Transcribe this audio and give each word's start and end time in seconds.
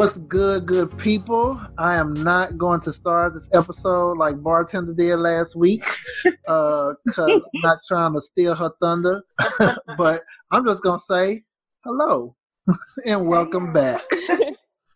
What's 0.00 0.16
good, 0.16 0.64
good 0.64 0.96
people? 0.96 1.60
I 1.76 1.96
am 1.96 2.14
not 2.14 2.56
going 2.56 2.80
to 2.80 2.90
start 2.90 3.34
this 3.34 3.50
episode 3.52 4.16
like 4.16 4.42
Bartender 4.42 4.94
did 4.94 5.16
last 5.16 5.54
week 5.54 5.84
because 6.24 6.96
I'm 7.18 7.42
not 7.56 7.80
trying 7.86 8.14
to 8.14 8.20
steal 8.22 8.54
her 8.54 8.70
thunder. 8.80 9.20
but 9.98 10.22
I'm 10.50 10.64
just 10.64 10.82
going 10.82 10.98
to 10.98 11.04
say 11.04 11.44
hello 11.84 12.34
and 13.04 13.26
welcome 13.26 13.74
back. 13.74 14.00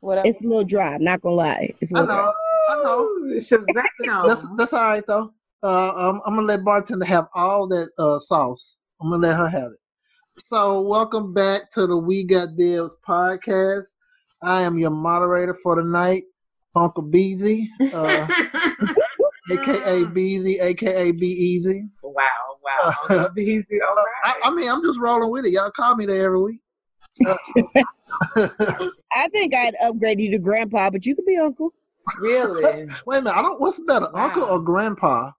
What 0.01 0.17
up? 0.17 0.25
It's 0.25 0.41
a 0.43 0.47
little 0.47 0.65
dry. 0.65 0.95
I'm 0.95 1.05
not 1.05 1.21
gonna 1.21 1.37
lie. 1.37 1.75
It's 1.83 1.93
a 1.93 1.99
I 1.99 2.01
little 2.01 2.17
dry. 2.17 2.25
know. 2.25 2.33
I 2.71 2.83
know. 2.83 3.09
Shazam. 3.35 4.27
That's, 4.27 4.47
that's 4.57 4.73
all 4.73 4.89
right, 4.89 5.05
though. 5.07 5.35
Uh, 5.63 5.93
um, 5.97 6.23
I'm 6.25 6.35
going 6.35 6.47
to 6.47 6.55
let 6.55 6.65
Bartender 6.65 7.05
have 7.05 7.27
all 7.35 7.69
that 7.69 7.91
uh, 7.99 8.19
sauce. 8.21 8.79
I'm 9.03 9.11
going 9.11 9.21
to 9.21 9.29
let 9.29 9.37
her 9.37 9.49
have 9.49 9.73
it. 9.73 9.79
So, 10.39 10.81
welcome 10.81 11.35
back 11.35 11.71
to 11.73 11.87
the 11.87 11.99
We 11.99 12.25
Got 12.25 12.57
Deals 12.57 12.97
podcast. 13.07 13.97
I 14.45 14.63
am 14.63 14.79
your 14.79 14.91
moderator 14.91 15.55
for 15.63 15.77
the 15.77 15.83
night, 15.85 16.25
Uncle 16.77 17.03
Beezy, 17.03 17.69
uh, 17.93 18.27
aka 19.51 20.05
Beezy, 20.05 20.59
aka 20.61 21.11
Be 21.13 21.27
Easy. 21.29 21.89
wow, 22.03 22.29
wow. 22.63 22.93
Uncle 23.11 23.29
Beezy, 23.35 23.79
all 23.87 23.95
Uh. 23.99 24.03
I, 24.25 24.35
I 24.45 24.51
mean, 24.55 24.69
I'm 24.71 24.83
just 24.83 24.99
rolling 25.01 25.31
with 25.31 25.47
it. 25.47 25.53
Y'all 25.53 25.71
call 25.71 25.97
me 25.97 26.07
there 26.07 26.27
every 26.27 26.41
week. 26.43 26.61
Uh, 27.27 27.37
I 29.13 29.29
think 29.29 29.55
I'd 29.55 29.75
upgrade 29.83 30.21
you 30.21 30.31
to 30.33 30.39
grandpa, 30.39 30.91
but 30.91 31.07
you 31.07 31.15
could 31.15 31.27
be 31.27 31.37
uncle. 31.37 31.73
really? 32.21 32.63
Wait 33.07 33.19
a 33.19 33.23
minute. 33.23 33.37
I 33.37 33.43
don't. 33.43 33.61
What's 33.61 33.81
better, 33.81 34.09
Wow. 34.13 34.25
Uncle 34.27 34.45
or 34.45 34.61
Grandpa? 34.61 35.31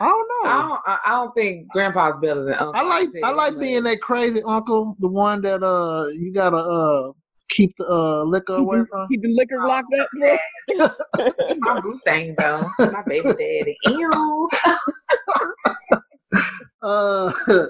I 0.00 0.06
don't 0.06 0.28
know. 0.44 0.50
I 0.50 0.62
don't, 0.62 0.80
I 0.86 0.98
I 1.06 1.10
don't 1.10 1.34
think 1.34 1.68
Grandpa's 1.70 2.16
better 2.20 2.42
than 2.44 2.54
Uncle. 2.54 2.72
I 2.74 2.82
like 2.82 3.08
I'll 3.08 3.12
tell 3.12 3.24
I 3.24 3.30
you 3.30 3.36
like 3.52 3.60
being 3.60 3.82
that 3.84 4.00
crazy 4.00 4.42
uncle, 4.44 4.96
the 4.98 5.06
one 5.08 5.42
that 5.42 5.62
uh 5.62 6.08
you 6.08 6.32
gotta 6.34 6.56
uh 6.56 7.12
keep 7.52 7.74
the 7.76 7.86
uh 7.86 8.22
liquor 8.24 8.54
away 8.54 8.78
from. 8.90 9.08
Keep 9.08 9.22
the 9.22 9.28
liquor 9.34 9.58
locked 9.64 9.94
up. 10.00 10.08
Bro. 10.18 11.56
My 11.58 11.80
boo 11.80 12.00
thing 12.04 12.34
though. 12.38 12.62
My 12.78 13.02
baby 13.06 13.28
daddy. 13.38 13.76
Ew. 13.86 14.48
Uh, 16.82 17.32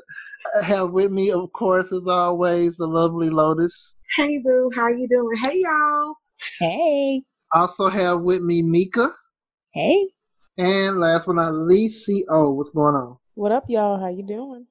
have 0.63 0.91
with 0.93 1.11
me, 1.11 1.31
of 1.31 1.53
course, 1.53 1.93
as 1.93 2.07
always, 2.07 2.77
the 2.79 2.87
lovely 2.87 3.29
Lotus. 3.29 3.95
Hey 4.17 4.39
boo, 4.39 4.71
how 4.75 4.89
you 4.89 5.07
doing? 5.09 5.37
Hey 5.43 5.61
y'all. 5.63 6.15
Hey, 6.59 7.23
Also 7.53 7.89
have 7.89 8.21
with 8.23 8.41
me 8.43 8.63
Mika, 8.63 9.11
hey. 9.75 10.09
and 10.57 10.99
last 10.99 11.27
but 11.27 11.35
not 11.37 11.53
least, 11.55 12.11
Co. 12.29 12.53
What's 12.53 12.71
going 12.71 12.95
on? 12.95 13.19
What 13.35 13.53
up, 13.53 13.65
y'all? 13.69 13.99
How 14.01 14.09
you 14.09 14.25
doing? 14.27 14.67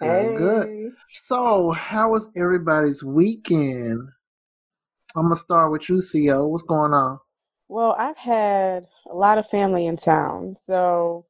Good, 0.00 0.36
good. 0.38 0.90
So, 1.08 1.70
how 1.70 2.10
was 2.10 2.28
everybody's 2.36 3.04
weekend? 3.04 4.00
I'm 5.16 5.22
gonna 5.24 5.36
start 5.36 5.72
with 5.72 5.88
you, 5.88 5.96
CEO. 5.96 6.46
What's 6.48 6.62
going 6.64 6.92
on? 6.92 7.18
Well, 7.68 7.96
I've 7.98 8.18
had 8.18 8.84
a 9.10 9.14
lot 9.14 9.38
of 9.38 9.46
family 9.48 9.86
in 9.86 9.96
town. 9.96 10.54
So, 10.56 11.24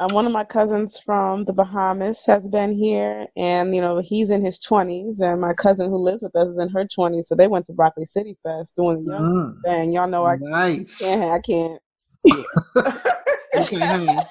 um, 0.00 0.12
one 0.12 0.26
of 0.26 0.32
my 0.32 0.42
cousins 0.44 0.98
from 0.98 1.44
the 1.44 1.52
Bahamas 1.52 2.26
has 2.26 2.48
been 2.48 2.72
here, 2.72 3.26
and 3.36 3.74
you 3.74 3.80
know 3.80 3.98
he's 4.00 4.30
in 4.30 4.44
his 4.44 4.58
20s, 4.58 5.20
and 5.20 5.40
my 5.40 5.54
cousin 5.54 5.88
who 5.88 5.98
lives 5.98 6.22
with 6.22 6.34
us 6.34 6.48
is 6.48 6.58
in 6.58 6.68
her 6.70 6.84
20s. 6.84 7.24
So 7.26 7.36
they 7.36 7.46
went 7.48 7.64
to 7.66 7.72
Broccoli 7.72 8.06
City 8.06 8.36
Fest 8.42 8.74
doing 8.74 9.04
the 9.04 9.10
young 9.12 9.30
Mm, 9.30 9.62
thing. 9.64 9.92
Y'all 9.92 10.08
know 10.08 10.24
I 10.26 10.36
nice. 10.40 11.00
can't, 11.00 11.32
I 11.32 11.38
can't, 11.40 11.80
You 12.24 13.66
can 13.68 13.80
hang. 13.80 14.22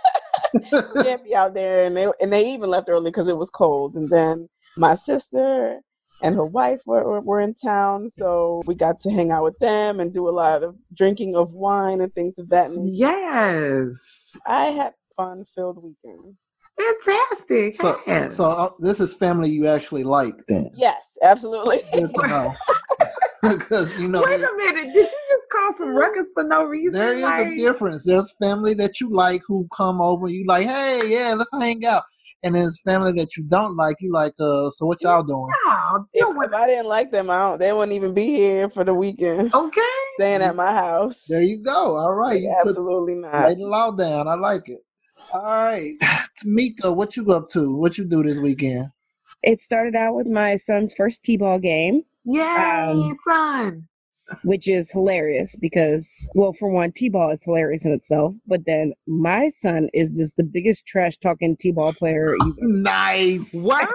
can't 1.02 1.24
be 1.24 1.34
out 1.36 1.54
there, 1.54 1.86
and 1.86 1.96
they 1.96 2.08
and 2.20 2.34
they 2.34 2.52
even 2.54 2.70
left 2.70 2.90
early 2.90 3.10
because 3.10 3.30
it 3.30 3.38
was 3.38 3.50
cold. 3.50 3.96
And 3.96 4.10
then 4.10 4.50
my 4.78 4.96
sister 4.96 5.80
and 6.22 6.36
her 6.36 6.46
wife 6.46 6.82
were, 6.86 7.04
were, 7.04 7.22
were 7.22 7.42
in 7.42 7.54
town, 7.54 8.08
so 8.08 8.62
we 8.66 8.76
got 8.76 9.00
to 9.00 9.12
hang 9.12 9.32
out 9.32 9.44
with 9.44 9.58
them 9.60 10.00
and 10.00 10.14
do 10.14 10.28
a 10.28 10.32
lot 10.32 10.64
of 10.64 10.76
drinking 10.94 11.36
of 11.36 11.54
wine 11.54 12.02
and 12.02 12.14
things 12.14 12.38
of 12.40 12.50
that 12.50 12.72
nature. 12.72 12.92
Yes. 12.94 14.38
I 14.46 14.66
had 14.66 14.94
fun 15.16 15.46
filled 15.46 15.84
weekend. 15.84 16.36
Fantastic. 16.80 17.76
So, 17.76 18.00
yes. 18.08 18.36
so 18.36 18.46
uh, 18.46 18.70
this 18.80 19.00
is 19.00 19.14
family 19.14 19.50
you 19.50 19.68
actually 19.68 20.04
like, 20.04 20.36
then? 20.48 20.70
Yes, 20.76 21.18
absolutely. 21.24 21.80
Good 21.94 22.14
to 22.14 22.28
know. 22.28 22.56
Because 23.42 23.92
you 23.98 24.08
know, 24.08 24.22
Wait 24.24 24.40
a 24.40 24.50
minute. 24.56 24.94
Did 24.94 24.94
you 24.94 25.02
just 25.04 25.50
call 25.52 25.74
some 25.76 25.96
records 25.96 26.30
for 26.32 26.44
no 26.44 26.64
reason? 26.64 26.94
there 26.94 27.14
is 27.14 27.24
a 27.24 27.56
difference. 27.56 28.06
There's 28.06 28.32
family 28.40 28.76
that 28.76 29.02
you 29.02 29.10
like 29.12 29.42
who 29.48 29.68
come 29.76 30.00
over. 30.00 30.28
You 30.28 30.46
like, 30.46 30.68
hey, 30.68 31.02
yeah, 31.08 31.34
let's 31.36 31.50
hang 31.60 31.84
out. 31.84 32.04
And 32.44 32.56
there's 32.56 32.82
family 32.82 33.12
that 33.14 33.38
you 33.38 33.44
don't 33.44 33.76
like. 33.76 33.98
You 34.00 34.12
like, 34.12 34.34
uh, 34.40 34.70
so 34.72 34.86
what 34.88 35.04
y'all 35.04 35.22
doing? 35.24 35.48
Wow, 35.68 36.06
if, 36.12 36.28
with 36.38 36.50
if 36.50 36.56
I 36.56 36.66
didn't 36.68 36.88
like 36.88 37.12
them, 37.12 37.30
I 37.30 37.38
don't, 37.40 37.60
they 37.60 37.72
wouldn't 37.72 37.94
even 37.94 38.14
be 38.16 38.26
here 38.28 38.68
for 38.70 38.84
the 38.84 38.94
weekend, 38.96 39.54
Okay. 39.54 39.82
staying 40.18 40.42
at 40.42 40.56
my 40.56 40.72
house. 40.72 41.26
There 41.28 41.44
you 41.44 41.64
go. 41.64 41.98
All 41.98 42.14
right, 42.16 42.34
Like, 42.34 42.42
you 42.42 42.56
put, 42.64 42.70
absolutely 42.70 43.16
lay 43.16 43.20
not. 43.22 43.58
the 43.58 43.64
law 43.66 43.92
down. 43.92 44.28
I 44.28 44.34
like 44.34 44.64
it. 44.70 44.80
All 45.34 45.44
right, 45.44 45.92
Tamika, 46.44 46.96
what 46.96 47.16
you 47.16 47.32
up 47.32 47.48
to? 47.50 47.76
What 47.76 47.98
you 48.00 48.06
do 48.06 48.24
this 48.24 48.38
weekend? 48.40 48.88
It 49.44 49.60
started 49.60 49.96
out 49.96 50.16
with 50.16 50.28
my 50.28 50.56
son's 50.56 50.94
first 50.96 51.24
t-ball 51.24 51.60
game, 51.60 52.04
Yay, 52.26 52.42
Um, 52.44 53.16
fun. 53.24 53.88
Which 54.44 54.68
is 54.68 54.92
hilarious 54.92 55.56
because, 55.56 56.30
well, 56.36 56.54
for 56.54 56.70
one, 56.70 56.92
t-ball 56.92 57.32
is 57.32 57.44
hilarious 57.44 57.86
in 57.86 57.92
itself, 57.92 58.34
but 58.48 58.66
then 58.66 58.94
my 59.08 59.50
son 59.50 59.90
is 59.94 60.18
just 60.18 60.36
the 60.38 60.44
biggest 60.44 60.86
trash 60.86 61.18
talking 61.18 61.56
t-ball 61.60 61.94
player 61.94 62.34
you've 62.40 62.56
Nice. 62.62 63.54
What? 63.62 63.88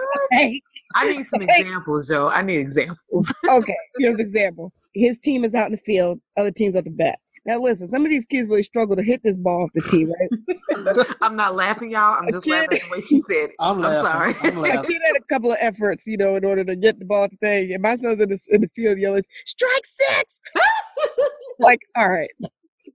I 0.95 1.13
need 1.13 1.29
some 1.29 1.43
examples, 1.43 2.09
Joe. 2.09 2.29
I 2.29 2.43
need 2.43 2.59
examples. 2.59 3.33
okay, 3.49 3.77
here's 3.99 4.15
an 4.15 4.21
example. 4.21 4.73
His 4.95 5.19
team 5.19 5.45
is 5.45 5.55
out 5.55 5.67
in 5.67 5.73
the 5.73 5.79
field, 5.79 6.21
other 6.37 6.51
teams 6.51 6.75
at 6.75 6.85
the 6.85 6.91
bat. 6.91 7.19
Now 7.47 7.61
listen, 7.61 7.87
some 7.87 8.05
of 8.05 8.11
these 8.11 8.27
kids 8.27 8.49
really 8.49 8.63
struggle 8.65 8.97
to 8.97 9.03
hit 9.03 9.23
this 9.23 9.37
ball 9.37 9.65
off 9.65 9.71
the 9.75 9.83
tee, 9.83 10.05
right? 10.05 11.07
I'm 11.23 11.37
not 11.37 11.55
laughing, 11.55 11.91
y'all. 11.93 12.15
I'm 12.19 12.29
A 12.29 12.33
just 12.33 12.45
kid- 12.45 12.51
laughing 12.51 12.79
at 12.79 12.83
the 12.83 12.91
way 12.91 13.01
she 13.03 13.21
said 13.23 13.51
it. 13.51 13.55
I'm 13.61 13.77
I'm 13.77 13.83
laughing. 13.83 14.03
sorry. 14.03 14.35
I'm 14.41 14.55
The 14.57 14.61
laughing. 14.63 14.85
kid 14.91 15.03
had 15.07 15.17
a 15.17 15.25
couple 15.33 15.53
of 15.53 15.59
efforts, 15.61 16.07
you 16.07 16.17
know, 16.17 16.35
in 16.35 16.45
order 16.45 16.65
to 16.65 16.75
get 16.77 16.99
the 16.99 17.05
ball 17.05 17.25
at 17.25 17.31
the 17.31 17.37
thing. 17.37 17.73
And 17.73 17.83
my 17.83 17.95
son's 17.97 18.21
in 18.21 18.29
the, 18.29 18.41
in 18.51 18.61
the 18.63 18.69
field 18.75 18.99
yelling, 18.99 19.23
strike 19.45 19.85
six! 19.85 20.41
like, 21.59 21.81
all 21.97 22.09
right. 22.09 22.31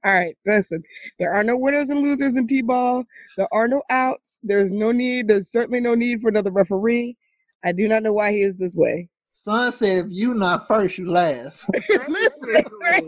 All 0.03 0.13
right, 0.13 0.35
listen. 0.47 0.81
There 1.19 1.31
are 1.31 1.43
no 1.43 1.55
winners 1.55 1.89
and 1.91 2.01
losers 2.01 2.35
in 2.35 2.47
T-ball. 2.47 3.03
There 3.37 3.47
are 3.53 3.67
no 3.67 3.83
outs. 3.91 4.39
There's 4.41 4.71
no 4.71 4.91
need. 4.91 5.27
There's 5.27 5.51
certainly 5.51 5.79
no 5.79 5.93
need 5.95 6.21
for 6.21 6.27
another 6.29 6.49
referee. 6.51 7.15
I 7.63 7.71
do 7.71 7.87
not 7.87 8.01
know 8.01 8.11
why 8.13 8.31
he 8.31 8.41
is 8.41 8.55
this 8.55 8.75
way. 8.75 9.09
Son 9.33 9.71
said, 9.71 10.05
if 10.05 10.11
you 10.11 10.33
not 10.33 10.67
first, 10.67 10.97
you 10.97 11.09
last. 11.09 11.69
listen, 12.07 12.63
right? 12.81 13.03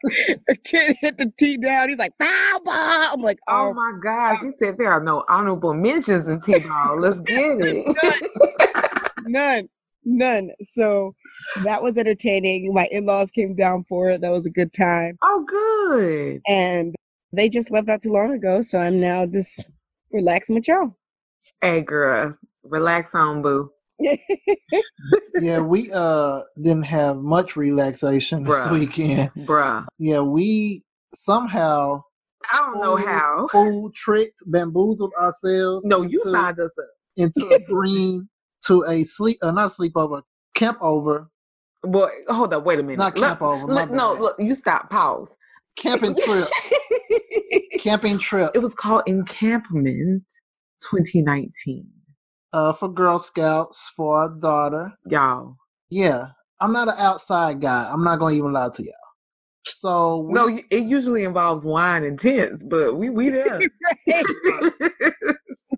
the 0.46 0.56
kid 0.64 0.96
hit 1.00 1.18
the 1.18 1.32
tee 1.38 1.56
down. 1.56 1.88
He's 1.88 1.98
like, 1.98 2.12
foul 2.18 2.60
ball. 2.64 2.74
I'm 3.12 3.20
like, 3.20 3.38
Oh 3.48 3.68
oh, 3.68 3.74
my 3.74 3.92
gosh. 4.02 4.40
He 4.40 4.50
said 4.58 4.78
there 4.78 4.92
are 4.92 5.02
no 5.02 5.24
honorable 5.28 5.74
mentions 5.74 6.26
in 6.28 6.40
T-ball. 6.40 6.96
Let's 6.98 7.20
get 7.26 7.58
it. 7.60 9.10
none, 9.26 9.68
none. 10.04 10.50
So 10.74 11.14
that 11.64 11.82
was 11.82 11.96
entertaining. 11.98 12.72
My 12.72 12.86
in-laws 12.90 13.30
came 13.30 13.54
down 13.54 13.84
for 13.88 14.10
it. 14.10 14.20
That 14.20 14.30
was 14.30 14.46
a 14.46 14.50
good 14.50 14.72
time. 14.72 15.18
Oh, 15.22 15.44
good. 15.46 16.40
and 16.46 16.94
they 17.32 17.48
just 17.48 17.70
left 17.70 17.88
not 17.88 18.00
too 18.02 18.12
long 18.12 18.32
ago. 18.32 18.62
So 18.62 18.78
I'm 18.78 19.00
now 19.00 19.26
just 19.26 19.68
relaxing 20.12 20.54
with 20.54 20.68
y'all. 20.68 20.96
Hey, 21.60 21.80
girl. 21.82 22.36
Relax 22.62 23.14
on, 23.14 23.42
boo. 23.42 23.70
Yeah, 25.40 25.58
we 25.60 25.90
uh 25.92 26.42
didn't 26.60 26.84
have 26.84 27.18
much 27.18 27.56
relaxation 27.56 28.44
this 28.44 28.54
Bruh. 28.54 28.70
weekend. 28.72 29.30
Bruh. 29.38 29.84
Yeah, 29.98 30.20
we 30.20 30.82
somehow 31.14 32.02
I 32.52 32.58
don't 32.58 32.80
know 32.80 32.96
how. 32.96 33.48
fooled, 33.50 33.94
tricked, 33.94 34.40
bamboozled 34.46 35.12
ourselves. 35.20 35.84
No, 35.86 36.02
you 36.02 36.20
into, 36.24 36.30
signed 36.30 36.60
us 36.60 36.70
up. 36.78 36.86
into 37.16 37.46
agreeing 37.54 38.28
to 38.66 38.84
a 38.88 39.04
sleep, 39.04 39.38
uh, 39.42 39.50
not 39.50 39.70
sleepover, 39.70 40.22
camp 40.54 40.78
over, 40.80 41.28
Boy, 41.84 42.10
hold 42.28 42.52
up. 42.54 42.64
Wait 42.64 42.78
a 42.80 42.82
minute. 42.82 42.98
not 42.98 43.16
Look- 43.16 43.24
camp 43.24 43.42
over. 43.42 43.64
Look, 43.66 43.90
no, 43.90 44.14
look. 44.14 44.36
You 44.38 44.54
stop. 44.54 44.90
Pause. 44.90 45.30
camping 45.76 46.16
trip, 46.24 46.48
camping 47.80 48.18
trip. 48.18 48.50
it 48.54 48.58
was 48.60 48.74
called 48.74 49.02
Encampment 49.06 50.24
2019. 50.90 51.86
Uh, 52.52 52.72
for 52.72 52.88
Girl 52.88 53.18
Scouts 53.18 53.92
for 53.96 54.18
our 54.22 54.28
daughter. 54.28 54.92
Y'all. 55.06 55.56
Yeah, 55.90 56.26
I'm 56.60 56.72
not 56.72 56.88
an 56.88 56.94
outside 56.98 57.60
guy. 57.60 57.88
I'm 57.92 58.04
not 58.04 58.18
gonna 58.18 58.34
even 58.34 58.52
lie 58.52 58.68
to 58.74 58.82
y'all. 58.82 58.92
So 59.66 60.18
we, 60.20 60.32
No, 60.32 60.60
it 60.70 60.84
usually 60.84 61.24
involves 61.24 61.64
wine 61.64 62.04
and 62.04 62.18
tents, 62.18 62.64
but 62.64 62.96
we 62.96 63.10
we 63.10 63.28
there. 63.30 63.60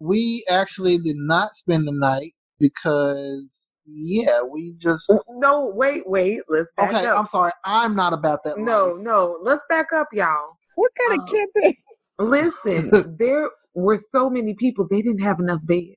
we 0.00 0.44
actually 0.50 0.98
did 0.98 1.16
not 1.18 1.54
spend 1.54 1.86
the 1.86 1.92
night 1.92 2.32
because 2.58 3.66
yeah, 3.86 4.40
we 4.42 4.74
just 4.78 5.10
no, 5.30 5.72
wait, 5.74 6.02
wait. 6.06 6.40
Let's 6.48 6.72
back 6.76 6.90
okay. 6.94 7.06
up. 7.06 7.18
I'm 7.18 7.26
sorry, 7.26 7.50
I'm 7.64 7.94
not 7.96 8.12
about 8.12 8.44
that. 8.44 8.58
no, 8.58 8.86
life. 8.92 8.96
no. 9.02 9.38
Let's 9.42 9.64
back 9.68 9.92
up, 9.92 10.08
y'all. 10.12 10.56
What 10.76 10.92
kind 10.96 11.20
of 11.20 11.28
Uh, 11.28 11.32
camping? 11.32 11.74
Listen, 12.20 13.16
there 13.18 13.50
were 13.74 13.96
so 13.96 14.30
many 14.30 14.54
people. 14.54 14.86
They 14.88 15.02
didn't 15.02 15.22
have 15.22 15.40
enough 15.40 15.60
beds. 15.64 15.96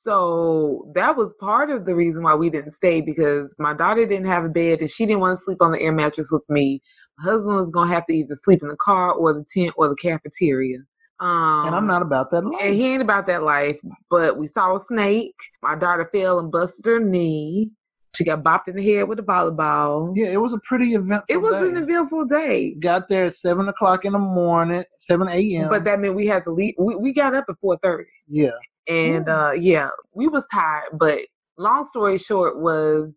So 0.00 0.90
that 0.94 1.16
was 1.16 1.34
part 1.40 1.70
of 1.70 1.84
the 1.84 1.94
reason 1.94 2.22
why 2.24 2.34
we 2.34 2.50
didn't 2.50 2.72
stay 2.72 3.00
because 3.00 3.54
my 3.58 3.74
daughter 3.74 4.06
didn't 4.06 4.26
have 4.26 4.44
a 4.44 4.48
bed 4.48 4.80
and 4.80 4.90
she 4.90 5.06
didn't 5.06 5.20
want 5.20 5.38
to 5.38 5.42
sleep 5.44 5.58
on 5.60 5.72
the 5.72 5.80
air 5.80 5.92
mattress 5.92 6.30
with 6.32 6.44
me. 6.48 6.80
My 7.18 7.30
husband 7.30 7.56
was 7.56 7.70
gonna 7.70 7.92
have 7.92 8.06
to 8.06 8.14
either 8.14 8.34
sleep 8.34 8.62
in 8.62 8.68
the 8.68 8.76
car 8.76 9.12
or 9.12 9.32
the 9.32 9.44
tent 9.52 9.74
or 9.76 9.88
the 9.88 9.96
cafeteria. 9.96 10.78
Um, 11.20 11.66
and 11.66 11.74
I'm 11.76 11.86
not 11.86 12.02
about 12.02 12.30
that 12.30 12.44
life. 12.44 12.60
and 12.62 12.74
he 12.74 12.86
ain't 12.92 13.02
about 13.02 13.26
that 13.26 13.42
life. 13.42 13.78
But 14.10 14.38
we 14.38 14.48
saw 14.48 14.74
a 14.74 14.80
snake. 14.80 15.36
My 15.62 15.76
daughter 15.76 16.08
fell 16.12 16.38
and 16.40 16.50
busted 16.50 16.86
her 16.86 16.98
knee. 16.98 17.70
She 18.16 18.24
got 18.24 18.42
bopped 18.42 18.68
in 18.68 18.76
the 18.76 18.84
head 18.94 19.08
with 19.08 19.18
a 19.20 19.22
volleyball. 19.22 20.12
yeah, 20.16 20.26
it 20.32 20.40
was 20.40 20.52
a 20.52 20.58
pretty 20.64 20.94
eventful 20.94 21.34
It 21.34 21.40
was 21.40 21.54
day. 21.54 21.68
an 21.70 21.76
eventful 21.82 22.26
day. 22.26 22.74
Got 22.74 23.08
there 23.08 23.24
at 23.26 23.34
seven 23.34 23.68
o'clock 23.68 24.04
in 24.04 24.12
the 24.12 24.18
morning, 24.18 24.84
seven 24.98 25.28
a.m. 25.30 25.68
But 25.70 25.84
that 25.84 25.98
meant 26.00 26.14
we 26.14 26.26
had 26.26 26.44
to 26.44 26.50
leave. 26.50 26.74
We, 26.78 26.94
we 26.96 27.12
got 27.14 27.34
up 27.34 27.44
at 27.48 27.54
four 27.60 27.78
thirty. 27.78 28.10
yeah, 28.28 28.50
and 28.88 29.28
uh 29.28 29.52
yeah 29.52 29.90
we 30.14 30.28
was 30.28 30.46
tired 30.52 30.84
but 30.94 31.20
long 31.58 31.84
story 31.84 32.18
short 32.18 32.58
was 32.60 33.12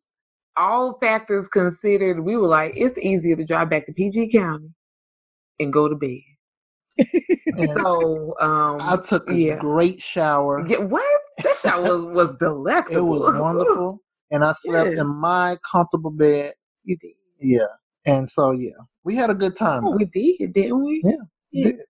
all 0.58 0.98
factors 1.02 1.48
considered 1.48 2.22
we 2.22 2.38
were 2.38 2.48
like 2.48 2.74
it's 2.76 2.98
easier 3.00 3.36
to 3.36 3.46
drive 3.46 3.70
back 3.70 3.86
to 3.86 3.94
pg 3.94 4.30
county 4.32 4.70
and 5.60 5.74
go 5.74 5.88
to 5.88 5.96
bed 5.96 6.20
so 7.84 8.34
um 8.40 8.78
I 8.82 8.98
took 8.98 9.30
a 9.30 9.36
yeah. 9.36 9.58
great 9.58 10.00
shower. 10.00 10.66
yeah, 10.68 10.78
what 10.78 11.04
that 11.44 11.56
shot 11.58 11.82
was 11.84 12.06
was 12.06 12.36
delectable 12.38 13.16
It 13.16 13.20
was 13.20 13.40
wonderful, 13.42 14.02
and 14.32 14.44
I 14.44 14.54
slept 14.54 14.92
Yes. 14.92 15.00
in 15.00 15.08
my 15.08 15.58
comfortable 15.70 16.12
bed. 16.12 16.54
you 16.84 16.98
did 16.98 17.12
Yeah, 17.42 17.68
and 18.06 18.30
so 18.30 18.52
yeah, 18.52 18.72
we 19.04 19.16
had 19.16 19.30
a 19.30 19.36
good 19.36 19.56
time. 19.56 19.86
oh, 19.86 19.96
we 19.98 20.06
did 20.06 20.54
didn't 20.54 20.84
we 20.84 21.02
Yeah, 21.04 21.12
Yeah. 21.52 21.72
did. 21.72 21.82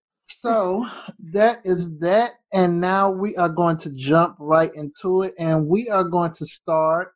So 0.45 0.85
that 1.31 1.57
is 1.63 1.97
that, 2.01 2.33
and 2.53 2.79
now 2.79 3.09
we 3.09 3.35
are 3.35 3.49
going 3.49 3.77
to 3.77 3.89
jump 3.89 4.35
right 4.39 4.69
into 4.75 5.23
it, 5.23 5.33
and 5.39 5.67
we 5.67 5.89
are 5.89 6.03
going 6.03 6.33
to 6.33 6.45
start 6.45 7.13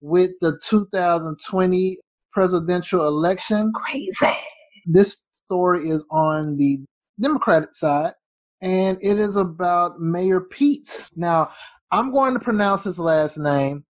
with 0.00 0.32
the 0.40 0.58
2020 0.64 1.98
presidential 2.32 3.06
election. 3.06 3.72
crazy 3.72 4.36
This 4.84 5.24
story 5.30 5.90
is 5.90 6.04
on 6.10 6.56
the 6.56 6.80
Democratic 7.20 7.72
side, 7.72 8.14
and 8.62 8.98
it 9.00 9.16
is 9.16 9.36
about 9.36 10.00
Mayor 10.00 10.40
Pete. 10.40 11.08
Now, 11.14 11.52
I'm 11.92 12.10
going 12.10 12.32
to 12.32 12.40
pronounce 12.40 12.82
his 12.82 12.98
last 12.98 13.38
name. 13.38 13.84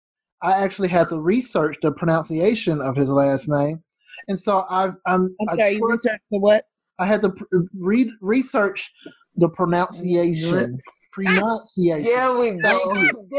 I 0.41 0.53
actually 0.63 0.89
had 0.89 1.09
to 1.09 1.19
research 1.19 1.77
the 1.83 1.91
pronunciation 1.91 2.81
of 2.81 2.95
his 2.95 3.11
last 3.11 3.49
name, 3.49 3.83
and 4.27 4.39
so 4.39 4.63
I've 4.67 4.95
I'm 5.05 5.35
I 5.47 5.53
Okay, 5.53 5.73
you 5.75 5.87
researched 5.87 6.23
the 6.31 6.39
what? 6.39 6.65
I 6.99 7.05
had 7.05 7.21
to 7.21 7.29
pr- 7.29 7.45
uh, 7.55 7.59
read 7.77 8.09
research 8.21 8.91
the 9.35 9.49
pronunciation. 9.49 10.79
Pronunciation. 11.13 12.03
there 12.03 12.33
we 12.33 12.51
go 12.51 12.93
Thank 12.93 13.01
you. 13.01 13.29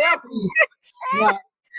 Now, 1.15 1.39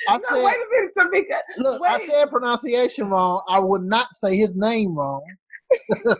I 0.10 0.18
no, 0.18 0.20
said, 0.30 0.46
wait 0.46 0.56
a 0.56 0.66
minute 0.72 0.92
Tamika. 0.98 1.40
look, 1.58 1.82
I 1.82 2.06
said 2.06 2.30
pronunciation 2.30 3.10
wrong. 3.10 3.44
I 3.50 3.60
would 3.60 3.84
not 3.84 4.14
say 4.14 4.38
his 4.38 4.56
name 4.56 4.96
wrong. 4.96 5.24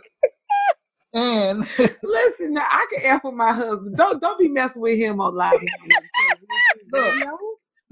and 1.14 1.60
Listen, 2.02 2.54
now 2.54 2.66
I 2.68 2.86
can 2.92 3.02
F 3.04 3.24
with 3.24 3.34
my 3.34 3.52
husband. 3.52 3.96
Don't 3.96 4.20
don't 4.20 4.38
be 4.38 4.48
messing 4.48 4.82
with 4.82 4.98
him 4.98 5.20
on 5.20 5.34
live. 5.34 5.52
Look. 6.92 7.14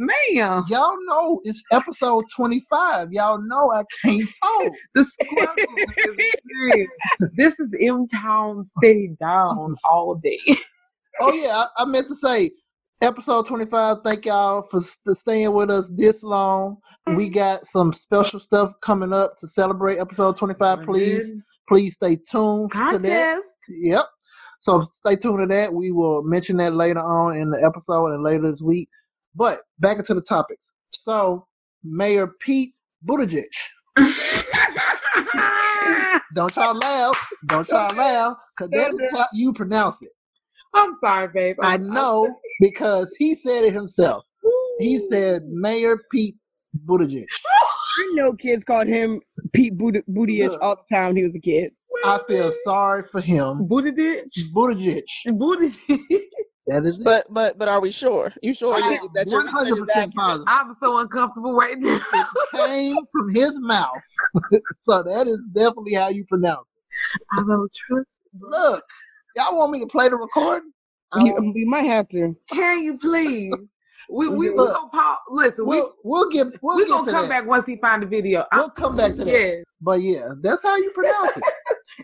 Ma'am, 0.00 0.64
y'all 0.70 0.96
know 1.04 1.42
it's 1.44 1.62
episode 1.70 2.24
25. 2.34 3.12
Y'all 3.12 3.38
know 3.38 3.70
I 3.70 3.82
can't 4.02 4.26
talk. 4.42 4.72
the 4.94 5.04
struggle 5.04 5.64
is. 6.16 6.88
This 7.36 7.60
is 7.60 7.68
M 7.78 8.08
Town 8.08 8.64
stay 8.64 9.10
down 9.20 9.74
all 9.90 10.14
day. 10.14 10.40
Oh, 11.20 11.34
yeah, 11.34 11.50
I, 11.50 11.82
I 11.82 11.84
meant 11.84 12.08
to 12.08 12.14
say 12.14 12.50
episode 13.02 13.46
25. 13.46 13.98
Thank 14.02 14.24
y'all 14.24 14.62
for 14.62 14.80
st- 14.80 15.18
staying 15.18 15.52
with 15.52 15.70
us 15.70 15.92
this 15.94 16.22
long. 16.22 16.78
We 17.06 17.26
mm-hmm. 17.26 17.34
got 17.34 17.66
some 17.66 17.92
special 17.92 18.40
stuff 18.40 18.72
coming 18.80 19.12
up 19.12 19.36
to 19.40 19.46
celebrate 19.46 19.98
episode 19.98 20.34
25. 20.38 20.82
Please, 20.82 21.30
please 21.68 21.92
stay 21.92 22.16
tuned 22.16 22.70
to 22.72 22.78
that. 22.78 22.92
Contest. 23.02 23.58
Yep. 23.68 24.06
So 24.60 24.82
stay 24.82 25.16
tuned 25.16 25.40
to 25.40 25.46
that. 25.54 25.74
We 25.74 25.92
will 25.92 26.22
mention 26.22 26.56
that 26.56 26.74
later 26.74 27.00
on 27.00 27.36
in 27.36 27.50
the 27.50 27.62
episode 27.62 28.14
and 28.14 28.22
later 28.22 28.48
this 28.48 28.62
week. 28.62 28.88
But 29.34 29.62
back 29.78 29.98
into 29.98 30.14
the 30.14 30.20
topics. 30.22 30.72
So 30.90 31.46
Mayor 31.84 32.28
Pete 32.40 32.74
Buttigieg. 33.06 33.44
Don't 36.34 36.54
y'all 36.54 36.74
laugh. 36.76 37.28
Don't 37.46 37.68
y'all 37.68 37.94
laugh. 37.94 38.36
Because 38.56 38.70
that 38.70 38.92
is 38.92 39.02
how 39.12 39.24
you 39.32 39.52
pronounce 39.52 40.02
it. 40.02 40.10
I'm 40.74 40.94
sorry, 40.94 41.28
babe. 41.32 41.56
I 41.62 41.72
I'm- 41.72 41.92
know 41.92 42.34
because 42.60 43.14
he 43.18 43.34
said 43.34 43.64
it 43.64 43.72
himself. 43.72 44.24
He 44.78 44.98
said 44.98 45.42
Mayor 45.48 45.98
Pete 46.10 46.36
Buttigieg. 46.86 47.26
I 48.00 48.12
know 48.14 48.32
kids 48.32 48.64
called 48.64 48.86
him 48.86 49.20
Pete 49.52 49.76
Booty 49.76 50.02
Booty-ish 50.06 50.52
all 50.62 50.76
the 50.76 50.94
time 50.94 51.08
when 51.08 51.16
he 51.16 51.22
was 51.24 51.34
a 51.36 51.40
kid. 51.40 51.72
I 52.04 52.18
feel 52.26 52.50
sorry 52.64 53.02
for 53.10 53.20
him. 53.20 53.66
Booty 53.66 53.90
ditch. 53.90 54.46
Buttigieg. 54.54 55.02
Booty 56.66 56.80
That 56.80 56.86
is 56.88 57.00
it. 57.00 57.04
But 57.04 57.26
but 57.30 57.58
but 57.58 57.68
are 57.68 57.80
we 57.80 57.90
sure? 57.90 58.32
You 58.42 58.54
sure 58.54 58.74
I 58.74 58.78
you, 58.78 58.84
am 59.02 59.08
that 59.14 59.26
100% 59.26 59.44
research 59.44 59.78
is 59.82 59.88
accurate? 59.90 60.14
positive. 60.14 60.44
I'm 60.48 60.72
so 60.74 60.98
uncomfortable 60.98 61.54
right 61.54 61.78
now. 61.78 62.00
It 62.12 62.26
came 62.52 62.96
from 63.12 63.34
his 63.34 63.58
mouth. 63.60 64.02
so 64.82 65.02
that 65.02 65.26
is 65.26 65.40
definitely 65.52 65.94
how 65.94 66.08
you 66.08 66.24
pronounce 66.26 66.74
it. 66.76 67.22
I 67.32 67.44
don't 67.46 67.72
trust. 67.72 68.06
Look, 68.40 68.84
y'all 69.36 69.56
want 69.56 69.72
me 69.72 69.80
to 69.80 69.86
play 69.86 70.08
the 70.08 70.16
recording? 70.16 70.72
I 71.12 71.24
You, 71.24 71.32
want- 71.32 71.56
you 71.56 71.66
might 71.68 71.82
have 71.82 72.08
to. 72.08 72.36
Can 72.50 72.82
you 72.84 72.98
please? 72.98 73.52
We 74.08 74.28
we 74.28 74.50
we 74.50 74.56
Look. 74.56 74.74
gonna 74.74 74.88
pause. 74.88 75.18
Listen, 75.30 75.66
we 75.66 75.76
we'll, 75.76 75.94
we'll 76.04 76.30
get 76.30 76.46
we'll 76.62 76.76
we 76.76 76.84
get 76.84 76.88
gonna 76.90 77.04
to 77.06 77.10
come 77.12 77.28
that. 77.28 77.40
back 77.42 77.46
once 77.48 77.66
he 77.66 77.76
find 77.76 78.02
the 78.02 78.06
video. 78.06 78.44
I- 78.50 78.56
We'll 78.58 78.70
come 78.70 78.96
back 78.96 79.14
to 79.16 79.24
that. 79.24 79.64
But 79.80 80.00
yeah, 80.02 80.26
that's 80.42 80.62
how 80.62 80.76
you 80.76 80.90
pronounce 80.90 81.36
it. 81.36 81.42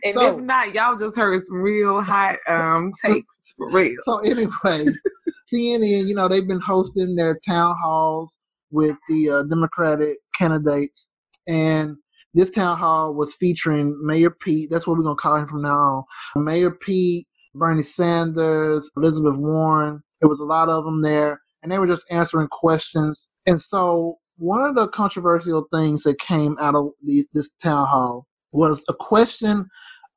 And 0.05 0.15
So- 0.15 0.39
if 0.39 0.45
not, 0.45 0.75
y'all 0.75 0.97
just 0.97 1.17
heard 1.17 1.45
some 1.47 1.57
real 1.57 2.01
hot 2.01 2.39
um 2.49 2.93
takes 3.05 3.55
for 3.57 3.71
real. 3.71 3.97
So 4.03 4.19
anyway, 4.19 4.87
CNN, 5.53 6.09
you 6.09 6.15
know, 6.15 6.29
they've 6.29 6.47
been 6.47 6.61
hosting 6.61 7.15
their 7.17 7.39
town 7.47 7.75
halls 7.83 8.37
with 8.71 8.97
the 9.09 9.31
uh, 9.31 9.43
Democratic 9.45 10.17
candidates, 10.35 11.11
and 11.47 11.97
this 12.35 12.51
town 12.51 12.79
hall 12.79 13.15
was 13.15 13.35
featuring 13.35 13.99
Mayor 14.05 14.31
Pete. 14.31 14.71
That's 14.71 14.87
what 14.87 14.99
we're 14.99 15.05
gonna 15.05 15.17
call 15.17 15.37
him 15.37 15.47
from 15.47 15.63
now 15.63 16.05
on. 16.35 16.45
Mayor 16.45 16.71
Pete, 16.71 17.27
Bernie 17.55 17.83
Sanders, 17.83 18.91
Elizabeth 18.97 19.37
Warren. 19.37 20.03
It 20.21 20.27
was 20.27 20.41
a 20.41 20.45
lot 20.45 20.69
of 20.69 20.85
them 20.85 21.03
there, 21.03 21.41
and 21.63 21.71
they 21.71 21.79
were 21.79 21.87
just 21.87 22.07
answering 22.11 22.49
questions. 22.49 23.31
And 23.47 23.61
so, 23.61 24.19
one 24.39 24.69
of 24.69 24.75
the 24.75 24.89
controversial 24.89 25.67
things 25.73 26.03
that 26.03 26.19
came 26.19 26.57
out 26.61 26.75
of 26.75 26.91
these, 27.03 27.29
this 27.33 27.51
town 27.63 27.87
hall 27.87 28.27
was 28.57 28.85
a 28.89 28.95
question 28.95 29.67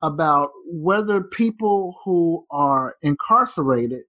about 0.02 0.50
whether 0.66 1.22
people 1.22 1.96
who 2.04 2.44
are 2.50 2.96
incarcerated 3.02 4.02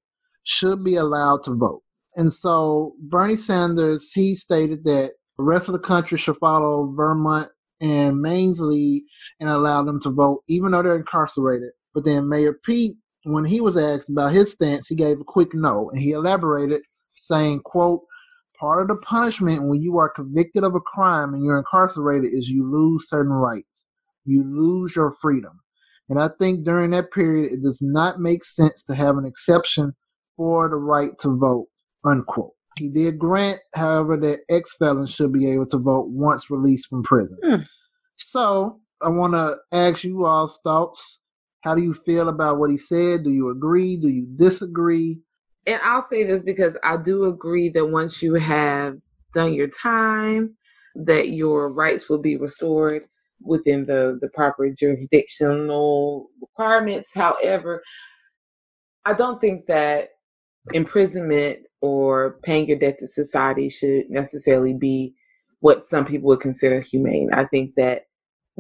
should 0.44 0.84
be 0.84 0.96
allowed 0.96 1.44
to 1.44 1.54
vote. 1.54 1.84
And 2.16 2.32
so 2.32 2.94
Bernie 3.00 3.36
Sanders, 3.36 4.12
he 4.12 4.36
stated 4.36 4.84
that 4.86 5.12
the 5.38 5.44
rest 5.44 5.68
of 5.68 5.74
the 5.74 5.80
country 5.80 6.18
should 6.18 6.38
follow 6.38 6.94
Vermont 6.96 7.50
and 7.80 8.22
Maine's 8.22 8.60
lead 8.60 9.04
and 9.40 9.50
allow 9.50 9.84
them 9.84 10.00
to 10.02 10.10
vote, 10.10 10.44
even 10.48 10.72
though 10.72 10.84
they're 10.84 10.96
incarcerated. 10.96 11.70
But 11.94 12.06
then 12.06 12.30
Mayor 12.30 12.54
Pete, 12.66 12.96
when 13.24 13.46
he 13.46 13.62
was 13.62 13.78
asked 13.78 14.10
about 14.10 14.34
his 14.34 14.52
stance, 14.52 14.88
he 14.88 14.96
gave 14.96 15.20
a 15.20 15.26
quick 15.26 15.54
no, 15.54 15.90
and 15.90 16.00
he 16.00 16.12
elaborated, 16.12 16.82
saying, 17.10 17.62
quote, 17.62 18.02
part 18.60 18.82
of 18.82 18.88
the 18.88 18.98
punishment 18.98 19.68
when 19.68 19.82
you 19.82 19.98
are 19.98 20.10
convicted 20.10 20.64
of 20.64 20.76
a 20.76 20.80
crime 20.80 21.34
and 21.34 21.44
you're 21.44 21.58
incarcerated 21.58 22.34
is 22.34 22.50
you 22.50 22.70
lose 22.70 23.10
certain 23.10 23.34
rights. 23.34 23.88
You 24.26 24.44
lose 24.44 24.96
your 24.96 25.14
freedom. 25.22 25.60
And 26.10 26.20
I 26.20 26.30
think 26.40 26.66
during 26.66 26.92
that 26.92 27.12
period, 27.12 27.54
it 27.54 27.62
does 27.62 27.80
not 27.82 28.20
make 28.20 28.44
sense 28.44 28.84
to 28.84 28.96
have 28.96 29.18
an 29.18 29.26
exception 29.26 29.94
for 30.36 30.68
the 30.68 30.76
right 30.76 31.18
to 31.20 31.38
vote, 31.38 31.68
unquote. 32.06 32.52
He 32.78 32.90
did 32.90 33.20
grant, 33.20 33.60
however, 33.76 34.18
that 34.18 34.42
ex 34.50 34.76
felons 34.78 35.12
should 35.12 35.32
be 35.32 35.50
able 35.50 35.68
to 35.68 35.78
vote 35.78 36.08
once 36.10 36.50
released 36.50 36.88
from 36.90 37.04
prison. 37.04 37.38
Hmm. 37.44 37.62
So 38.18 38.80
I 39.02 39.10
want 39.10 39.34
to 39.34 39.58
ask 39.72 40.04
you 40.04 40.26
all's 40.26 40.60
thoughts. 40.64 41.20
How 41.62 41.76
do 41.76 41.84
you 41.84 41.94
feel 41.94 42.28
about 42.28 42.58
what 42.58 42.72
he 42.72 42.78
said? 42.78 43.24
Do 43.24 43.32
you 43.32 43.50
agree? 43.50 43.98
Do 43.98 44.08
you 44.08 44.28
disagree? 44.36 45.20
And 45.68 45.80
I'll 45.84 46.02
say 46.02 46.24
this 46.24 46.42
because 46.42 46.76
I 46.84 46.98
do 46.98 47.26
agree 47.26 47.70
that 47.70 47.86
once 47.86 48.22
you 48.22 48.36
have 48.36 48.98
done 49.34 49.54
your 49.54 49.68
time, 49.68 50.56
that 50.96 51.30
your 51.30 51.72
rights 51.72 52.10
will 52.10 52.18
be 52.18 52.36
restored 52.36 53.06
within 53.44 53.86
the, 53.86 54.18
the 54.22 54.30
proper 54.30 54.70
jurisdictional 54.70 56.28
requirements. 56.42 57.12
However, 57.14 57.82
I 59.06 59.14
don't 59.14 59.42
think 59.42 59.66
that 59.66 60.10
imprisonment 60.74 61.60
or 61.82 62.40
paying 62.44 62.68
your 62.68 62.78
debt 62.78 63.00
to 63.00 63.08
society 63.08 63.70
should 63.70 64.10
necessarily 64.10 64.74
be 64.74 65.16
what 65.60 65.84
some 65.84 66.06
people 66.06 66.28
would 66.28 66.40
consider 66.40 66.80
humane. 66.82 67.30
I 67.34 67.46
think 67.46 67.74
that 67.78 68.04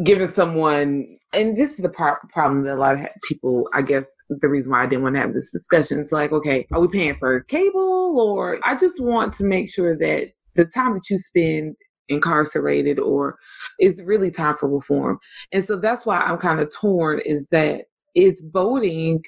giving 0.03 0.27
someone, 0.29 1.05
and 1.33 1.55
this 1.57 1.71
is 1.71 1.77
the 1.77 1.89
par- 1.89 2.21
problem 2.29 2.63
that 2.63 2.75
a 2.75 2.79
lot 2.79 2.95
of 2.95 3.07
people, 3.27 3.67
I 3.73 3.81
guess, 3.81 4.07
the 4.29 4.50
reason 4.50 4.71
why 4.71 4.83
I 4.83 4.88
didn't 4.88 5.03
want 5.03 5.15
to 5.15 5.21
have 5.21 5.33
this 5.33 5.51
discussion 5.51 6.00
is 6.00 6.11
like, 6.11 6.31
okay, 6.31 6.65
are 6.71 6.79
we 6.79 6.88
paying 6.88 7.17
for 7.19 7.41
cable, 7.41 8.19
or 8.19 8.59
I 8.63 8.75
just 8.75 9.01
want 9.01 9.33
to 9.35 9.43
make 9.43 9.71
sure 9.71 9.97
that 9.97 10.29
the 10.55 10.65
time 10.65 10.93
that 10.93 11.09
you 11.09 11.17
spend 11.17 11.75
incarcerated 12.12 13.00
or 13.00 13.38
it's 13.80 14.01
really 14.03 14.32
time 14.32 14.56
for 14.56 14.70
reform. 14.70 15.20
And 15.51 15.63
so 15.63 15.77
that's 15.77 16.06
why 16.06 16.20
I'm 16.20 16.38
kind 16.38 16.60
of 16.60 16.74
torn 16.74 17.20
is 17.25 17.48
that 17.48 17.86
is 18.15 18.44
voting 18.51 19.24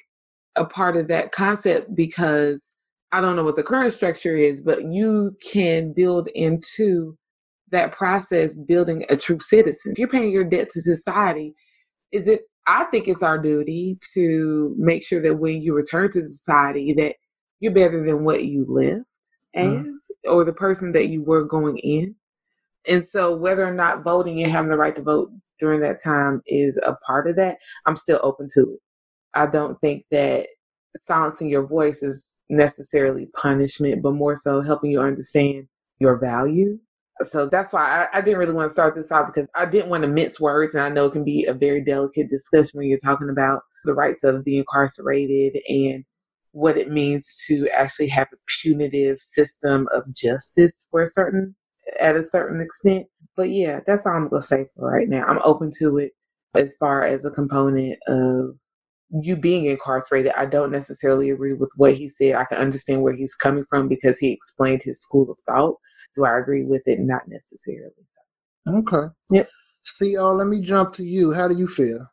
a 0.56 0.64
part 0.64 0.96
of 0.96 1.08
that 1.08 1.32
concept 1.32 1.94
because 1.94 2.76
I 3.12 3.20
don't 3.20 3.36
know 3.36 3.44
what 3.44 3.56
the 3.56 3.62
current 3.62 3.92
structure 3.92 4.36
is, 4.36 4.60
but 4.60 4.92
you 4.92 5.36
can 5.42 5.92
build 5.92 6.28
into 6.28 7.16
that 7.70 7.92
process 7.92 8.54
building 8.54 9.04
a 9.08 9.16
true 9.16 9.40
citizen. 9.40 9.92
If 9.92 9.98
you're 9.98 10.08
paying 10.08 10.32
your 10.32 10.44
debt 10.44 10.70
to 10.70 10.82
society, 10.82 11.54
is 12.12 12.28
it 12.28 12.42
I 12.66 12.84
think 12.84 13.08
it's 13.08 13.22
our 13.22 13.38
duty 13.38 13.98
to 14.14 14.74
make 14.78 15.04
sure 15.04 15.20
that 15.22 15.38
when 15.38 15.60
you 15.60 15.74
return 15.74 16.10
to 16.12 16.26
society 16.26 16.94
that 16.94 17.16
you're 17.60 17.74
better 17.74 18.04
than 18.04 18.24
what 18.24 18.44
you 18.44 18.64
lived 18.68 19.04
mm-hmm. 19.56 19.78
as 19.78 19.86
mm-hmm. 19.86 20.32
or 20.32 20.44
the 20.44 20.52
person 20.52 20.92
that 20.92 21.08
you 21.08 21.22
were 21.22 21.44
going 21.44 21.78
in. 21.78 22.14
And 22.88 23.06
so 23.06 23.34
whether 23.34 23.64
or 23.64 23.72
not 23.72 24.04
voting 24.04 24.42
and 24.42 24.52
having 24.52 24.70
the 24.70 24.76
right 24.76 24.94
to 24.96 25.02
vote 25.02 25.30
during 25.58 25.80
that 25.80 26.02
time 26.02 26.42
is 26.46 26.78
a 26.84 26.94
part 27.06 27.28
of 27.28 27.36
that, 27.36 27.58
I'm 27.86 27.96
still 27.96 28.20
open 28.22 28.48
to 28.54 28.60
it. 28.60 28.80
I 29.34 29.46
don't 29.46 29.80
think 29.80 30.04
that 30.10 30.48
silencing 31.00 31.48
your 31.48 31.66
voice 31.66 32.02
is 32.02 32.44
necessarily 32.48 33.26
punishment, 33.34 34.02
but 34.02 34.12
more 34.12 34.36
so 34.36 34.60
helping 34.60 34.90
you 34.90 35.00
understand 35.00 35.66
your 35.98 36.18
value. 36.18 36.78
So 37.22 37.46
that's 37.46 37.72
why 37.72 38.06
I, 38.12 38.18
I, 38.18 38.20
didn't 38.20 38.38
really 38.38 38.54
want 38.54 38.68
to 38.68 38.72
start 38.72 38.96
this 38.96 39.12
off 39.12 39.32
because 39.32 39.48
I 39.54 39.66
didn't 39.66 39.88
want 39.88 40.02
to 40.02 40.08
mince 40.08 40.40
words. 40.40 40.74
And 40.74 40.82
I 40.82 40.88
know 40.88 41.06
it 41.06 41.12
can 41.12 41.24
be 41.24 41.44
a 41.44 41.54
very 41.54 41.82
delicate 41.82 42.28
discussion 42.28 42.72
when 42.74 42.88
you're 42.88 42.98
talking 42.98 43.30
about 43.30 43.62
the 43.84 43.94
rights 43.94 44.24
of 44.24 44.44
the 44.44 44.58
incarcerated 44.58 45.58
and 45.68 46.04
what 46.50 46.76
it 46.76 46.90
means 46.90 47.42
to 47.46 47.68
actually 47.68 48.08
have 48.08 48.28
a 48.32 48.36
punitive 48.62 49.20
system 49.20 49.88
of 49.92 50.12
justice 50.12 50.88
for 50.90 51.02
a 51.02 51.06
certain 51.06 51.54
at 52.00 52.16
a 52.16 52.24
certain 52.24 52.60
extent. 52.60 53.06
But 53.36 53.50
yeah, 53.50 53.80
that's 53.86 54.06
all 54.06 54.12
I'm 54.14 54.28
gonna 54.28 54.42
say 54.42 54.66
for 54.76 54.90
right 54.90 55.08
now. 55.08 55.24
I'm 55.24 55.40
open 55.44 55.70
to 55.78 55.98
it 55.98 56.12
as 56.54 56.74
far 56.78 57.04
as 57.04 57.24
a 57.24 57.30
component 57.30 57.98
of 58.06 58.56
you 59.10 59.36
being 59.36 59.66
incarcerated. 59.66 60.32
I 60.36 60.46
don't 60.46 60.72
necessarily 60.72 61.30
agree 61.30 61.52
with 61.52 61.70
what 61.76 61.94
he 61.94 62.08
said. 62.08 62.34
I 62.34 62.44
can 62.44 62.58
understand 62.58 63.02
where 63.02 63.14
he's 63.14 63.34
coming 63.34 63.64
from 63.68 63.88
because 63.88 64.18
he 64.18 64.30
explained 64.30 64.82
his 64.82 65.00
school 65.00 65.30
of 65.30 65.38
thought. 65.46 65.76
Do 66.16 66.24
I 66.24 66.38
agree 66.38 66.64
with 66.64 66.82
it? 66.86 67.00
Not 67.00 67.22
necessarily. 67.28 67.90
Okay. 68.68 69.12
Yep. 69.30 69.48
See, 69.82 70.16
oh, 70.16 70.34
let 70.34 70.46
me 70.46 70.60
jump 70.60 70.92
to 70.94 71.04
you. 71.04 71.32
How 71.32 71.48
do 71.48 71.56
you 71.56 71.66
feel? 71.66 72.06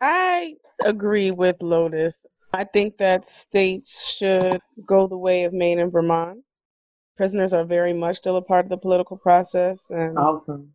I 0.00 0.54
agree 0.84 1.30
with 1.30 1.62
Lotus. 1.62 2.24
I 2.52 2.64
think 2.64 2.96
that 2.98 3.26
states 3.26 4.14
should 4.16 4.60
go 4.86 5.06
the 5.06 5.18
way 5.18 5.44
of 5.44 5.52
Maine 5.52 5.78
and 5.78 5.92
Vermont 5.92 6.38
prisoners 7.16 7.52
are 7.52 7.64
very 7.64 7.92
much 7.92 8.16
still 8.16 8.36
a 8.36 8.42
part 8.42 8.66
of 8.66 8.70
the 8.70 8.78
political 8.78 9.16
process. 9.16 9.90
And 9.90 10.18
awesome. 10.18 10.72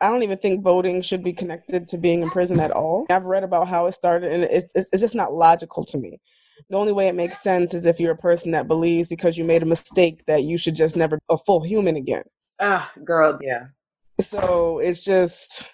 I 0.00 0.08
don't 0.08 0.22
even 0.22 0.38
think 0.38 0.64
voting 0.64 1.02
should 1.02 1.22
be 1.22 1.32
connected 1.32 1.86
to 1.88 1.98
being 1.98 2.22
in 2.22 2.30
prison 2.30 2.58
at 2.58 2.70
all. 2.70 3.06
I've 3.10 3.26
read 3.26 3.44
about 3.44 3.68
how 3.68 3.86
it 3.86 3.92
started, 3.92 4.32
and 4.32 4.44
it's, 4.44 4.74
it's, 4.74 4.88
it's 4.92 5.02
just 5.02 5.14
not 5.14 5.32
logical 5.32 5.84
to 5.84 5.98
me. 5.98 6.20
The 6.70 6.76
only 6.76 6.92
way 6.92 7.08
it 7.08 7.14
makes 7.14 7.42
sense 7.42 7.74
is 7.74 7.84
if 7.84 8.00
you're 8.00 8.12
a 8.12 8.16
person 8.16 8.52
that 8.52 8.68
believes 8.68 9.08
because 9.08 9.36
you 9.36 9.44
made 9.44 9.62
a 9.62 9.66
mistake 9.66 10.24
that 10.26 10.44
you 10.44 10.56
should 10.56 10.74
just 10.74 10.96
never 10.96 11.16
be 11.16 11.22
a 11.28 11.36
full 11.36 11.62
human 11.62 11.96
again. 11.96 12.22
Ah, 12.60 12.90
girl, 13.04 13.38
yeah. 13.42 13.66
So 14.20 14.78
it's 14.78 15.04
just, 15.04 15.68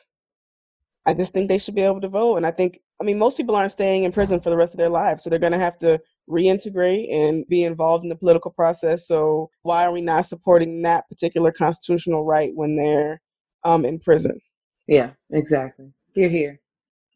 I 1.05 1.15
just 1.15 1.33
think 1.33 1.49
they 1.49 1.59
should 1.59 1.75
be 1.75 1.83
able 1.83 2.01
to 2.01 2.09
vote, 2.09 2.37
and 2.37 2.47
I 2.47 2.51
think, 2.51 2.81
I 3.01 3.05
mean, 3.05 3.19
most 3.19 3.37
people 3.37 3.55
aren't 3.55 3.73
staying 3.73 4.05
in 4.05 4.13
prison 4.13 4.41
for 4.41 4.51
the 4.51 4.57
rest 4.57 4.75
of 4.75 4.79
their 4.79 4.89
lives, 4.89 5.23
so 5.23 5.31
they're 5.31 5.39
going 5.39 5.53
to 5.53 5.59
have 5.59 5.79
to 5.79 6.01
reintegrate 6.29 7.13
and 7.13 7.47
be 7.49 7.63
involved 7.65 8.05
in 8.05 8.09
the 8.09 8.17
political 8.17 8.51
process. 8.51 9.07
So 9.07 9.51
why 9.63 9.85
are 9.85 9.93
we 9.93 10.01
not 10.01 10.27
supporting 10.27 10.83
that 10.83 11.09
particular 11.09 11.53
constitutional 11.53 12.25
right 12.25 12.53
when 12.55 12.77
they're 12.77 13.21
um, 13.65 13.85
in 13.85 13.99
prison? 13.99 14.41
Yeah, 14.87 15.11
exactly. 15.31 15.93
Here, 16.15 16.29
here. 16.29 16.61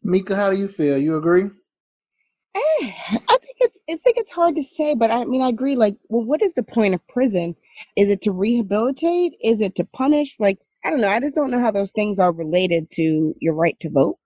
Mika, 0.03 0.35
how 0.35 0.49
do 0.49 0.57
you 0.57 0.67
feel? 0.67 0.97
You 0.97 1.15
agree? 1.15 1.49
Eh, 2.53 2.91
I 3.29 3.37
think 3.41 3.57
it's 3.59 3.79
I 3.89 3.95
think 3.95 4.17
it's 4.17 4.31
hard 4.31 4.55
to 4.55 4.63
say, 4.63 4.93
but 4.93 5.09
I 5.09 5.23
mean 5.23 5.41
I 5.41 5.49
agree. 5.49 5.75
Like, 5.75 5.95
well, 6.09 6.25
what 6.25 6.41
is 6.41 6.53
the 6.53 6.63
point 6.63 6.93
of 6.93 7.07
prison? 7.07 7.55
Is 7.95 8.09
it 8.09 8.21
to 8.23 8.31
rehabilitate? 8.31 9.35
Is 9.43 9.61
it 9.61 9.75
to 9.75 9.85
punish? 9.85 10.37
Like, 10.39 10.59
I 10.83 10.89
don't 10.89 11.01
know. 11.01 11.09
I 11.09 11.19
just 11.19 11.35
don't 11.35 11.51
know 11.51 11.61
how 11.61 11.71
those 11.71 11.91
things 11.91 12.19
are 12.19 12.33
related 12.33 12.89
to 12.91 13.35
your 13.39 13.53
right 13.53 13.79
to 13.79 13.89
vote. 13.89 14.17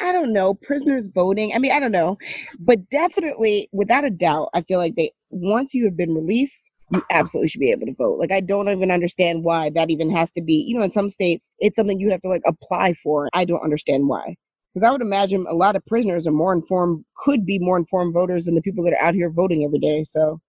I 0.00 0.12
don't 0.12 0.32
know, 0.32 0.54
prisoners 0.54 1.06
voting. 1.12 1.52
I 1.54 1.58
mean, 1.58 1.72
I 1.72 1.80
don't 1.80 1.92
know, 1.92 2.18
but 2.58 2.88
definitely, 2.88 3.68
without 3.72 4.04
a 4.04 4.10
doubt, 4.10 4.50
I 4.54 4.62
feel 4.62 4.78
like 4.78 4.94
they 4.96 5.12
once 5.30 5.74
you 5.74 5.84
have 5.84 5.96
been 5.96 6.14
released, 6.14 6.70
you 6.92 7.02
absolutely 7.10 7.48
should 7.48 7.60
be 7.60 7.70
able 7.70 7.86
to 7.86 7.94
vote. 7.94 8.18
Like, 8.18 8.32
I 8.32 8.40
don't 8.40 8.68
even 8.68 8.90
understand 8.90 9.44
why 9.44 9.70
that 9.70 9.90
even 9.90 10.10
has 10.10 10.30
to 10.32 10.42
be. 10.42 10.54
You 10.54 10.78
know, 10.78 10.84
in 10.84 10.90
some 10.90 11.10
states, 11.10 11.50
it's 11.58 11.76
something 11.76 12.00
you 12.00 12.10
have 12.10 12.22
to 12.22 12.28
like 12.28 12.42
apply 12.46 12.94
for. 12.94 13.28
I 13.32 13.44
don't 13.44 13.62
understand 13.62 14.08
why. 14.08 14.36
Because 14.72 14.86
I 14.86 14.90
would 14.90 15.02
imagine 15.02 15.46
a 15.48 15.54
lot 15.54 15.76
of 15.76 15.84
prisoners 15.86 16.26
are 16.26 16.32
more 16.32 16.52
informed, 16.52 17.04
could 17.16 17.44
be 17.44 17.58
more 17.58 17.76
informed 17.76 18.14
voters 18.14 18.44
than 18.44 18.54
the 18.54 18.62
people 18.62 18.84
that 18.84 18.92
are 18.92 19.02
out 19.02 19.14
here 19.14 19.30
voting 19.30 19.64
every 19.64 19.78
day. 19.78 20.04
So, 20.04 20.40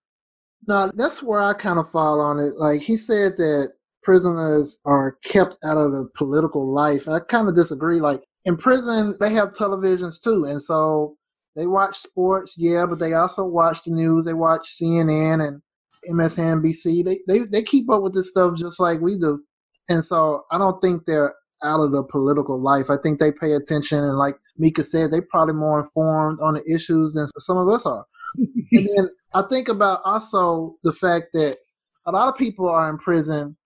no, 0.68 0.90
that's 0.94 1.22
where 1.22 1.40
I 1.40 1.54
kind 1.54 1.78
of 1.78 1.90
fall 1.90 2.20
on 2.20 2.38
it. 2.38 2.54
Like 2.56 2.82
he 2.82 2.96
said 2.96 3.36
that 3.38 3.72
prisoners 4.02 4.80
are 4.84 5.16
kept 5.24 5.58
out 5.64 5.76
of 5.76 5.92
the 5.92 6.08
political 6.16 6.72
life. 6.72 7.08
I 7.08 7.20
kind 7.20 7.48
of 7.48 7.54
disagree. 7.54 8.00
Like 8.00 8.22
in 8.44 8.56
prison 8.56 9.16
they 9.20 9.32
have 9.32 9.52
televisions 9.52 10.22
too, 10.22 10.44
and 10.44 10.62
so 10.62 11.16
they 11.56 11.66
watch 11.66 11.98
sports, 11.98 12.54
yeah, 12.56 12.86
but 12.86 12.98
they 12.98 13.12
also 13.14 13.44
watch 13.44 13.82
the 13.82 13.90
news. 13.90 14.24
They 14.24 14.34
watch 14.34 14.76
CNN 14.80 15.46
and 15.46 15.62
MSNBC. 16.08 17.04
They 17.04 17.20
they 17.26 17.40
they 17.46 17.62
keep 17.62 17.90
up 17.90 18.02
with 18.02 18.14
this 18.14 18.30
stuff 18.30 18.56
just 18.56 18.80
like 18.80 19.00
we 19.00 19.18
do, 19.18 19.42
and 19.88 20.04
so 20.04 20.42
I 20.50 20.58
don't 20.58 20.80
think 20.80 21.04
they're 21.04 21.34
out 21.62 21.80
of 21.80 21.92
the 21.92 22.02
political 22.02 22.60
life. 22.60 22.86
I 22.88 22.96
think 23.02 23.18
they 23.18 23.32
pay 23.32 23.52
attention, 23.52 23.98
and 23.98 24.16
like 24.16 24.36
Mika 24.56 24.82
said, 24.84 25.10
they're 25.10 25.22
probably 25.22 25.54
more 25.54 25.80
informed 25.80 26.38
on 26.40 26.54
the 26.54 26.64
issues 26.72 27.14
than 27.14 27.28
some 27.38 27.58
of 27.58 27.68
us 27.68 27.84
are. 27.84 28.06
and 28.36 28.88
then 28.96 29.08
I 29.34 29.42
think 29.42 29.68
about 29.68 30.00
also 30.04 30.76
the 30.84 30.92
fact 30.92 31.26
that 31.34 31.58
a 32.06 32.12
lot 32.12 32.28
of 32.28 32.38
people 32.38 32.68
are 32.68 32.88
in 32.88 32.98
prison, 32.98 33.56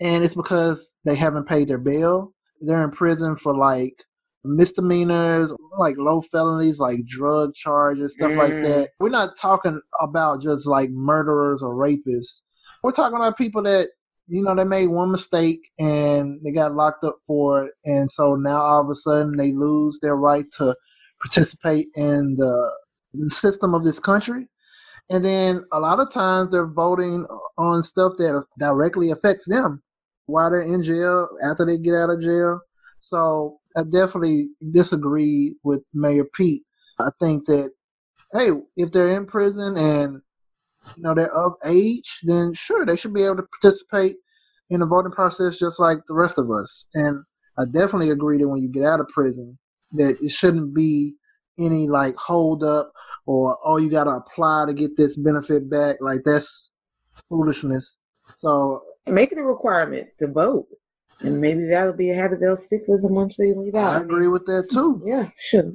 and 0.00 0.22
it's 0.22 0.34
because 0.34 0.96
they 1.04 1.16
haven't 1.16 1.48
paid 1.48 1.68
their 1.68 1.78
bail 1.78 2.32
they're 2.60 2.84
in 2.84 2.90
prison 2.90 3.36
for 3.36 3.56
like 3.56 4.04
misdemeanors, 4.44 5.52
like 5.78 5.96
low 5.98 6.20
felonies, 6.20 6.78
like 6.78 7.04
drug 7.06 7.54
charges, 7.54 8.14
stuff 8.14 8.32
mm. 8.32 8.36
like 8.36 8.62
that. 8.62 8.90
We're 8.98 9.10
not 9.10 9.38
talking 9.38 9.80
about 10.00 10.42
just 10.42 10.66
like 10.66 10.90
murderers 10.90 11.62
or 11.62 11.74
rapists. 11.74 12.42
We're 12.82 12.92
talking 12.92 13.16
about 13.16 13.38
people 13.38 13.62
that, 13.64 13.88
you 14.28 14.42
know, 14.42 14.54
they 14.54 14.64
made 14.64 14.88
one 14.88 15.10
mistake 15.10 15.60
and 15.78 16.38
they 16.44 16.52
got 16.52 16.74
locked 16.74 17.04
up 17.04 17.16
for 17.26 17.64
it. 17.64 17.72
And 17.84 18.10
so 18.10 18.34
now 18.34 18.60
all 18.60 18.82
of 18.82 18.90
a 18.90 18.94
sudden 18.94 19.36
they 19.36 19.52
lose 19.52 19.98
their 20.00 20.16
right 20.16 20.44
to 20.58 20.76
participate 21.20 21.88
in 21.96 22.36
the 22.36 22.72
system 23.28 23.74
of 23.74 23.84
this 23.84 23.98
country. 23.98 24.48
And 25.10 25.24
then 25.24 25.64
a 25.72 25.80
lot 25.80 26.00
of 26.00 26.12
times 26.12 26.50
they're 26.50 26.66
voting 26.66 27.26
on 27.56 27.82
stuff 27.82 28.12
that 28.18 28.44
directly 28.58 29.10
affects 29.10 29.48
them 29.48 29.82
while 30.28 30.50
they're 30.50 30.60
in 30.60 30.82
jail, 30.82 31.28
after 31.42 31.64
they 31.64 31.78
get 31.78 31.94
out 31.94 32.10
of 32.10 32.20
jail. 32.20 32.60
So 33.00 33.58
I 33.76 33.82
definitely 33.82 34.50
disagree 34.70 35.56
with 35.64 35.80
Mayor 35.94 36.26
Pete. 36.34 36.62
I 37.00 37.10
think 37.20 37.46
that 37.46 37.70
hey, 38.32 38.50
if 38.76 38.92
they're 38.92 39.16
in 39.16 39.24
prison 39.26 39.78
and 39.78 40.20
you 40.96 41.02
know 41.02 41.14
they're 41.14 41.34
of 41.34 41.54
age, 41.64 42.20
then 42.24 42.52
sure 42.52 42.84
they 42.84 42.96
should 42.96 43.14
be 43.14 43.24
able 43.24 43.36
to 43.36 43.46
participate 43.60 44.16
in 44.70 44.80
the 44.80 44.86
voting 44.86 45.12
process 45.12 45.56
just 45.56 45.80
like 45.80 45.98
the 46.06 46.14
rest 46.14 46.38
of 46.38 46.50
us. 46.50 46.86
And 46.92 47.24
I 47.58 47.64
definitely 47.64 48.10
agree 48.10 48.36
that 48.38 48.48
when 48.48 48.60
you 48.60 48.68
get 48.68 48.84
out 48.84 49.00
of 49.00 49.08
prison, 49.08 49.58
that 49.92 50.18
it 50.20 50.30
shouldn't 50.30 50.74
be 50.74 51.14
any 51.58 51.88
like 51.88 52.16
hold 52.16 52.62
up 52.62 52.92
or 53.26 53.56
oh 53.64 53.78
you 53.78 53.90
got 53.90 54.04
to 54.04 54.10
apply 54.10 54.64
to 54.66 54.74
get 54.74 54.96
this 54.96 55.16
benefit 55.16 55.70
back. 55.70 55.96
Like 56.00 56.20
that's 56.24 56.70
foolishness. 57.30 57.96
So 58.36 58.82
make 59.10 59.32
it 59.32 59.38
a 59.38 59.42
requirement 59.42 60.08
to 60.18 60.26
vote. 60.26 60.66
And 61.20 61.40
maybe 61.40 61.66
that'll 61.66 61.94
be 61.94 62.10
a 62.10 62.14
habit 62.14 62.40
they'll 62.40 62.56
stick 62.56 62.82
with 62.86 63.02
them 63.02 63.14
once 63.14 63.36
they 63.36 63.52
leave 63.52 63.74
out. 63.74 63.96
I 63.96 64.00
agree 64.00 64.28
with 64.28 64.46
that 64.46 64.68
too. 64.70 65.02
Yeah, 65.04 65.28
sure. 65.36 65.72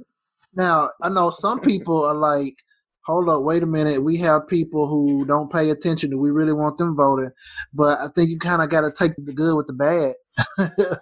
Now, 0.56 0.90
I 1.02 1.10
know 1.10 1.32
some 1.32 1.60
people 1.60 2.04
are 2.06 2.16
like, 2.16 2.56
hold 3.06 3.30
up, 3.30 3.44
wait 3.44 3.64
a 3.64 3.66
minute. 3.66 4.04
We 4.04 4.18
have 4.18 4.48
people 4.48 4.88
who 4.88 5.26
don't 5.26 5.52
pay 5.52 5.70
attention. 5.70 6.12
Do 6.12 6.18
we 6.18 6.32
really 6.32 6.54
want 6.54 6.78
them 6.78 6.96
voting? 6.96 7.32
But 7.74 8.00
I 8.00 8.08
think 8.16 8.30
you 8.30 8.40
kind 8.40 8.62
of 8.62 8.70
got 8.70 8.82
to 8.82 8.92
take 8.92 9.14
the 9.18 9.34
good 9.34 9.56
with 9.56 9.68
the 9.68 9.74
bad. 9.74 10.14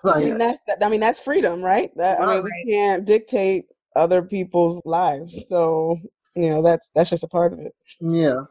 like, 0.03 0.15
I 0.17 0.25
mean, 0.25 0.37
that's 0.37 0.59
I 0.81 0.89
mean 0.89 0.99
that's 0.99 1.19
freedom, 1.19 1.61
right? 1.61 1.91
That, 1.97 2.19
I 2.19 2.35
mean, 2.35 2.43
we 2.43 2.71
can't 2.71 3.05
dictate 3.05 3.65
other 3.95 4.21
people's 4.21 4.81
lives, 4.85 5.47
so 5.47 5.97
you 6.35 6.49
know 6.49 6.61
that's 6.61 6.91
that's 6.95 7.09
just 7.09 7.23
a 7.23 7.27
part 7.27 7.53
of 7.53 7.59
it. 7.59 7.73
Yeah, 7.99 8.41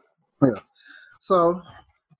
yeah. 0.41 0.59
So 1.19 1.61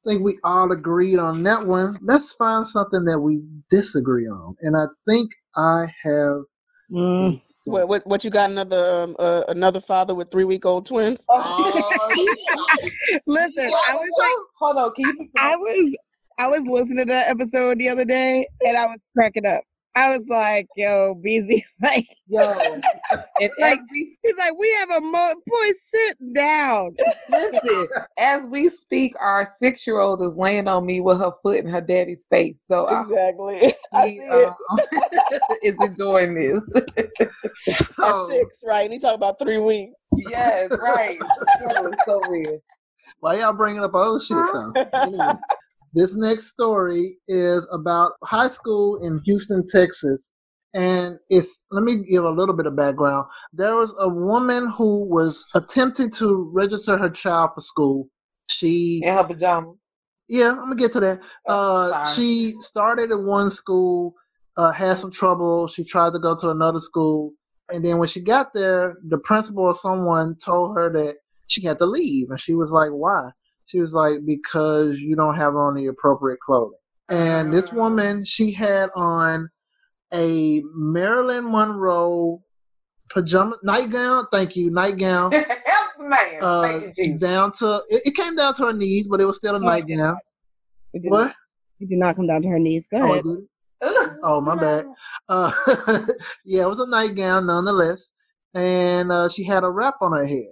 think 0.06 0.24
we 0.24 0.38
all 0.44 0.72
agreed 0.72 1.18
on 1.20 1.44
that 1.44 1.66
one. 1.66 2.00
Let's 2.02 2.34
find 2.34 2.66
something 2.66 3.06
that 3.06 3.20
we 3.20 3.42
disagree 3.70 4.28
on. 4.28 4.56
And 4.62 4.76
I 4.76 4.86
think 5.08 5.32
I 5.56 5.86
have. 6.04 6.42
Mm. 6.92 7.42
What, 7.66 7.88
what 7.88 8.02
what 8.08 8.24
you 8.24 8.32
got 8.32 8.50
another 8.50 9.04
um, 9.04 9.16
uh, 9.20 9.44
another 9.48 9.80
father 9.80 10.16
with 10.16 10.32
three 10.32 10.46
week 10.46 10.66
old 10.66 10.88
twins? 10.88 11.28
Listen, 11.30 11.46
I 13.28 13.94
was 13.94 14.10
like, 14.18 14.32
hold 14.60 14.78
on, 14.78 14.92
can 14.96 15.06
you 15.06 15.30
I 15.38 15.56
was 15.56 15.96
I 16.40 16.48
was 16.48 16.66
listening 16.66 17.06
to 17.06 17.14
that 17.14 17.30
episode 17.30 17.78
the 17.78 17.88
other 17.88 18.04
day 18.04 18.48
and 18.66 18.76
I 18.76 18.88
was 18.88 18.98
cracking 19.16 19.46
up. 19.46 19.62
I 19.96 20.18
was 20.18 20.28
like, 20.30 20.68
yo, 20.78 21.16
Beezy, 21.16 21.66
like, 21.82 22.08
yo, 22.28 22.42
and 23.40 23.52
like, 23.60 23.80
we 23.92 24.18
he's 24.24 24.38
like, 24.38 24.58
we 24.58 24.72
have 24.80 24.90
a 24.92 25.02
mo 25.02 25.34
boy, 25.46 25.72
sit 25.78 26.18
down. 26.34 26.96
listen, 27.30 27.88
as 28.18 28.48
we 28.48 28.70
speak, 28.70 29.14
our 29.20 29.52
six 29.58 29.86
year 29.86 30.00
old 30.00 30.22
is 30.22 30.36
laying 30.38 30.68
on 30.68 30.86
me 30.86 31.02
with 31.02 31.20
her 31.20 31.32
foot 31.44 31.58
in 31.58 31.68
her 31.68 31.82
daddy's 31.82 32.26
face. 32.30 32.56
So 32.64 32.88
I 32.88 33.02
Exactly. 33.02 33.74
I 33.94 34.08
see 34.08 34.14
he, 34.16 34.20
it. 34.20 34.54
um, 34.70 34.80
is 35.62 35.76
enjoying 35.82 36.36
this. 36.36 36.64
At 38.02 38.28
six, 38.30 38.64
right? 38.66 38.84
And 38.84 38.94
he 38.94 39.00
talking 39.00 39.16
about 39.16 39.40
three 39.40 39.58
weeks. 39.58 40.00
yes, 40.16 40.70
right. 40.72 41.20
That 41.20 41.82
was 41.82 41.96
so 42.06 42.22
weird. 42.30 42.62
why 43.20 43.40
y'all 43.40 43.52
bringing 43.54 43.84
up 43.84 43.94
old 43.94 44.24
shit 44.24 44.38
though? 44.38 44.74
Anyway, 44.94 45.34
this 45.94 46.16
next 46.16 46.48
story 46.48 47.18
is 47.28 47.68
about 47.72 48.14
high 48.24 48.48
school 48.48 48.98
in 49.04 49.22
Houston, 49.26 49.66
Texas. 49.68 50.34
And 50.74 51.18
it's 51.30 51.66
let 51.70 51.84
me 51.84 51.98
give 52.10 52.24
a 52.24 52.30
little 52.30 52.56
bit 52.56 52.66
of 52.66 52.78
background. 52.78 53.26
There 53.52 53.76
was 53.76 53.94
a 54.00 54.08
woman 54.08 54.70
who 54.70 55.04
was 55.04 55.46
attempting 55.54 56.10
to 56.12 56.50
register 56.54 56.98
her 56.98 57.10
child 57.10 57.52
for 57.54 57.62
school. 57.62 58.10
She 58.48 59.02
In 59.04 59.14
her 59.14 59.24
pajamas. 59.26 59.78
Yeah, 60.30 60.52
I'm 60.52 60.60
gonna 60.60 60.76
get 60.76 60.94
to 60.94 61.02
that. 61.02 61.22
Oh, 61.46 61.92
Uh, 61.92 62.06
she 62.14 62.54
started 62.60 63.12
at 63.12 63.20
one 63.20 63.50
school, 63.50 64.16
uh, 64.56 64.72
had 64.72 64.98
some 64.98 65.12
trouble. 65.12 65.68
She 65.68 65.84
tried 65.84 66.14
to 66.14 66.20
go 66.20 66.38
to 66.38 66.52
another 66.52 66.80
school, 66.80 67.34
and 67.70 67.84
then 67.84 67.98
when 67.98 68.08
she 68.08 68.22
got 68.22 68.54
there, 68.54 68.96
the 69.06 69.18
principal 69.18 69.66
or 69.66 69.76
someone 69.76 70.36
told 70.36 70.78
her 70.78 70.90
that 70.94 71.18
she 71.48 71.66
had 71.66 71.80
to 71.80 71.86
leave, 71.86 72.30
and 72.30 72.40
she 72.40 72.54
was 72.54 72.72
like, 72.72 72.92
"Why?" 72.92 73.32
She 73.72 73.80
was 73.80 73.94
like, 73.94 74.26
"Because 74.26 75.00
you 75.00 75.16
don't 75.16 75.36
have 75.36 75.56
on 75.56 75.76
the 75.76 75.86
appropriate 75.88 76.40
clothing." 76.46 76.78
And 77.08 77.54
this 77.54 77.72
woman, 77.72 78.26
she 78.26 78.52
had 78.52 78.90
on 78.96 79.50
a 80.14 80.62
Marilyn 80.76 81.50
Monroe 81.50 82.44
pajama 83.10 83.58
nightgown. 83.64 84.26
Thank 84.32 84.58
you, 84.58 84.70
nightgown. 84.72 85.32
Help 85.32 85.46
the 85.98 86.04
man. 86.04 86.40
Uh, 86.42 86.62
Thank 86.64 86.94
you, 86.98 87.18
down 87.18 87.54
to 87.60 87.82
it, 87.90 88.02
it 88.08 88.16
came 88.16 88.36
down 88.36 88.56
to 88.56 88.66
her 88.68 88.74
knees, 88.74 89.08
but 89.08 89.22
it 89.22 89.26
was 89.26 89.38
still 89.38 89.56
a 89.56 89.60
nightgown. 89.60 90.18
It 90.94 91.10
What? 91.10 91.34
it 91.80 91.88
did 91.88 91.98
not 91.98 92.18
come 92.18 92.28
down 92.28 92.42
to 92.42 92.50
her 92.50 92.60
knees. 92.60 92.88
Go 92.88 92.98
Oh, 93.00 93.12
ahead. 93.14 93.26
Ugh. 93.84 94.10
Oh, 94.22 94.42
my 94.42 94.56
bad. 94.56 94.86
Uh, 95.30 95.52
yeah, 96.46 96.64
it 96.64 96.68
was 96.70 96.80
a 96.80 96.88
nightgown 96.88 97.46
nonetheless, 97.48 98.12
and 98.54 99.12
uh, 99.14 99.30
she 99.30 99.44
had 99.46 99.64
a 99.64 99.70
wrap 99.72 99.96
on 100.02 100.12
her 100.12 100.26
head, 100.26 100.52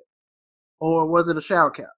or 0.80 1.06
was 1.06 1.28
it 1.28 1.36
a 1.38 1.42
shower 1.42 1.70
cap? 1.70 1.90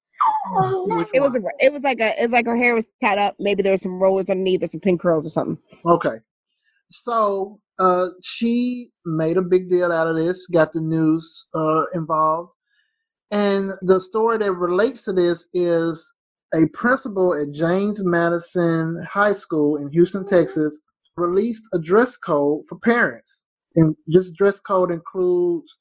Which 0.85 1.07
It 1.13 1.21
was 1.21 1.35
a, 1.35 1.41
it 1.59 1.71
was 1.71 1.83
like 1.83 1.99
a, 1.99 2.13
it's 2.17 2.33
like 2.33 2.45
her 2.45 2.57
hair 2.57 2.73
was 2.73 2.89
tied 3.01 3.17
up. 3.17 3.35
Maybe 3.39 3.63
there 3.63 3.73
was 3.73 3.81
some 3.81 4.01
rollers 4.01 4.29
underneath 4.29 4.63
or 4.63 4.67
some 4.67 4.81
pin 4.81 4.97
curls 4.97 5.25
or 5.25 5.29
something. 5.29 5.57
okay. 5.85 6.17
So 6.89 7.59
uh, 7.79 8.09
she 8.21 8.89
made 9.05 9.37
a 9.37 9.41
big 9.41 9.69
deal 9.69 9.91
out 9.91 10.07
of 10.07 10.17
this, 10.17 10.45
got 10.47 10.73
the 10.73 10.81
news 10.81 11.47
uh, 11.55 11.85
involved, 11.93 12.51
and 13.31 13.71
the 13.81 13.99
story 13.99 14.37
that 14.39 14.51
relates 14.51 15.05
to 15.05 15.13
this 15.13 15.47
is 15.53 16.13
a 16.53 16.67
principal 16.73 17.33
at 17.33 17.51
James 17.51 18.03
Madison 18.03 19.05
High 19.09 19.31
School 19.31 19.77
in 19.77 19.89
Houston, 19.89 20.25
Texas, 20.25 20.81
released 21.15 21.63
a 21.73 21.79
dress 21.79 22.17
code 22.17 22.63
for 22.67 22.77
parents. 22.79 23.45
And 23.75 23.95
this 24.05 24.31
dress 24.31 24.59
code 24.59 24.91
includes 24.91 25.79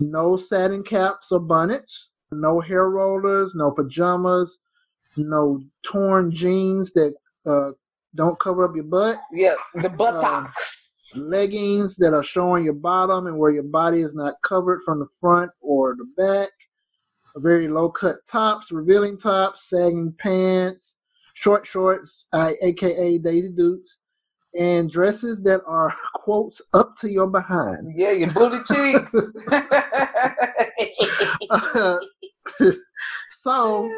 no 0.00 0.36
satin 0.36 0.82
caps 0.82 1.30
or 1.30 1.38
bonnets, 1.38 2.10
no 2.32 2.60
hair 2.60 2.88
rollers, 2.88 3.54
no 3.54 3.70
pajamas, 3.70 4.60
no 5.16 5.60
torn 5.82 6.30
jeans 6.30 6.92
that 6.92 7.14
uh, 7.46 7.70
don't 8.14 8.38
cover 8.38 8.64
up 8.64 8.74
your 8.74 8.84
butt, 8.84 9.18
Yeah, 9.32 9.54
the 9.74 9.88
buttocks. 9.88 10.92
leggings 11.14 11.96
that 11.96 12.14
are 12.14 12.22
showing 12.24 12.64
your 12.64 12.74
bottom 12.74 13.26
and 13.26 13.36
where 13.38 13.50
your 13.50 13.64
body 13.64 14.02
is 14.02 14.14
not 14.14 14.34
covered 14.42 14.80
from 14.84 15.00
the 15.00 15.08
front 15.20 15.50
or 15.60 15.96
the 15.96 16.06
back, 16.16 16.50
very 17.36 17.68
low 17.68 17.90
cut 17.90 18.16
tops, 18.30 18.70
revealing 18.70 19.18
tops, 19.18 19.68
sagging 19.68 20.14
pants, 20.18 20.96
short 21.34 21.66
shorts, 21.66 22.26
uh, 22.32 22.52
aka 22.62 23.18
Daisy 23.18 23.50
Dukes, 23.50 23.98
and 24.58 24.90
dresses 24.90 25.40
that 25.42 25.62
are 25.66 25.92
quotes 26.14 26.60
up 26.74 26.96
to 26.98 27.10
your 27.10 27.26
behind. 27.28 27.92
yeah, 27.96 28.10
your 28.12 28.30
booty 28.30 28.58
cheeks. 28.68 29.12
so 33.30 33.90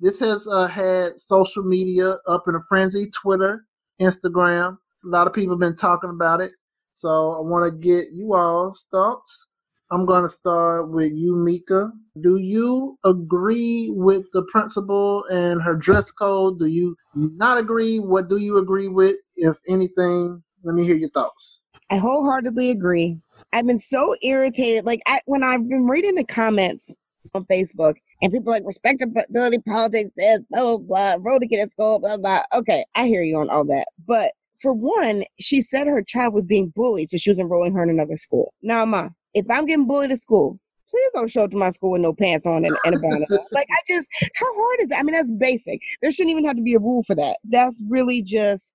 this 0.00 0.20
has 0.20 0.46
uh, 0.48 0.66
had 0.66 1.16
social 1.18 1.62
media 1.62 2.16
up 2.26 2.44
in 2.48 2.54
a 2.54 2.60
frenzy 2.68 3.10
twitter 3.10 3.64
instagram 4.00 4.78
a 5.06 5.08
lot 5.08 5.26
of 5.26 5.32
people 5.32 5.54
have 5.54 5.60
been 5.60 5.76
talking 5.76 6.10
about 6.10 6.40
it. 6.40 6.52
So 6.94 7.32
i 7.32 7.40
want 7.40 7.64
to 7.64 7.78
get 7.78 8.08
you 8.12 8.34
all's 8.34 8.86
thoughts. 8.90 9.48
I'm 9.92 10.04
going 10.04 10.22
to 10.22 10.28
start 10.28 10.90
with 10.90 11.12
you 11.12 11.36
mika. 11.36 11.92
Do 12.20 12.38
you 12.38 12.98
agree 13.04 13.88
with 13.90 14.24
the 14.32 14.42
principal 14.50 15.24
and 15.26 15.62
her 15.62 15.76
dress 15.76 16.10
code? 16.10 16.58
Do 16.58 16.66
you 16.66 16.96
not 17.14 17.58
agree? 17.58 18.00
What 18.00 18.28
do 18.28 18.38
you 18.38 18.58
agree 18.58 18.88
with 18.88 19.16
if 19.36 19.56
anything? 19.68 20.42
Let 20.64 20.74
me 20.74 20.84
hear 20.84 20.96
your 20.96 21.10
thoughts. 21.10 21.60
I 21.88 21.98
wholeheartedly 21.98 22.70
agree. 22.70 23.20
I've 23.52 23.66
been 23.66 23.78
so 23.78 24.16
irritated. 24.22 24.84
Like 24.84 25.02
I, 25.06 25.20
when 25.26 25.44
I've 25.44 25.68
been 25.68 25.86
reading 25.86 26.16
the 26.16 26.24
comments 26.24 26.96
on 27.34 27.44
Facebook, 27.46 27.94
and 28.22 28.32
people 28.32 28.52
like 28.52 28.62
respectability 28.64 29.58
politics, 29.58 30.10
this 30.16 30.40
blah 30.50 30.76
blah 30.76 30.78
blah, 30.78 31.16
road 31.20 31.40
to 31.40 31.46
get 31.46 31.60
at 31.60 31.70
school, 31.70 31.98
blah 31.98 32.16
blah. 32.16 32.42
Okay, 32.54 32.84
I 32.94 33.06
hear 33.06 33.22
you 33.22 33.38
on 33.38 33.50
all 33.50 33.64
that, 33.66 33.86
but 34.06 34.32
for 34.60 34.72
one, 34.72 35.24
she 35.38 35.60
said 35.60 35.86
her 35.86 36.02
child 36.02 36.34
was 36.34 36.44
being 36.44 36.72
bullied, 36.74 37.10
so 37.10 37.16
she 37.16 37.30
was 37.30 37.38
enrolling 37.38 37.74
her 37.74 37.82
in 37.82 37.90
another 37.90 38.16
school. 38.16 38.54
Now, 38.62 38.84
ma, 38.84 39.10
if 39.34 39.50
I'm 39.50 39.66
getting 39.66 39.86
bullied 39.86 40.10
at 40.10 40.18
school, 40.18 40.58
please 40.90 41.10
don't 41.12 41.30
show 41.30 41.44
up 41.44 41.50
to 41.50 41.58
my 41.58 41.70
school 41.70 41.90
with 41.90 42.00
no 42.00 42.14
pants 42.14 42.46
on 42.46 42.64
and, 42.64 42.76
and 42.86 42.94
a 42.94 42.98
bonnet. 42.98 43.28
like 43.52 43.68
I 43.70 43.80
just, 43.86 44.10
how 44.34 44.46
hard 44.46 44.80
is 44.80 44.88
that? 44.88 45.00
I 45.00 45.02
mean, 45.02 45.14
that's 45.14 45.30
basic. 45.30 45.82
There 46.00 46.10
shouldn't 46.10 46.30
even 46.30 46.46
have 46.46 46.56
to 46.56 46.62
be 46.62 46.74
a 46.74 46.78
rule 46.78 47.02
for 47.02 47.14
that. 47.16 47.36
That's 47.44 47.82
really 47.86 48.22
just 48.22 48.72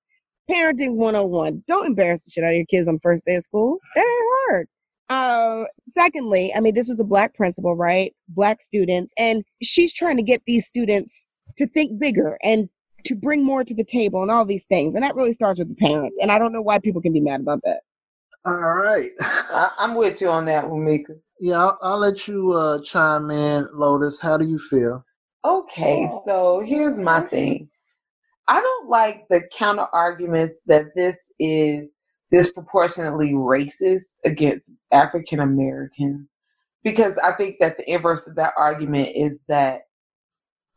parenting 0.50 0.96
101 0.96 1.64
don't 1.68 1.86
embarrass 1.86 2.26
the 2.26 2.32
shit 2.32 2.44
out 2.44 2.50
of 2.50 2.56
your 2.56 2.66
kids 2.66 2.88
on 2.88 3.00
first 3.00 3.26
day 3.26 3.36
of 3.36 3.44
school 3.44 3.78
that 3.96 4.02
ain't 4.02 4.26
hard 4.50 4.68
uh, 5.12 5.66
secondly 5.88 6.54
i 6.56 6.60
mean 6.60 6.74
this 6.74 6.88
was 6.88 7.00
a 7.00 7.04
black 7.04 7.34
principal 7.36 7.76
right? 7.76 8.14
Black 8.30 8.62
students 8.62 9.14
and 9.18 9.44
she's 9.62 9.92
trying 9.94 10.18
to 10.18 10.24
get 10.24 10.42
these 10.48 10.66
students 10.66 11.26
to 11.58 11.68
think 11.68 12.00
bigger 12.00 12.38
and 12.44 12.70
to 13.04 13.16
bring 13.16 13.44
more 13.44 13.64
to 13.64 13.74
the 13.76 13.84
table 13.84 14.22
and 14.22 14.32
all 14.32 14.46
these 14.46 14.66
things 14.66 14.96
and 14.96 15.04
that 15.04 15.16
really 15.16 15.34
starts 15.34 15.60
with 15.60 15.70
the 15.70 15.76
parents 15.76 16.18
and 16.22 16.32
i 16.32 16.38
don't 16.40 16.54
know 16.54 16.62
why 16.62 16.80
people 16.80 17.02
can 17.02 17.14
be 17.14 17.20
mad 17.20 17.42
about 17.42 17.60
that. 17.64 17.82
All 18.46 18.56
right. 18.56 19.10
I, 19.22 19.70
I'm 19.78 19.94
with 19.96 20.22
you 20.22 20.30
on 20.30 20.46
that 20.46 20.70
one, 20.70 20.84
Mika. 20.86 21.14
yeah 21.40 21.60
i'll, 21.64 21.78
I'll 21.82 22.00
let 22.00 22.28
you 22.28 22.54
uh, 22.54 22.82
chime 22.82 23.30
in 23.32 23.68
lotus. 23.74 24.20
How 24.22 24.38
do 24.38 24.48
you 24.48 24.60
feel? 24.60 25.04
Okay, 25.44 26.08
so 26.26 26.62
here's 26.66 27.00
my 27.00 27.22
thing. 27.22 27.68
I 28.48 28.62
don't 28.62 28.90
like 28.90 29.28
the 29.30 29.42
counter 29.52 29.88
arguments 29.94 30.62
that 30.68 30.94
this 30.96 31.18
is 31.40 31.90
disproportionately 32.32 33.34
racist 33.34 34.16
against 34.26 34.72
African 34.92 35.40
Americans 35.40 36.34
because 36.84 37.18
I 37.18 37.34
think 37.34 37.58
that 37.60 37.78
the 37.78 37.92
inverse 37.92 38.28
of 38.28 38.36
that 38.36 38.54
argument 38.58 39.10
is 39.16 39.40
that 39.48 39.82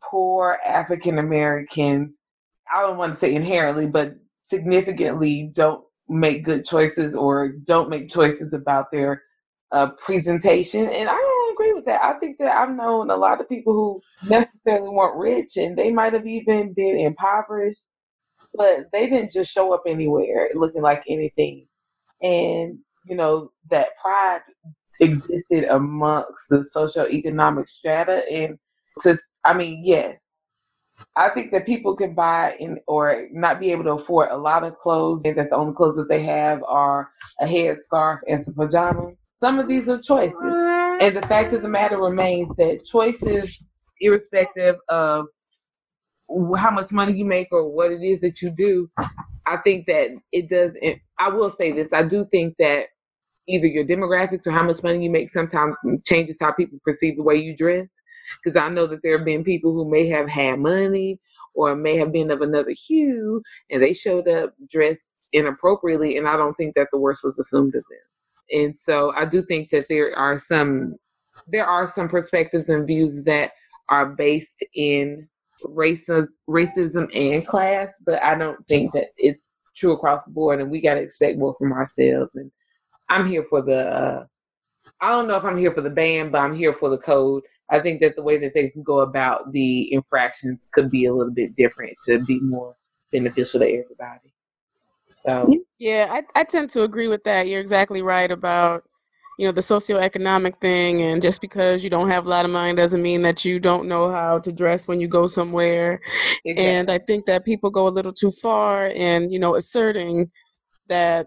poor 0.03 0.59
African 0.67 1.19
Americans, 1.19 2.19
I 2.73 2.83
don't 2.83 2.99
want 2.99 3.15
to 3.15 3.19
say 3.19 3.35
inherently, 3.35 3.87
but 3.87 4.15
significantly 4.43 5.51
don't 5.55 5.83
make 6.09 6.45
good 6.45 6.65
choices 6.65 7.17
or 7.17 7.49
don't 7.49 7.89
make 7.89 8.11
choices 8.11 8.53
about 8.53 8.91
their 8.93 9.23
uh, 9.73 9.89
presentation. 9.93 10.83
And 10.83 11.09
I 11.09 11.13
don't 11.13 11.53
agree 11.53 11.73
with 11.73 11.87
that. 11.87 12.03
I 12.03 12.19
think 12.19 12.39
that 12.39 12.55
I've 12.55 12.75
known 12.75 13.11
a 13.11 13.17
lot 13.17 13.41
of 13.41 13.49
people 13.49 13.73
who 13.73 14.29
necessarily 14.29 14.91
weren't 14.91 15.17
rich 15.17 15.57
and 15.57 15.77
they 15.77 15.91
might 15.91 16.13
have 16.13 16.27
even 16.27 16.75
been 16.75 16.99
impoverished, 16.99 17.89
but 18.55 18.87
they 18.93 19.09
didn't 19.09 19.33
just 19.33 19.53
show 19.53 19.73
up 19.75 19.83
anywhere 19.87 20.51
looking 20.55 20.83
like 20.83 21.03
anything. 21.09 21.67
And, 22.23 22.79
you 23.07 23.17
know, 23.17 23.51
that 23.71 23.89
pride 24.01 24.41
existed 25.01 25.65
amongst 25.65 26.49
the 26.49 26.59
socioeconomic 26.59 27.69
strata. 27.69 28.23
And 28.31 28.59
just, 29.03 29.39
I 29.45 29.55
mean, 29.55 29.83
yes, 29.85 30.37
I 31.17 31.31
think 31.31 31.53
that 31.53 31.67
people 31.67 31.97
can 31.97 32.15
buy 32.15 32.55
in 32.59 32.79
or 32.87 33.27
not 33.33 33.61
be 33.61 33.73
able 33.73 33.85
to 33.85 33.93
afford 33.93 34.31
a 34.31 34.37
lot 34.37 34.65
of 34.65 34.77
clothes, 34.77 35.23
and 35.25 35.37
that 35.37 35.51
the 35.51 35.57
only 35.57 35.75
clothes 35.75 35.97
that 35.97 36.09
they 36.09 36.23
have 36.23 36.63
are 36.63 37.11
a 37.41 37.47
headscarf 37.47 38.19
and 38.29 38.43
some 38.43 38.55
pajamas. 38.55 39.17
Some 39.37 39.59
of 39.59 39.69
these 39.69 39.89
are 39.89 40.01
choices. 40.01 40.41
And 40.41 41.17
the 41.17 41.27
fact 41.27 41.53
of 41.53 41.63
the 41.63 41.69
matter 41.69 41.99
remains 41.99 42.49
that 42.57 42.85
choices, 42.87 43.67
irrespective 44.01 44.77
of 44.89 45.27
how 46.57 46.71
much 46.71 46.91
money 46.91 47.13
you 47.13 47.25
make 47.25 47.49
or 47.53 47.69
what 47.69 47.93
it 47.93 48.03
is 48.03 48.21
that 48.21 48.43
you 48.43 48.51
do, 48.51 48.89
I 49.47 49.59
think 49.59 49.87
that 49.87 50.11
it 50.33 50.49
does. 50.49 50.77
I 51.19 51.29
will 51.29 51.51
say 51.51 51.73
this: 51.73 51.93
I 51.93 52.03
do 52.03 52.27
think 52.31 52.57
that 52.59 52.87
either 53.47 53.67
your 53.67 53.85
demographics 53.85 54.47
or 54.47 54.53
how 54.53 54.63
much 54.63 54.83
money 54.83 55.05
you 55.05 55.11
make 55.11 55.29
sometimes 55.29 55.79
changes 56.07 56.39
how 56.41 56.53
people 56.53 56.79
perceive 56.85 57.17
the 57.17 57.23
way 57.23 57.37
you 57.37 57.57
dress. 57.57 57.89
Because 58.43 58.57
I 58.57 58.71
know 58.71 58.87
that 58.87 59.03
there 59.03 59.19
have 59.19 59.27
been 59.27 59.45
people 59.45 59.75
who 59.75 59.91
may 59.91 60.09
have 60.09 60.31
had 60.31 60.59
money 60.59 61.21
or 61.55 61.77
may 61.77 61.97
have 61.97 62.11
been 62.11 62.31
of 62.31 62.41
another 62.41 62.73
hue, 62.73 63.43
and 63.71 63.83
they 63.83 63.93
showed 63.93 64.27
up 64.27 64.55
dressed 64.71 65.29
inappropriately, 65.33 66.17
and 66.17 66.29
I 66.29 66.37
don't 66.37 66.55
think 66.55 66.75
that 66.75 66.89
the 66.91 66.99
worst 66.99 67.23
was 67.23 67.39
assumed 67.39 67.75
of 67.75 67.85
them. 67.91 68.61
And 68.61 68.77
so 68.77 69.13
I 69.15 69.25
do 69.25 69.43
think 69.43 69.71
that 69.71 69.89
there 69.89 70.17
are 70.17 70.39
some 70.39 70.97
there 71.49 71.67
are 71.67 71.87
some 71.87 72.09
perspectives 72.09 72.69
and 72.69 72.87
views 72.87 73.23
that 73.25 73.51
are 73.89 74.07
based 74.07 74.65
in 74.75 75.29
racism, 75.67 76.27
racism 76.49 77.09
and 77.15 77.47
class, 77.47 78.01
but 78.05 78.23
I 78.23 78.37
don't 78.37 78.67
think 78.67 78.93
that 78.93 79.09
it's 79.17 79.51
true 79.77 79.93
across 79.93 80.25
the 80.25 80.33
board, 80.33 80.61
and 80.61 80.71
we 80.71 80.81
got 80.81 80.95
to 80.95 81.01
expect 81.01 81.39
more 81.39 81.55
from 81.59 81.73
ourselves. 81.73 82.35
And 82.35 82.51
I'm 83.09 83.27
here 83.27 83.45
for 83.49 83.63
the. 83.63 83.89
Uh, 83.89 84.27
I 85.01 85.11
don't 85.11 85.29
know 85.29 85.37
if 85.37 85.45
I'm 85.45 85.59
here 85.59 85.73
for 85.73 85.81
the 85.81 85.91
ban, 85.91 86.31
but 86.31 86.39
I'm 86.39 86.55
here 86.55 86.73
for 86.73 86.89
the 86.89 86.99
code. 86.99 87.43
I 87.71 87.81
think 87.81 88.01
that 88.01 88.17
the 88.17 88.23
way 88.23 88.39
that 88.39 88.55
they 88.55 88.69
can 88.69 88.83
go 88.83 89.01
about 89.01 89.53
the 89.53 89.93
infractions 89.93 90.69
could 90.73 90.91
be 90.91 91.07
a 91.07 91.13
little 91.15 91.33
bit 91.33 91.57
different 91.57 91.97
to 92.07 92.21
be 92.21 92.39
more 92.41 92.77
beneficial 93.11 93.61
to 93.61 93.67
everybody. 93.67 94.33
So 95.27 95.55
yeah, 95.79 96.09
I, 96.11 96.23
I 96.41 96.45
tend 96.45 96.71
to 96.71 96.83
agree 96.83 97.09
with 97.09 97.25
that. 97.25 97.49
You're 97.49 97.61
exactly 97.61 98.03
right 98.03 98.31
about 98.31 98.85
you 99.39 99.47
know 99.47 99.53
the 99.53 99.61
socioeconomic 99.61 100.61
thing 100.61 101.03
and 101.03 101.21
just 101.21 101.41
because 101.41 101.83
you 101.83 101.91
don't 101.91 102.11
have 102.11 102.27
a 102.27 102.29
lot 102.29 102.45
of 102.45 102.51
money 102.51 102.75
doesn't 102.75 103.03
mean 103.03 103.23
that 103.23 103.45
you 103.45 103.59
don't 103.59 103.89
know 103.89 104.11
how 104.11 104.39
to 104.39 104.53
dress 104.53 104.87
when 104.87 105.01
you 105.01 105.09
go 105.09 105.27
somewhere. 105.27 106.01
Exactly. 106.45 106.67
and 106.67 106.91
i 106.91 106.99
think 106.99 107.27
that 107.27 107.45
people 107.45 107.71
go 107.71 107.89
a 107.89 107.91
little 107.97 108.13
too 108.13 108.31
far 108.31 108.89
in 108.89 109.31
you 109.31 109.39
know 109.39 109.55
asserting 109.55 110.31
that 110.89 111.27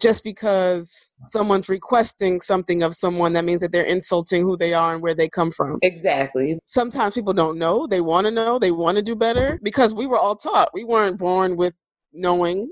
just 0.00 0.22
because 0.22 1.14
someone's 1.26 1.68
requesting 1.68 2.40
something 2.40 2.82
of 2.82 2.94
someone 2.94 3.32
that 3.32 3.44
means 3.44 3.60
that 3.60 3.72
they're 3.72 3.84
insulting 3.84 4.42
who 4.42 4.56
they 4.56 4.74
are 4.74 4.94
and 4.94 5.02
where 5.02 5.14
they 5.14 5.28
come 5.28 5.50
from. 5.50 5.78
Exactly. 5.82 6.58
Sometimes 6.66 7.14
people 7.14 7.32
don't 7.32 7.58
know. 7.58 7.86
They 7.86 8.00
want 8.00 8.26
to 8.26 8.30
know. 8.30 8.58
They 8.58 8.70
want 8.70 8.96
to 8.96 9.02
do 9.02 9.16
better. 9.16 9.58
Because 9.62 9.94
we 9.94 10.06
were 10.06 10.18
all 10.18 10.36
taught. 10.36 10.68
We 10.74 10.84
weren't 10.84 11.18
born 11.18 11.56
with 11.56 11.74
knowing 12.12 12.70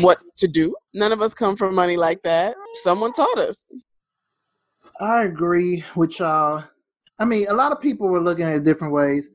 what 0.00 0.18
to 0.36 0.48
do. 0.48 0.74
None 0.94 1.12
of 1.12 1.22
us 1.22 1.34
come 1.34 1.56
from 1.56 1.74
money 1.74 1.96
like 1.96 2.22
that. 2.22 2.56
Someone 2.74 3.12
taught 3.12 3.38
us. 3.38 3.68
I 5.00 5.24
agree 5.24 5.84
with 5.94 6.18
y'all. 6.18 6.64
I 7.18 7.24
mean, 7.24 7.46
a 7.48 7.54
lot 7.54 7.72
of 7.72 7.80
people 7.80 8.08
were 8.08 8.20
looking 8.20 8.44
at 8.44 8.56
it 8.56 8.64
different 8.64 8.92
ways. 8.92 9.30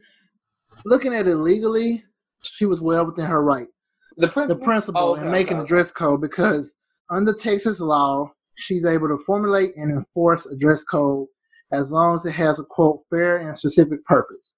Looking 0.86 1.14
at 1.14 1.28
it 1.28 1.36
legally, 1.36 2.04
she 2.42 2.66
was 2.66 2.82
well 2.82 3.06
within 3.06 3.26
her 3.26 3.44
right. 3.44 3.68
The 4.18 4.28
principal, 4.28 4.60
the 4.60 4.66
principal 4.66 5.02
oh, 5.02 5.12
okay, 5.14 5.22
and 5.22 5.32
making 5.32 5.58
okay. 5.58 5.64
a 5.64 5.68
dress 5.68 5.92
code 5.92 6.22
because 6.22 6.76
under 7.10 7.34
Texas 7.34 7.80
law, 7.80 8.32
she's 8.56 8.86
able 8.86 9.08
to 9.08 9.18
formulate 9.26 9.76
and 9.78 9.92
enforce 9.92 10.46
a 10.46 10.58
dress 10.58 10.84
code 10.84 11.28
as 11.72 11.92
long 11.92 12.16
as 12.16 12.26
it 12.26 12.34
has 12.34 12.60
a 12.60 12.64
quote 12.64 13.02
fair 13.10 13.38
and 13.38 13.56
specific 13.56 14.04
purpose. 14.06 14.56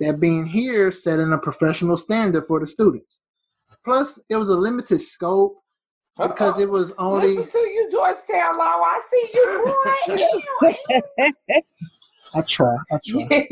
That 0.00 0.20
being 0.20 0.46
here 0.46 0.92
setting 0.92 1.32
a 1.32 1.38
professional 1.38 1.96
standard 1.96 2.46
for 2.46 2.60
the 2.60 2.66
students. 2.66 3.22
Plus, 3.86 4.20
it 4.28 4.34
was 4.34 4.48
a 4.48 4.56
limited 4.56 5.00
scope 5.00 5.58
because 6.18 6.54
Uh-oh. 6.54 6.60
it 6.60 6.68
was 6.68 6.92
only. 6.98 7.36
Listen 7.36 7.50
to 7.50 7.58
you, 7.58 7.88
Georgetown 7.88 8.58
Law. 8.58 8.82
I 8.82 9.00
see 9.08 9.30
you. 9.32 9.74
I 12.34 12.42
try. 12.42 12.76
I 12.90 12.98
try. 13.06 13.46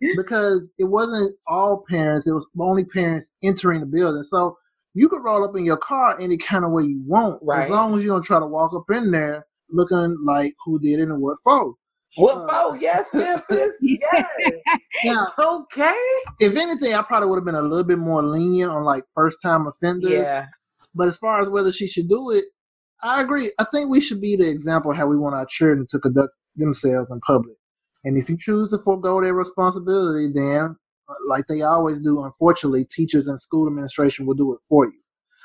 because 0.16 0.72
it 0.78 0.84
wasn't 0.84 1.34
all 1.48 1.82
parents; 1.88 2.28
it 2.28 2.32
was 2.32 2.48
only 2.60 2.84
parents 2.84 3.32
entering 3.42 3.80
the 3.80 3.86
building. 3.86 4.22
So 4.22 4.56
you 4.94 5.08
could 5.08 5.24
roll 5.24 5.42
up 5.42 5.56
in 5.56 5.64
your 5.64 5.78
car 5.78 6.16
any 6.20 6.36
kind 6.36 6.64
of 6.64 6.70
way 6.70 6.84
you 6.84 7.02
want, 7.04 7.42
right. 7.42 7.64
as 7.64 7.70
long 7.70 7.96
as 7.96 8.04
you 8.04 8.10
don't 8.10 8.22
try 8.22 8.38
to 8.38 8.46
walk 8.46 8.72
up 8.72 8.88
in 8.96 9.10
there 9.10 9.44
looking 9.70 10.16
like 10.24 10.54
who 10.64 10.78
did 10.78 11.00
it 11.00 11.08
and 11.08 11.20
what 11.20 11.38
for. 11.42 11.74
What 12.16 12.38
uh, 12.38 12.70
for? 12.70 12.76
Yes, 12.76 13.14
Memphis. 13.14 13.74
yes. 13.80 14.24
Now, 15.04 15.28
okay. 15.38 15.94
If 16.40 16.56
anything, 16.56 16.94
I 16.94 17.02
probably 17.02 17.28
would 17.28 17.36
have 17.36 17.44
been 17.44 17.54
a 17.54 17.62
little 17.62 17.84
bit 17.84 17.98
more 17.98 18.22
lenient 18.22 18.70
on 18.70 18.84
like 18.84 19.04
first 19.14 19.38
time 19.42 19.66
offenders. 19.66 20.10
Yeah. 20.10 20.46
But 20.94 21.08
as 21.08 21.16
far 21.16 21.40
as 21.40 21.48
whether 21.48 21.72
she 21.72 21.86
should 21.86 22.08
do 22.08 22.30
it, 22.30 22.44
I 23.02 23.22
agree. 23.22 23.52
I 23.58 23.64
think 23.72 23.90
we 23.90 24.00
should 24.00 24.20
be 24.20 24.36
the 24.36 24.48
example 24.48 24.92
how 24.92 25.06
we 25.06 25.16
want 25.16 25.34
our 25.34 25.46
children 25.46 25.86
to 25.90 25.98
conduct 25.98 26.34
themselves 26.56 27.10
in 27.10 27.20
public. 27.20 27.56
And 28.04 28.16
if 28.16 28.28
you 28.28 28.36
choose 28.36 28.70
to 28.70 28.78
forego 28.78 29.20
their 29.20 29.34
responsibility, 29.34 30.30
then, 30.32 30.76
like 31.28 31.46
they 31.46 31.62
always 31.62 32.00
do, 32.00 32.24
unfortunately, 32.24 32.84
teachers 32.84 33.28
and 33.28 33.40
school 33.40 33.66
administration 33.68 34.26
will 34.26 34.34
do 34.34 34.52
it 34.52 34.60
for 34.68 34.86
you. 34.86 35.00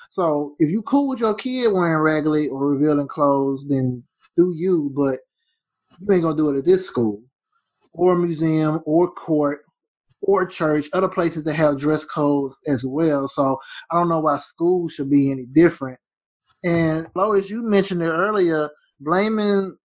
So 0.09 0.55
if 0.59 0.69
you 0.69 0.81
cool 0.81 1.09
with 1.09 1.19
your 1.19 1.33
kid 1.33 1.71
wearing 1.71 2.01
raggedy 2.01 2.47
or 2.47 2.67
revealing 2.67 3.07
clothes, 3.07 3.65
then 3.67 4.03
do 4.37 4.53
you. 4.55 4.91
But 4.95 5.19
you 5.99 6.13
ain't 6.13 6.23
gonna 6.23 6.35
do 6.35 6.49
it 6.49 6.57
at 6.57 6.65
this 6.65 6.85
school 6.85 7.21
or 7.93 8.15
museum 8.17 8.81
or 8.85 9.11
court 9.11 9.61
or 10.21 10.45
church, 10.45 10.87
other 10.93 11.07
places 11.07 11.43
that 11.43 11.53
have 11.53 11.79
dress 11.79 12.03
codes 12.03 12.57
as 12.67 12.85
well. 12.85 13.27
So 13.27 13.59
I 13.91 13.97
don't 13.97 14.09
know 14.09 14.19
why 14.19 14.37
school 14.39 14.89
should 14.89 15.09
be 15.09 15.31
any 15.31 15.45
different. 15.45 15.99
And 16.63 17.07
Lotus, 17.15 17.49
you 17.49 17.61
mentioned 17.61 18.01
it 18.01 18.09
earlier, 18.09 18.69
blaming 18.99 19.77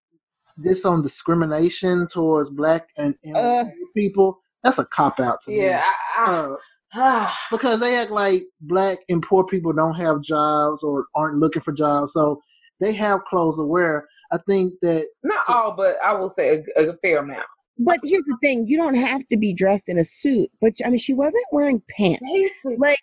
this 0.56 0.84
on 0.84 1.02
discrimination 1.02 2.06
towards 2.08 2.50
black 2.50 2.88
and, 2.96 3.14
and 3.24 3.36
uh, 3.36 3.64
people, 3.94 4.40
that's 4.62 4.78
a 4.78 4.84
cop 4.86 5.20
out 5.20 5.38
to 5.44 5.52
yeah, 5.52 5.78
me. 5.78 5.84
I, 6.16 6.54
uh, 6.94 7.30
because 7.50 7.80
they 7.80 7.96
act 7.96 8.10
like 8.10 8.42
black 8.62 8.98
and 9.08 9.22
poor 9.22 9.44
people 9.44 9.72
don't 9.72 9.94
have 9.94 10.22
jobs 10.22 10.82
or 10.82 11.06
aren't 11.14 11.38
looking 11.38 11.62
for 11.62 11.72
jobs. 11.72 12.12
So 12.14 12.40
they 12.80 12.92
have 12.94 13.24
clothes 13.24 13.58
to 13.58 13.64
wear. 13.64 14.08
I 14.32 14.38
think 14.48 14.74
that 14.82 15.06
not 15.22 15.44
so, 15.44 15.52
all, 15.52 15.72
but 15.72 15.96
I 16.04 16.12
will 16.12 16.30
say 16.30 16.62
a, 16.76 16.90
a 16.90 16.96
fair 16.98 17.18
amount. 17.18 17.46
But 17.78 18.00
here's 18.02 18.24
the 18.24 18.36
thing: 18.42 18.66
you 18.68 18.76
don't 18.76 18.94
have 18.94 19.26
to 19.28 19.36
be 19.36 19.52
dressed 19.52 19.88
in 19.88 19.98
a 19.98 20.04
suit. 20.04 20.50
But 20.60 20.74
I 20.84 20.90
mean, 20.90 20.98
she 20.98 21.14
wasn't 21.14 21.44
wearing 21.52 21.82
pants. 21.88 22.22
Basically. 22.22 22.76
Like 22.76 22.98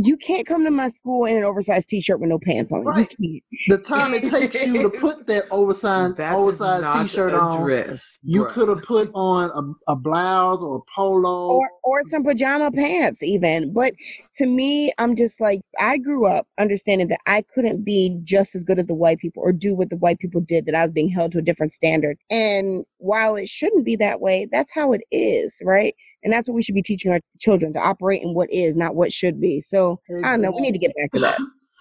you 0.00 0.16
can't 0.16 0.46
come 0.46 0.64
to 0.64 0.70
my 0.70 0.86
school 0.86 1.24
in 1.24 1.36
an 1.36 1.42
oversized 1.42 1.88
t-shirt 1.88 2.20
with 2.20 2.30
no 2.30 2.38
pants 2.38 2.70
on. 2.70 2.84
Right. 2.84 3.12
You 3.18 3.40
can't. 3.68 3.82
The 3.82 3.88
time 3.88 4.14
it 4.14 4.30
takes 4.30 4.64
you 4.64 4.82
to 4.82 4.90
put 4.90 5.26
that 5.26 5.44
oversized 5.50 6.20
oversized 6.20 6.86
t-shirt 7.00 7.34
on, 7.34 7.60
dress, 7.60 8.20
you 8.22 8.46
could 8.46 8.68
have 8.68 8.82
put 8.84 9.10
on 9.12 9.50
a, 9.50 9.92
a 9.92 9.96
blouse 9.96 10.62
or 10.62 10.76
a 10.76 10.80
polo 10.94 11.48
or 11.48 11.68
or 11.82 12.02
some 12.04 12.22
pajama 12.22 12.70
pants 12.70 13.24
even. 13.24 13.72
But 13.72 13.92
to 14.36 14.46
me, 14.46 14.92
I'm 14.98 15.16
just 15.16 15.40
like 15.40 15.62
I 15.80 15.98
grew 15.98 16.26
up 16.26 16.46
understanding 16.58 17.08
that 17.08 17.20
I 17.26 17.42
couldn't 17.52 17.84
be 17.84 18.16
just 18.22 18.54
as 18.54 18.62
good 18.62 18.78
as 18.78 18.86
the 18.86 18.94
white 18.94 19.18
people 19.18 19.42
or 19.42 19.52
do 19.52 19.74
what 19.74 19.90
the 19.90 19.96
white 19.96 20.20
people 20.20 20.40
did. 20.40 20.66
That 20.66 20.76
I 20.76 20.82
was 20.82 20.92
being 20.92 21.08
held 21.08 21.32
to 21.32 21.38
a 21.38 21.42
different 21.42 21.72
standard. 21.72 22.18
And 22.30 22.84
while 22.98 23.34
it 23.34 23.48
shouldn't 23.48 23.84
be 23.84 23.96
that 23.96 24.20
way, 24.20 24.46
that's 24.50 24.72
how 24.72 24.92
it 24.92 25.02
is, 25.10 25.60
right? 25.64 25.96
And 26.22 26.32
that's 26.32 26.48
what 26.48 26.54
we 26.54 26.62
should 26.62 26.74
be 26.74 26.82
teaching 26.82 27.12
our 27.12 27.20
children 27.38 27.72
to 27.74 27.78
operate 27.78 28.22
in 28.22 28.34
what 28.34 28.52
is, 28.52 28.76
not 28.76 28.94
what 28.94 29.12
should 29.12 29.40
be. 29.40 29.60
So 29.60 30.00
exactly. 30.08 30.24
I 30.24 30.32
don't 30.32 30.42
know. 30.42 30.50
We 30.50 30.60
need 30.60 30.72
to 30.72 30.78
get 30.78 30.92
back 30.96 31.12
to 31.12 31.20
that. 31.20 31.38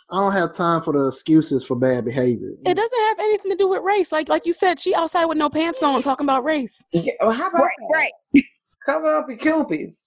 I 0.09 0.19
don't 0.19 0.31
have 0.31 0.53
time 0.53 0.81
for 0.81 0.93
the 0.93 1.07
excuses 1.07 1.65
for 1.65 1.75
bad 1.75 2.05
behavior. 2.05 2.51
It 2.65 2.75
doesn't 2.75 2.99
have 3.09 3.19
anything 3.19 3.51
to 3.51 3.57
do 3.57 3.67
with 3.67 3.81
race. 3.83 4.11
Like 4.11 4.29
like 4.29 4.45
you 4.45 4.53
said, 4.53 4.79
she 4.79 4.95
outside 4.95 5.25
with 5.25 5.37
no 5.37 5.49
pants 5.49 5.83
on 5.83 6.01
talking 6.01 6.25
about 6.25 6.45
race. 6.45 6.81
Yeah, 6.93 7.13
well, 7.19 7.33
how 7.33 7.49
about 7.49 7.61
right, 7.61 8.11
right. 8.33 8.43
cover 8.85 9.15
up 9.15 9.27
your 9.27 9.37
cupies? 9.37 10.03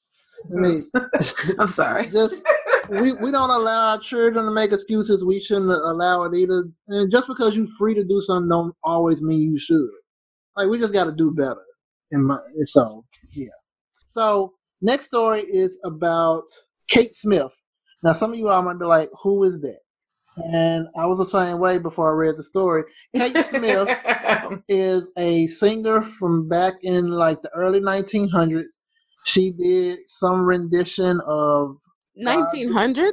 I 0.51 0.59
mean, 0.59 0.85
I'm 1.59 1.69
sorry. 1.69 2.07
Just 2.07 2.43
we, 2.89 3.13
we 3.13 3.31
don't 3.31 3.51
allow 3.51 3.91
our 3.91 3.99
children 3.99 4.47
to 4.47 4.51
make 4.51 4.73
excuses. 4.73 5.25
We 5.25 5.39
shouldn't 5.41 5.71
allow 5.71 6.25
it 6.25 6.35
either. 6.35 6.65
And 6.89 7.11
just 7.11 7.27
because 7.27 7.57
you're 7.57 7.67
free 7.79 7.95
to 7.95 8.05
do 8.05 8.21
something 8.21 8.49
don't 8.49 8.75
always 8.83 9.21
mean 9.23 9.43
you 9.43 9.59
should. 9.59 9.89
Like 10.57 10.69
we 10.69 10.79
just 10.79 10.93
got 10.93 11.05
to 11.05 11.13
do 11.13 11.31
better. 11.31 11.63
In 12.13 12.27
my 12.27 12.39
so 12.65 13.05
yeah. 13.33 13.47
So 14.11 14.55
next 14.83 15.05
story 15.05 15.43
is 15.43 15.79
about 15.85 16.43
Kate 16.89 17.15
Smith. 17.15 17.57
Now 18.03 18.13
some 18.13 18.33
of 18.33 18.39
you 18.41 18.49
all 18.49 18.61
might 18.61 18.81
be 18.81 18.85
like, 18.85 19.09
who 19.23 19.45
is 19.45 19.61
that? 19.61 19.79
And 20.53 20.89
I 20.99 21.07
was 21.07 21.19
the 21.19 21.25
same 21.25 21.61
way 21.61 21.79
before 21.79 22.11
I 22.11 22.15
read 22.15 22.37
the 22.37 22.43
story. 22.43 22.83
Kate 23.15 23.37
Smith 23.37 23.89
is 24.69 25.11
a 25.17 25.47
singer 25.47 26.03
from 26.03 26.49
back 26.49 26.75
in 26.83 27.11
like 27.13 27.41
the 27.43 27.51
early 27.55 27.79
1900s. 27.79 28.79
She 29.27 29.53
did 29.53 30.01
some 30.07 30.41
rendition 30.41 31.21
of 31.25 31.77
1900s. 32.21 32.99
Uh, 32.99 33.13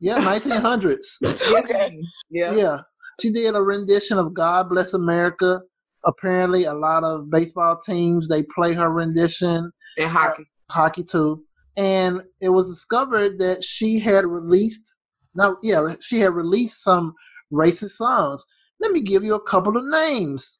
yeah, 0.00 0.18
1900s. 0.18 1.54
okay. 1.60 2.02
Yeah. 2.30 2.52
Yeah. 2.52 2.78
She 3.20 3.30
did 3.30 3.54
a 3.54 3.62
rendition 3.62 4.18
of 4.18 4.34
God 4.34 4.70
Bless 4.70 4.92
America 4.92 5.60
apparently 6.04 6.64
a 6.64 6.74
lot 6.74 7.04
of 7.04 7.30
baseball 7.30 7.78
teams 7.78 8.28
they 8.28 8.42
play 8.42 8.72
her 8.74 8.90
rendition. 8.90 9.70
And 9.98 10.10
hockey. 10.10 10.42
Uh, 10.42 10.72
hockey 10.72 11.04
too. 11.04 11.42
And 11.76 12.22
it 12.40 12.50
was 12.50 12.68
discovered 12.68 13.38
that 13.38 13.64
she 13.64 13.98
had 13.98 14.24
released 14.24 14.94
now 15.34 15.56
yeah 15.62 15.94
she 16.02 16.20
had 16.20 16.34
released 16.34 16.82
some 16.82 17.14
racist 17.52 17.92
songs. 17.92 18.44
Let 18.80 18.92
me 18.92 19.00
give 19.00 19.22
you 19.22 19.34
a 19.34 19.42
couple 19.42 19.76
of 19.76 19.84
names. 19.84 20.58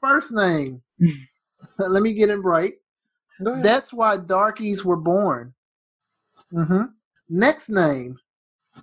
First 0.00 0.32
name. 0.32 0.82
Let 1.78 2.02
me 2.02 2.12
get 2.12 2.30
it 2.30 2.38
right 2.38 2.74
that's 3.38 3.92
why 3.92 4.16
darkies 4.16 4.84
were 4.84 4.96
born. 4.96 5.54
Mm-hmm. 6.52 6.82
next 7.28 7.68
name. 7.68 8.16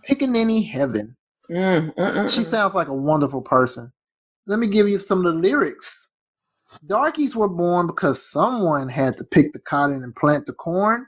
Pickaninny 0.08 0.70
Heaven. 0.70 1.16
Mm, 1.50 1.96
mm, 1.96 1.96
mm, 1.96 2.30
She 2.30 2.42
mm. 2.42 2.46
sounds 2.46 2.76
like 2.76 2.90
a 2.90 2.94
wonderful 2.94 3.42
person. 3.42 3.92
Let 4.48 4.60
me 4.60 4.68
give 4.68 4.88
you 4.88 5.00
some 5.00 5.26
of 5.26 5.34
the 5.34 5.40
lyrics. 5.40 6.08
Darkies 6.86 7.36
were 7.36 7.50
born 7.50 7.88
because 7.88 8.30
someone 8.30 8.90
had 8.90 9.18
to 9.18 9.24
pick 9.24 9.54
the 9.54 9.60
cotton 9.60 10.04
and 10.04 10.16
plant 10.16 10.46
the 10.46 10.54
corn. 10.54 11.08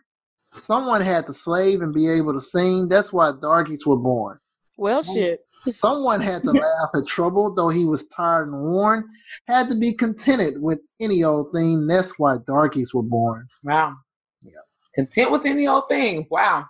Someone 0.56 1.02
had 1.02 1.26
to 1.28 1.34
slave 1.34 1.82
and 1.82 1.94
be 1.94 2.10
able 2.10 2.34
to 2.34 2.42
sing. 2.42 2.88
That's 2.90 3.14
why 3.14 3.32
darkies 3.42 3.86
were 3.86 3.98
born. 3.98 4.40
Well, 4.78 5.04
shit. 5.04 5.42
Someone 5.68 6.22
had 6.22 6.44
to 6.44 6.52
laugh 6.52 6.90
at 6.96 7.06
trouble, 7.06 7.54
though 7.54 7.70
he 7.70 7.86
was 7.86 8.08
tired 8.08 8.48
and 8.48 8.60
worn. 8.60 9.08
Had 9.48 9.70
to 9.70 9.76
be 9.76 9.94
contented 9.94 10.62
with 10.62 10.80
any 11.00 11.24
old 11.24 11.52
thing. 11.54 11.86
That's 11.88 12.18
why 12.18 12.38
darkies 12.46 12.94
were 12.94 13.04
born. 13.04 13.48
Wow. 13.64 13.96
Yeah. 14.42 14.52
Content 14.96 15.32
with 15.32 15.46
any 15.46 15.68
old 15.68 15.90
thing. 15.90 16.26
Wow. 16.32 16.66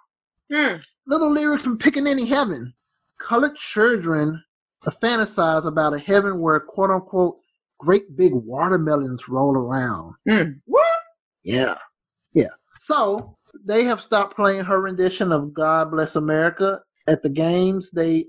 Hmm. 0.51 0.77
Little 1.06 1.30
lyrics 1.30 1.63
from 1.63 1.77
Pickaninny 1.77 2.27
Heaven. 2.27 2.73
Colored 3.19 3.56
children 3.56 4.43
fantasize 4.91 5.65
about 5.65 5.93
a 5.93 6.00
heaven 6.00 6.39
where 6.39 6.60
quote 6.60 6.89
unquote 6.91 7.36
great 7.80 8.15
big 8.17 8.34
watermelons 8.34 9.28
roll 9.30 9.56
around. 9.58 10.13
Hmm. 10.28 10.52
What? 10.65 10.86
Yeah. 11.43 11.76
Yeah. 12.34 12.45
So 12.80 13.38
they 13.65 13.84
have 13.86 14.02
stopped 14.02 14.36
playing 14.36 14.63
her 14.65 14.82
rendition 14.82 15.32
of 15.32 15.54
God 15.54 15.91
Bless 15.91 16.15
America 16.15 16.80
at 17.08 17.23
the 17.23 17.30
games. 17.30 17.91
They 17.91 18.26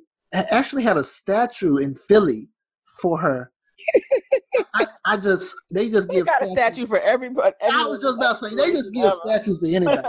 actually 0.50 0.82
had 0.82 0.96
a 0.96 1.04
statue 1.04 1.78
in 1.78 1.94
Philly 1.94 2.48
for 3.00 3.18
her. 3.18 3.50
I, 4.74 4.86
I 5.04 5.16
just 5.16 5.54
they 5.72 5.88
just 5.88 6.08
They 6.08 6.16
give 6.16 6.26
got 6.26 6.42
a 6.42 6.46
statue 6.46 6.86
for 6.86 6.98
everybody. 7.00 7.54
I 7.62 7.84
was 7.86 8.02
just 8.02 8.16
about 8.18 8.38
to 8.40 8.48
say 8.48 8.56
they 8.56 8.70
just 8.72 8.92
give 8.92 9.12
statues 9.24 9.60
to 9.60 9.72
anybody. 9.74 10.08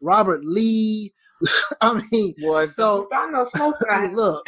Robert 0.00 0.44
Lee. 0.44 1.12
I 1.80 2.02
mean, 2.10 2.34
Boy, 2.38 2.66
So- 2.66 3.06
so 3.10 3.16
I 3.16 3.30
know 3.30 3.44
smoking. 3.54 3.86
I- 3.90 4.12
look, 4.12 4.46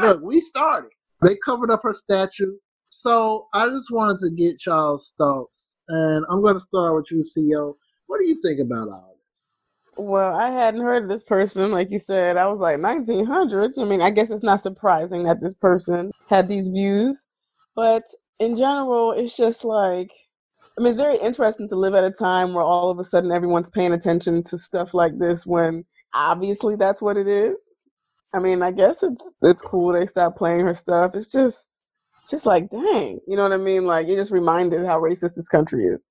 look, 0.00 0.22
we 0.22 0.40
started. 0.40 0.90
They 1.22 1.36
covered 1.44 1.70
up 1.70 1.82
her 1.82 1.94
statue. 1.94 2.52
So 2.88 3.46
I 3.52 3.68
just 3.68 3.90
wanted 3.90 4.20
to 4.20 4.30
get 4.30 4.64
y'all's 4.64 5.14
thoughts. 5.18 5.78
And 5.88 6.24
I'm 6.30 6.40
going 6.40 6.54
to 6.54 6.60
start 6.60 6.94
with 6.94 7.10
you, 7.10 7.18
CEO. 7.18 7.74
What 8.06 8.20
do 8.20 8.26
you 8.26 8.40
think 8.42 8.60
about 8.60 8.88
all 8.88 9.16
this? 9.30 9.58
Well, 9.96 10.34
I 10.34 10.50
hadn't 10.50 10.82
heard 10.82 11.04
of 11.04 11.08
this 11.08 11.24
person, 11.24 11.72
like 11.72 11.90
you 11.90 11.98
said. 11.98 12.36
I 12.36 12.46
was 12.46 12.60
like 12.60 12.78
1900s. 12.78 13.80
I 13.80 13.84
mean, 13.84 14.02
I 14.02 14.10
guess 14.10 14.30
it's 14.30 14.42
not 14.42 14.60
surprising 14.60 15.24
that 15.24 15.40
this 15.40 15.54
person 15.54 16.10
had 16.28 16.48
these 16.48 16.68
views, 16.68 17.26
but 17.74 18.04
in 18.38 18.56
general, 18.56 19.12
it's 19.12 19.36
just 19.36 19.64
like, 19.64 20.12
I 20.78 20.82
mean, 20.82 20.88
it's 20.88 20.96
very 20.96 21.16
interesting 21.16 21.68
to 21.68 21.76
live 21.76 21.94
at 21.94 22.04
a 22.04 22.10
time 22.10 22.52
where 22.52 22.64
all 22.64 22.90
of 22.90 22.98
a 22.98 23.04
sudden 23.04 23.32
everyone's 23.32 23.70
paying 23.70 23.94
attention 23.94 24.42
to 24.44 24.58
stuff 24.58 24.92
like 24.92 25.18
this 25.18 25.46
when 25.46 25.84
obviously 26.14 26.76
that's 26.76 27.00
what 27.00 27.16
it 27.16 27.26
is. 27.26 27.68
I 28.36 28.40
mean, 28.40 28.62
I 28.62 28.72
guess 28.72 29.02
it's 29.02 29.30
it's 29.42 29.62
cool 29.62 29.92
they 29.94 30.06
stopped 30.06 30.38
playing 30.38 30.60
her 30.66 30.74
stuff. 30.74 31.12
It's 31.14 31.32
just 31.32 31.80
just 32.30 32.46
like, 32.46 32.70
dang, 32.70 33.20
you 33.26 33.36
know 33.36 33.44
what 33.44 33.52
I 33.52 33.58
mean? 33.58 33.86
Like 33.86 34.06
you're 34.08 34.16
just 34.18 34.32
reminded 34.32 34.86
how 34.86 35.00
racist 35.00 35.34
this 35.36 35.48
country 35.48 35.86
is. 35.86 36.08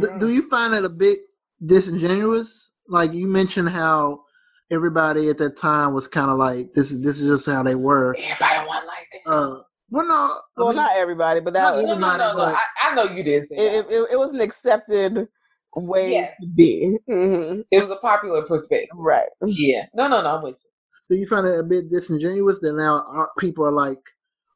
D- 0.00 0.08
do 0.18 0.30
you 0.30 0.48
find 0.48 0.74
it 0.74 0.84
a 0.84 0.88
bit 0.90 1.18
disingenuous? 1.64 2.70
Like 2.88 3.12
you 3.12 3.26
mentioned 3.28 3.70
how 3.70 4.22
everybody 4.70 5.28
at 5.28 5.38
that 5.38 5.56
time 5.56 5.94
was 5.94 6.08
kind 6.08 6.30
of 6.30 6.38
like, 6.38 6.72
this 6.74 6.90
is 6.92 7.02
this 7.02 7.20
is 7.20 7.28
just 7.40 7.46
how 7.54 7.62
they 7.62 7.74
were. 7.76 8.16
Everybody 8.16 8.66
want 8.68 8.86
like 8.86 9.06
that. 9.24 9.30
Uh, 9.30 9.62
well, 9.90 10.06
no, 10.06 10.14
I 10.14 10.40
Well, 10.56 10.66
mean, 10.68 10.76
not 10.76 10.96
everybody, 10.96 11.40
but 11.40 11.52
that 11.54 11.62
not 11.62 11.74
was, 11.76 11.86
no, 11.86 11.94
no, 11.98 12.16
no, 12.16 12.36
no. 12.36 12.44
I, 12.44 12.62
I 12.82 12.94
know 12.94 13.04
you 13.04 13.22
did 13.22 13.44
say 13.44 13.56
it, 13.56 13.88
that. 13.88 13.94
it, 13.94 14.08
it 14.12 14.16
was 14.18 14.32
an 14.34 14.40
accepted 14.40 15.28
way 15.76 16.12
Yes. 16.12 16.34
to 16.40 16.46
be. 16.56 16.98
hmm 17.08 17.60
It 17.70 17.80
was 17.82 17.90
a 17.90 17.96
popular 18.00 18.42
perspective. 18.42 18.88
Right. 18.94 19.28
Yeah. 19.44 19.86
No, 19.94 20.08
no, 20.08 20.22
no. 20.22 20.36
I'm 20.36 20.42
with 20.42 20.56
you. 20.62 20.65
Do 21.08 21.16
you 21.16 21.26
find 21.26 21.46
it 21.46 21.58
a 21.58 21.62
bit 21.62 21.90
disingenuous 21.90 22.60
that 22.60 22.74
now 22.74 23.04
people 23.38 23.64
are 23.64 23.72
like, 23.72 23.98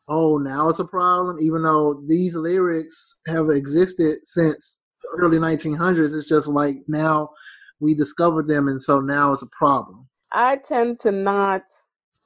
oh, 0.09 0.39
now 0.39 0.69
it's 0.69 0.79
a 0.81 0.85
problem, 0.85 1.39
even 1.41 1.63
though 1.63 2.03
these 2.07 2.35
lyrics 2.35 3.19
have 3.29 3.51
existed 3.51 4.19
since 4.25 4.81
the 5.03 5.09
early 5.19 5.39
1900s? 5.39 6.13
It's 6.15 6.29
just 6.29 6.49
like 6.49 6.77
now 6.89 7.31
we 7.79 7.95
discovered 7.95 8.47
them, 8.47 8.69
and 8.69 8.81
so 8.81 9.01
now 9.01 9.33
it's 9.33 9.43
a 9.43 9.47
problem. 9.47 10.09
I 10.33 10.57
tend 10.57 10.99
to 11.01 11.13
not 11.13 11.63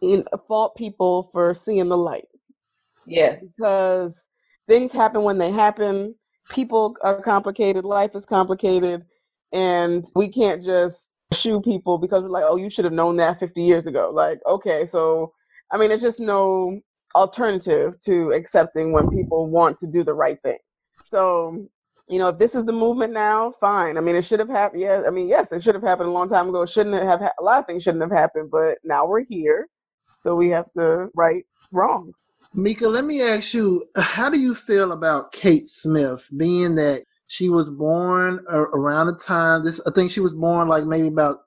in, 0.02 0.24
fault 0.48 0.74
people 0.76 1.30
for 1.32 1.54
seeing 1.54 1.88
the 1.88 1.96
light 1.96 2.28
Yes. 3.06 3.42
because 3.42 4.28
things 4.68 4.92
happen 4.92 5.22
when 5.22 5.38
they 5.38 5.50
happen. 5.50 6.14
People 6.50 6.96
are 7.02 7.22
complicated. 7.22 7.84
Life 7.84 8.14
is 8.14 8.26
complicated. 8.26 9.04
And 9.52 10.04
we 10.16 10.28
can't 10.28 10.62
just 10.62 11.13
shoo 11.34 11.60
people 11.60 11.98
because 11.98 12.22
we're 12.22 12.28
like, 12.28 12.44
oh, 12.46 12.56
you 12.56 12.70
should 12.70 12.84
have 12.84 12.94
known 12.94 13.16
that 13.16 13.38
50 13.38 13.62
years 13.62 13.86
ago. 13.86 14.10
Like, 14.12 14.40
okay, 14.46 14.84
so, 14.84 15.32
I 15.72 15.76
mean, 15.76 15.88
there's 15.88 16.02
just 16.02 16.20
no 16.20 16.80
alternative 17.14 17.98
to 18.00 18.30
accepting 18.32 18.92
when 18.92 19.08
people 19.08 19.48
want 19.48 19.78
to 19.78 19.86
do 19.86 20.02
the 20.02 20.14
right 20.14 20.40
thing. 20.42 20.58
So, 21.06 21.68
you 22.08 22.18
know, 22.18 22.28
if 22.28 22.38
this 22.38 22.54
is 22.54 22.64
the 22.64 22.72
movement 22.72 23.12
now, 23.12 23.52
fine. 23.52 23.96
I 23.96 24.00
mean, 24.00 24.16
it 24.16 24.24
should 24.24 24.40
have 24.40 24.48
happened. 24.48 24.82
Yeah, 24.82 25.02
I 25.06 25.10
mean, 25.10 25.28
yes, 25.28 25.52
it 25.52 25.62
should 25.62 25.74
have 25.74 25.84
happened 25.84 26.08
a 26.08 26.12
long 26.12 26.28
time 26.28 26.48
ago. 26.48 26.62
It 26.62 26.68
shouldn't 26.68 26.94
have. 27.02 27.20
Ha- 27.20 27.32
a 27.38 27.42
lot 27.42 27.60
of 27.60 27.66
things 27.66 27.82
shouldn't 27.82 28.02
have 28.02 28.18
happened, 28.18 28.50
but 28.50 28.78
now 28.84 29.06
we're 29.06 29.24
here, 29.24 29.68
so 30.20 30.34
we 30.34 30.48
have 30.50 30.70
to 30.74 31.08
right 31.14 31.44
wrong. 31.72 32.12
Mika, 32.52 32.86
let 32.86 33.04
me 33.04 33.22
ask 33.22 33.52
you, 33.54 33.84
how 33.96 34.28
do 34.28 34.38
you 34.38 34.54
feel 34.54 34.92
about 34.92 35.32
Kate 35.32 35.66
Smith, 35.66 36.28
being 36.36 36.74
that 36.76 37.02
she 37.34 37.48
was 37.48 37.68
born 37.68 38.44
around 38.48 39.08
the 39.08 39.16
time 39.16 39.64
this? 39.64 39.80
I 39.88 39.90
think 39.90 40.12
she 40.12 40.20
was 40.20 40.34
born 40.34 40.68
like 40.68 40.86
maybe 40.86 41.08
about 41.08 41.38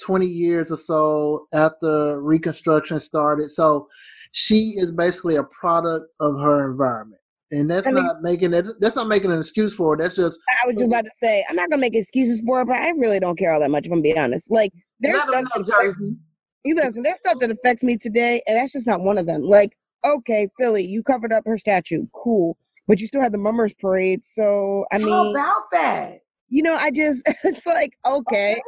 twenty 0.00 0.26
years 0.26 0.72
or 0.72 0.78
so 0.78 1.46
after 1.52 2.22
Reconstruction 2.22 2.98
started. 2.98 3.50
So 3.50 3.86
she 4.32 4.70
is 4.76 4.90
basically 4.90 5.36
a 5.36 5.44
product 5.44 6.06
of 6.18 6.40
her 6.40 6.70
environment, 6.70 7.20
and 7.50 7.70
that's 7.70 7.86
I 7.86 7.90
mean- 7.90 8.04
not 8.04 8.22
making 8.22 8.52
that, 8.52 8.64
that's 8.80 8.96
not 8.96 9.06
making 9.06 9.32
an 9.32 9.38
excuse 9.38 9.74
for 9.74 9.92
it. 9.94 9.98
That's 9.98 10.16
just 10.16 10.40
I 10.62 10.66
was 10.66 10.76
just 10.76 10.86
about 10.86 11.04
to 11.04 11.10
say, 11.10 11.44
I'm 11.50 11.56
not 11.56 11.68
gonna 11.68 11.80
make 11.80 11.94
excuses 11.94 12.40
for 12.46 12.62
it, 12.62 12.66
but 12.66 12.76
I 12.76 12.88
really 12.92 13.20
don't 13.20 13.38
care 13.38 13.52
all 13.52 13.60
that 13.60 13.70
much 13.70 13.84
if 13.84 13.92
I'm 13.92 14.00
being 14.00 14.18
honest. 14.18 14.50
Like 14.50 14.72
there's 15.00 15.18
Not 15.18 15.28
stuff 15.28 15.40
enough, 15.40 15.52
that 15.52 15.60
affects, 15.60 15.98
Jersey. 15.98 16.16
you 16.64 16.74
listen, 16.74 17.02
there's 17.02 17.18
stuff 17.18 17.38
that 17.40 17.50
affects 17.50 17.84
me 17.84 17.98
today, 17.98 18.40
and 18.46 18.56
that's 18.56 18.72
just 18.72 18.86
not 18.86 19.02
one 19.02 19.18
of 19.18 19.26
them. 19.26 19.42
Like, 19.42 19.76
okay, 20.06 20.48
Philly, 20.58 20.84
you 20.86 21.02
covered 21.02 21.34
up 21.34 21.44
her 21.44 21.58
statue, 21.58 22.06
cool. 22.14 22.56
But 22.86 23.00
you 23.00 23.06
still 23.06 23.22
had 23.22 23.32
the 23.32 23.38
mummers 23.38 23.74
parade, 23.74 24.24
so 24.24 24.84
I 24.92 24.98
How 24.98 25.04
mean, 25.06 25.30
about 25.30 25.70
that? 25.72 26.18
you 26.48 26.62
know, 26.62 26.74
I 26.74 26.90
just 26.90 27.22
it's 27.44 27.66
like 27.66 27.92
okay, 28.06 28.60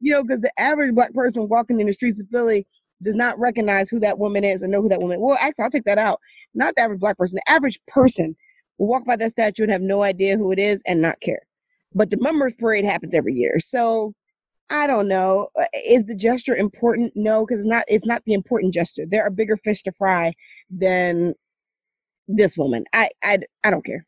you 0.00 0.12
know, 0.12 0.22
because 0.22 0.40
the 0.40 0.52
average 0.58 0.94
black 0.94 1.12
person 1.14 1.48
walking 1.48 1.80
in 1.80 1.86
the 1.86 1.92
streets 1.92 2.20
of 2.20 2.28
Philly 2.30 2.66
does 3.02 3.14
not 3.14 3.38
recognize 3.38 3.88
who 3.88 4.00
that 4.00 4.18
woman 4.18 4.44
is 4.44 4.62
and 4.62 4.70
know 4.72 4.82
who 4.82 4.88
that 4.88 5.00
woman. 5.00 5.20
Well, 5.20 5.38
actually, 5.40 5.64
I'll 5.64 5.70
take 5.70 5.84
that 5.84 5.98
out. 5.98 6.20
Not 6.54 6.74
the 6.76 6.82
average 6.82 7.00
black 7.00 7.16
person. 7.16 7.36
The 7.44 7.50
average 7.52 7.78
person 7.86 8.36
will 8.78 8.88
walk 8.88 9.04
by 9.06 9.16
that 9.16 9.30
statue 9.30 9.62
and 9.62 9.72
have 9.72 9.82
no 9.82 10.02
idea 10.02 10.36
who 10.36 10.52
it 10.52 10.58
is 10.58 10.82
and 10.86 11.00
not 11.00 11.20
care. 11.20 11.40
But 11.94 12.10
the 12.10 12.18
mummers 12.20 12.54
parade 12.54 12.84
happens 12.84 13.14
every 13.14 13.34
year, 13.34 13.58
so 13.60 14.14
I 14.70 14.86
don't 14.86 15.08
know. 15.08 15.48
Uh, 15.58 15.64
Is 15.86 16.04
the 16.06 16.14
gesture 16.14 16.54
important? 16.54 17.12
No, 17.16 17.44
because 17.44 17.60
it's 17.60 17.68
not. 17.68 17.84
It's 17.88 18.06
not 18.06 18.24
the 18.24 18.32
important 18.34 18.74
gesture. 18.74 19.04
There 19.08 19.22
are 19.24 19.30
bigger 19.30 19.56
fish 19.56 19.82
to 19.84 19.92
fry 19.92 20.32
than 20.70 21.34
this 22.36 22.56
woman. 22.58 22.84
I 22.92 23.10
I 23.22 23.38
I 23.64 23.70
don't 23.70 23.84
care. 23.84 24.06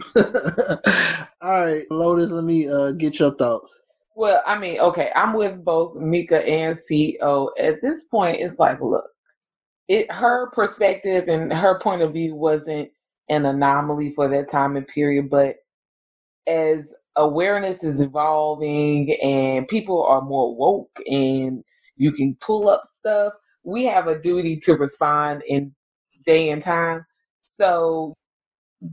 all 0.16 1.64
right. 1.64 1.82
Lotus, 1.90 2.30
let 2.30 2.44
me 2.44 2.68
uh, 2.68 2.92
get 2.92 3.18
your 3.18 3.34
thoughts. 3.34 3.80
Well, 4.16 4.42
I 4.46 4.58
mean, 4.58 4.80
okay, 4.80 5.10
I'm 5.14 5.34
with 5.34 5.64
both 5.64 5.96
Mika 5.96 6.46
and 6.46 6.76
CEO. 6.76 7.50
At 7.58 7.82
this 7.82 8.04
point, 8.04 8.38
it's 8.40 8.58
like, 8.58 8.80
look, 8.80 9.06
it 9.88 10.12
her 10.12 10.50
perspective 10.52 11.28
and 11.28 11.52
her 11.52 11.78
point 11.80 12.02
of 12.02 12.12
view 12.14 12.34
wasn't 12.34 12.90
an 13.28 13.46
anomaly 13.46 14.12
for 14.14 14.28
that 14.28 14.50
time 14.50 14.76
and 14.76 14.88
period, 14.88 15.30
but 15.30 15.56
as 16.48 16.94
awareness 17.16 17.84
is 17.84 18.02
evolving 18.02 19.14
and 19.22 19.68
people 19.68 20.04
are 20.04 20.22
more 20.22 20.56
woke 20.56 20.98
and 21.10 21.64
you 21.96 22.12
can 22.12 22.36
pull 22.40 22.68
up 22.68 22.82
stuff, 22.84 23.34
we 23.64 23.84
have 23.84 24.08
a 24.08 24.20
duty 24.20 24.58
to 24.58 24.74
respond 24.74 25.42
in 25.48 25.74
day 26.26 26.50
and 26.50 26.62
time. 26.62 27.06
So, 27.60 28.14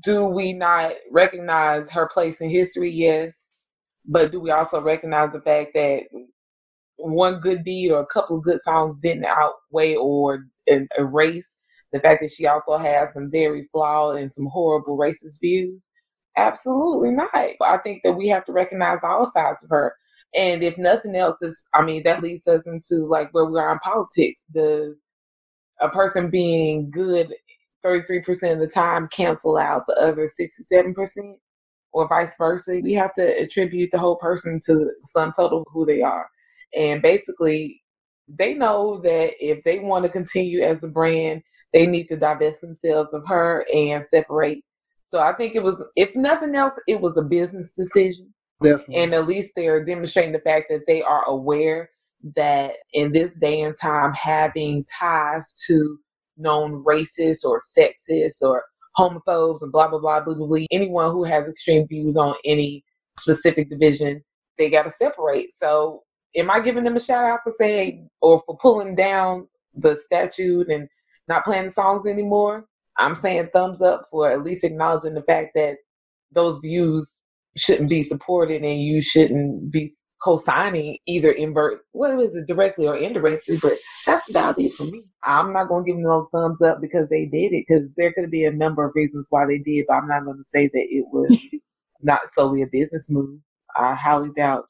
do 0.01 0.25
we 0.25 0.53
not 0.53 0.93
recognize 1.11 1.89
her 1.91 2.09
place 2.09 2.41
in 2.41 2.49
history? 2.49 2.91
Yes. 2.91 3.53
But 4.05 4.31
do 4.31 4.41
we 4.41 4.51
also 4.51 4.81
recognize 4.81 5.31
the 5.31 5.41
fact 5.41 5.71
that 5.75 6.03
one 6.97 7.39
good 7.39 7.63
deed 7.63 7.91
or 7.91 8.01
a 8.01 8.05
couple 8.07 8.37
of 8.37 8.43
good 8.43 8.59
songs 8.59 8.97
didn't 8.97 9.25
outweigh 9.25 9.95
or 9.95 10.45
er- 10.69 10.87
erase 10.97 11.57
the 11.93 11.99
fact 12.01 12.21
that 12.21 12.31
she 12.31 12.45
also 12.47 12.77
has 12.77 13.13
some 13.13 13.29
very 13.31 13.69
flawed 13.71 14.17
and 14.17 14.31
some 14.31 14.47
horrible 14.47 14.97
racist 14.97 15.39
views? 15.41 15.89
Absolutely 16.35 17.11
not. 17.11 17.29
I 17.33 17.77
think 17.83 18.01
that 18.03 18.13
we 18.13 18.27
have 18.27 18.45
to 18.45 18.51
recognize 18.51 19.03
all 19.03 19.25
sides 19.25 19.63
of 19.63 19.69
her. 19.69 19.95
And 20.35 20.63
if 20.63 20.77
nothing 20.77 21.15
else 21.15 21.41
is, 21.41 21.65
I 21.73 21.83
mean, 21.83 22.03
that 22.03 22.21
leads 22.21 22.47
us 22.47 22.67
into 22.67 23.05
like 23.05 23.33
where 23.33 23.45
we 23.45 23.59
are 23.59 23.71
in 23.71 23.79
politics. 23.79 24.45
Does 24.53 25.01
a 25.81 25.89
person 25.89 26.29
being 26.29 26.89
good 26.91 27.33
33% 27.87 28.53
of 28.53 28.59
the 28.59 28.67
time 28.67 29.07
cancel 29.07 29.57
out 29.57 29.83
the 29.87 29.95
other 29.95 30.27
67%? 30.27 31.35
or 31.97 32.07
vice 32.07 32.35
versa. 32.37 32.79
We 32.83 32.93
have 32.93 33.13
to 33.15 33.41
attribute 33.41 33.89
the 33.91 33.99
whole 33.99 34.17
person 34.17 34.59
to 34.65 34.75
the 34.75 34.95
sum 35.03 35.31
total 35.35 35.61
of 35.61 35.67
who 35.71 35.85
they 35.85 36.01
are. 36.01 36.27
And 36.75 37.01
basically, 37.01 37.81
they 38.27 38.53
know 38.53 38.99
that 39.01 39.33
if 39.39 39.63
they 39.63 39.79
want 39.79 40.03
to 40.05 40.09
continue 40.09 40.61
as 40.61 40.83
a 40.83 40.87
brand, 40.87 41.41
they 41.73 41.87
need 41.87 42.07
to 42.09 42.17
divest 42.17 42.61
themselves 42.61 43.13
of 43.13 43.25
her 43.27 43.65
and 43.73 44.05
separate. 44.07 44.59
So 45.03 45.19
I 45.19 45.33
think 45.33 45.55
it 45.55 45.63
was, 45.63 45.83
if 45.95 46.15
nothing 46.15 46.55
else, 46.55 46.73
it 46.87 47.01
was 47.01 47.17
a 47.17 47.21
business 47.21 47.73
decision. 47.73 48.33
Definitely. 48.61 48.95
And 48.95 49.13
at 49.13 49.27
least 49.27 49.53
they're 49.55 49.83
demonstrating 49.85 50.33
the 50.33 50.39
fact 50.39 50.65
that 50.69 50.85
they 50.87 51.01
are 51.01 51.23
aware 51.25 51.89
that 52.35 52.73
in 52.93 53.11
this 53.11 53.39
day 53.39 53.61
and 53.61 53.75
time, 53.79 54.13
having 54.13 54.85
ties 54.99 55.53
to 55.67 55.97
known 56.37 56.83
racists 56.83 57.43
or 57.43 57.59
sexists 57.59 58.41
or 58.41 58.63
homophobes 58.97 59.61
and 59.61 59.71
blah, 59.71 59.87
blah, 59.87 59.99
blah, 59.99 60.21
blah, 60.21 60.33
blah, 60.33 60.47
blah, 60.47 60.65
anyone 60.71 61.11
who 61.11 61.23
has 61.23 61.47
extreme 61.47 61.87
views 61.87 62.17
on 62.17 62.35
any 62.45 62.83
specific 63.19 63.69
division, 63.69 64.23
they 64.57 64.69
got 64.69 64.83
to 64.83 64.91
separate. 64.91 65.53
So 65.53 66.03
am 66.35 66.49
I 66.49 66.59
giving 66.59 66.83
them 66.83 66.95
a 66.95 66.99
shout 66.99 67.25
out 67.25 67.39
for 67.43 67.53
saying 67.57 68.09
or 68.21 68.41
for 68.45 68.57
pulling 68.57 68.95
down 68.95 69.47
the 69.75 69.97
statute 69.97 70.69
and 70.69 70.87
not 71.27 71.45
playing 71.45 71.65
the 71.65 71.71
songs 71.71 72.07
anymore? 72.07 72.65
I'm 72.97 73.15
saying 73.15 73.49
thumbs 73.53 73.81
up 73.81 74.03
for 74.09 74.29
at 74.29 74.43
least 74.43 74.63
acknowledging 74.63 75.13
the 75.13 75.21
fact 75.21 75.51
that 75.55 75.77
those 76.31 76.57
views 76.57 77.19
shouldn't 77.55 77.89
be 77.89 78.03
supported 78.03 78.63
and 78.63 78.81
you 78.81 79.01
shouldn't 79.01 79.71
be 79.71 79.91
co-signing 80.23 80.97
either 81.07 81.31
invert 81.31 81.81
what 81.91 82.11
is 82.19 82.35
it 82.35 82.47
directly 82.47 82.87
or 82.87 82.95
indirectly 82.95 83.57
but 83.61 83.73
that's 84.05 84.29
about 84.29 84.57
it 84.59 84.71
for 84.73 84.85
me. 84.85 85.03
I'm 85.23 85.53
not 85.53 85.67
going 85.67 85.83
to 85.83 85.87
give 85.87 85.97
them 85.97 86.03
no 86.03 86.29
thumbs 86.31 86.61
up 86.61 86.81
because 86.81 87.09
they 87.09 87.25
did 87.25 87.53
it 87.53 87.65
because 87.67 87.93
there 87.95 88.13
could 88.13 88.31
be 88.31 88.45
a 88.45 88.51
number 88.51 88.83
of 88.85 88.93
reasons 88.95 89.27
why 89.29 89.45
they 89.45 89.59
did 89.59 89.85
but 89.87 89.95
i'm 89.95 90.07
not 90.07 90.25
going 90.25 90.37
to 90.37 90.45
say 90.45 90.67
that 90.67 90.87
it 90.89 91.05
was 91.11 91.39
not 92.01 92.19
solely 92.27 92.61
a 92.61 92.67
business 92.67 93.09
move. 93.09 93.39
I 93.75 93.93
highly 93.95 94.29
doubt 94.35 94.65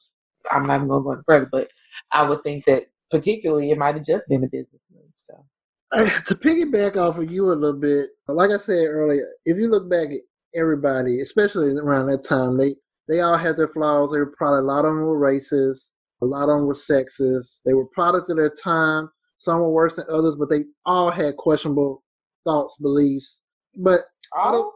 i'm 0.50 0.66
not 0.66 0.76
even 0.76 0.88
going 0.88 1.02
to 1.02 1.04
go 1.04 1.12
any 1.12 1.22
further 1.26 1.48
but 1.50 1.68
i 2.12 2.28
would 2.28 2.42
think 2.42 2.64
that 2.66 2.86
particularly 3.10 3.70
it 3.70 3.78
might 3.78 3.94
have 3.94 4.06
just 4.06 4.28
been 4.28 4.44
a 4.44 4.48
business 4.48 4.82
move 4.92 5.08
so. 5.18 5.44
To 5.92 6.34
piggyback 6.34 6.96
off 6.96 7.18
of 7.18 7.30
you 7.30 7.50
a 7.50 7.54
little 7.54 7.78
bit, 7.78 8.10
like 8.28 8.50
I 8.50 8.58
said 8.58 8.84
earlier, 8.84 9.26
if 9.46 9.56
you 9.56 9.70
look 9.70 9.88
back 9.88 10.08
at 10.10 10.20
everybody, 10.54 11.20
especially 11.20 11.74
around 11.76 12.06
that 12.06 12.24
time, 12.24 12.58
they 12.58 12.74
they 13.08 13.20
all 13.20 13.36
had 13.36 13.56
their 13.56 13.68
flaws. 13.68 14.12
They 14.12 14.18
were 14.18 14.32
probably 14.36 14.60
a 14.60 14.62
lot 14.62 14.84
of 14.84 14.94
them 14.94 15.00
were 15.00 15.18
racist, 15.18 15.90
a 16.22 16.26
lot 16.26 16.48
of 16.48 16.58
them 16.58 16.66
were 16.66 16.74
sexist. 16.74 17.60
They 17.64 17.74
were 17.74 17.86
products 17.86 18.28
of 18.28 18.36
their 18.36 18.50
time. 18.50 19.08
Some 19.38 19.60
were 19.60 19.70
worse 19.70 19.94
than 19.96 20.06
others, 20.10 20.36
but 20.36 20.50
they 20.50 20.64
all 20.84 21.10
had 21.10 21.36
questionable 21.36 22.02
thoughts, 22.44 22.76
beliefs. 22.80 23.40
But 23.76 24.00
oh, 24.36 24.72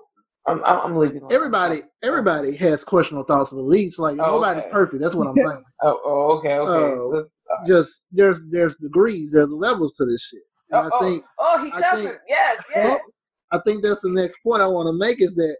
I'm, 0.46 0.62
I'm 0.64 0.96
leaving. 0.96 1.22
Everybody, 1.30 1.80
everybody 2.02 2.56
has 2.56 2.84
questionable 2.84 3.24
thoughts 3.24 3.52
and 3.52 3.58
beliefs. 3.58 3.98
Like 3.98 4.18
oh, 4.18 4.26
nobody's 4.26 4.62
okay. 4.64 4.72
perfect. 4.72 5.02
That's 5.02 5.14
what 5.14 5.28
I'm 5.28 5.36
saying. 5.36 5.62
oh, 5.82 6.00
oh, 6.04 6.38
okay, 6.38 6.58
okay. 6.58 7.18
Uh, 7.18 7.66
just 7.66 8.04
there's 8.12 8.40
there's 8.50 8.76
degrees, 8.76 9.32
there's 9.32 9.52
levels 9.52 9.92
to 9.94 10.04
this 10.04 10.22
shit. 10.22 10.42
And 10.70 10.90
oh, 10.92 10.96
I 10.96 11.04
think. 11.04 11.24
Oh, 11.38 11.54
oh 11.56 11.64
he 11.64 11.70
doesn't. 11.70 12.18
Yes, 12.28 12.64
yes. 12.74 13.00
I 13.52 13.58
think 13.66 13.82
that's 13.82 14.00
the 14.00 14.10
next 14.10 14.38
point 14.42 14.62
I 14.62 14.66
want 14.66 14.86
to 14.86 14.92
make 14.92 15.20
is 15.20 15.34
that 15.34 15.56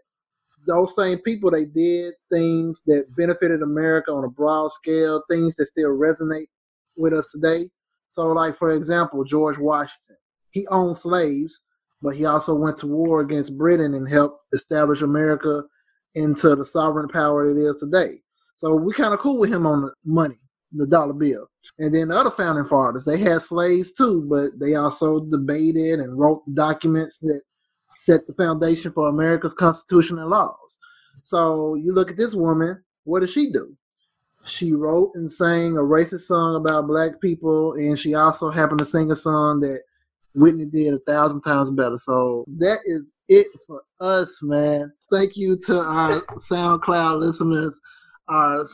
those 0.65 0.95
same 0.95 1.19
people 1.19 1.51
they 1.51 1.65
did 1.65 2.13
things 2.31 2.81
that 2.85 3.05
benefited 3.15 3.61
America 3.61 4.11
on 4.11 4.23
a 4.23 4.29
broad 4.29 4.71
scale, 4.71 5.23
things 5.29 5.55
that 5.55 5.67
still 5.67 5.89
resonate 5.89 6.47
with 6.95 7.13
us 7.13 7.31
today. 7.31 7.69
So, 8.09 8.27
like 8.27 8.57
for 8.57 8.71
example, 8.71 9.23
George 9.23 9.57
Washington, 9.57 10.17
he 10.51 10.67
owned 10.67 10.97
slaves, 10.97 11.59
but 12.01 12.15
he 12.15 12.25
also 12.25 12.53
went 12.53 12.77
to 12.77 12.87
war 12.87 13.21
against 13.21 13.57
Britain 13.57 13.93
and 13.93 14.07
helped 14.07 14.39
establish 14.53 15.01
America 15.01 15.63
into 16.15 16.55
the 16.55 16.65
sovereign 16.65 17.07
power 17.07 17.49
it 17.49 17.57
is 17.57 17.77
today. 17.79 18.21
So 18.55 18.75
we 18.75 18.93
kind 18.93 19.13
of 19.13 19.19
cool 19.19 19.39
with 19.39 19.51
him 19.51 19.65
on 19.65 19.81
the 19.81 19.93
money, 20.05 20.39
the 20.71 20.87
dollar 20.87 21.13
bill. 21.13 21.47
And 21.79 21.93
then 21.93 22.09
the 22.09 22.17
other 22.17 22.31
founding 22.31 22.65
fathers, 22.65 23.05
they 23.05 23.17
had 23.17 23.41
slaves 23.41 23.93
too, 23.93 24.25
but 24.29 24.59
they 24.59 24.75
also 24.75 25.21
debated 25.21 25.99
and 25.99 26.17
wrote 26.17 26.45
the 26.45 26.53
documents 26.53 27.19
that 27.19 27.41
set 28.03 28.27
the 28.27 28.33
foundation 28.33 28.91
for 28.91 29.07
America's 29.07 29.53
Constitution 29.53 30.19
and 30.19 30.29
laws. 30.29 30.77
So 31.23 31.75
you 31.75 31.93
look 31.93 32.11
at 32.11 32.17
this 32.17 32.35
woman, 32.35 32.83
what 33.05 33.21
does 33.21 33.31
she 33.31 33.49
do? 33.51 33.75
She 34.45 34.73
wrote 34.73 35.11
and 35.15 35.31
sang 35.31 35.77
a 35.77 35.81
racist 35.81 36.21
song 36.21 36.57
about 36.57 36.87
black 36.87 37.21
people, 37.21 37.73
and 37.73 37.97
she 37.97 38.13
also 38.13 38.49
happened 38.49 38.79
to 38.79 38.85
sing 38.85 39.09
a 39.09 39.15
song 39.15 39.61
that 39.61 39.79
Whitney 40.35 40.65
did 40.65 40.93
a 40.93 40.99
thousand 40.99 41.41
times 41.41 41.69
better. 41.71 41.97
So 41.97 42.43
that 42.57 42.79
is 42.85 43.13
it 43.29 43.47
for 43.65 43.83
us, 44.01 44.39
man. 44.41 44.91
Thank 45.09 45.37
you 45.37 45.57
to 45.67 45.79
our 45.79 46.19
SoundCloud 46.49 47.19
listeners, 47.19 47.79
our 48.27 48.65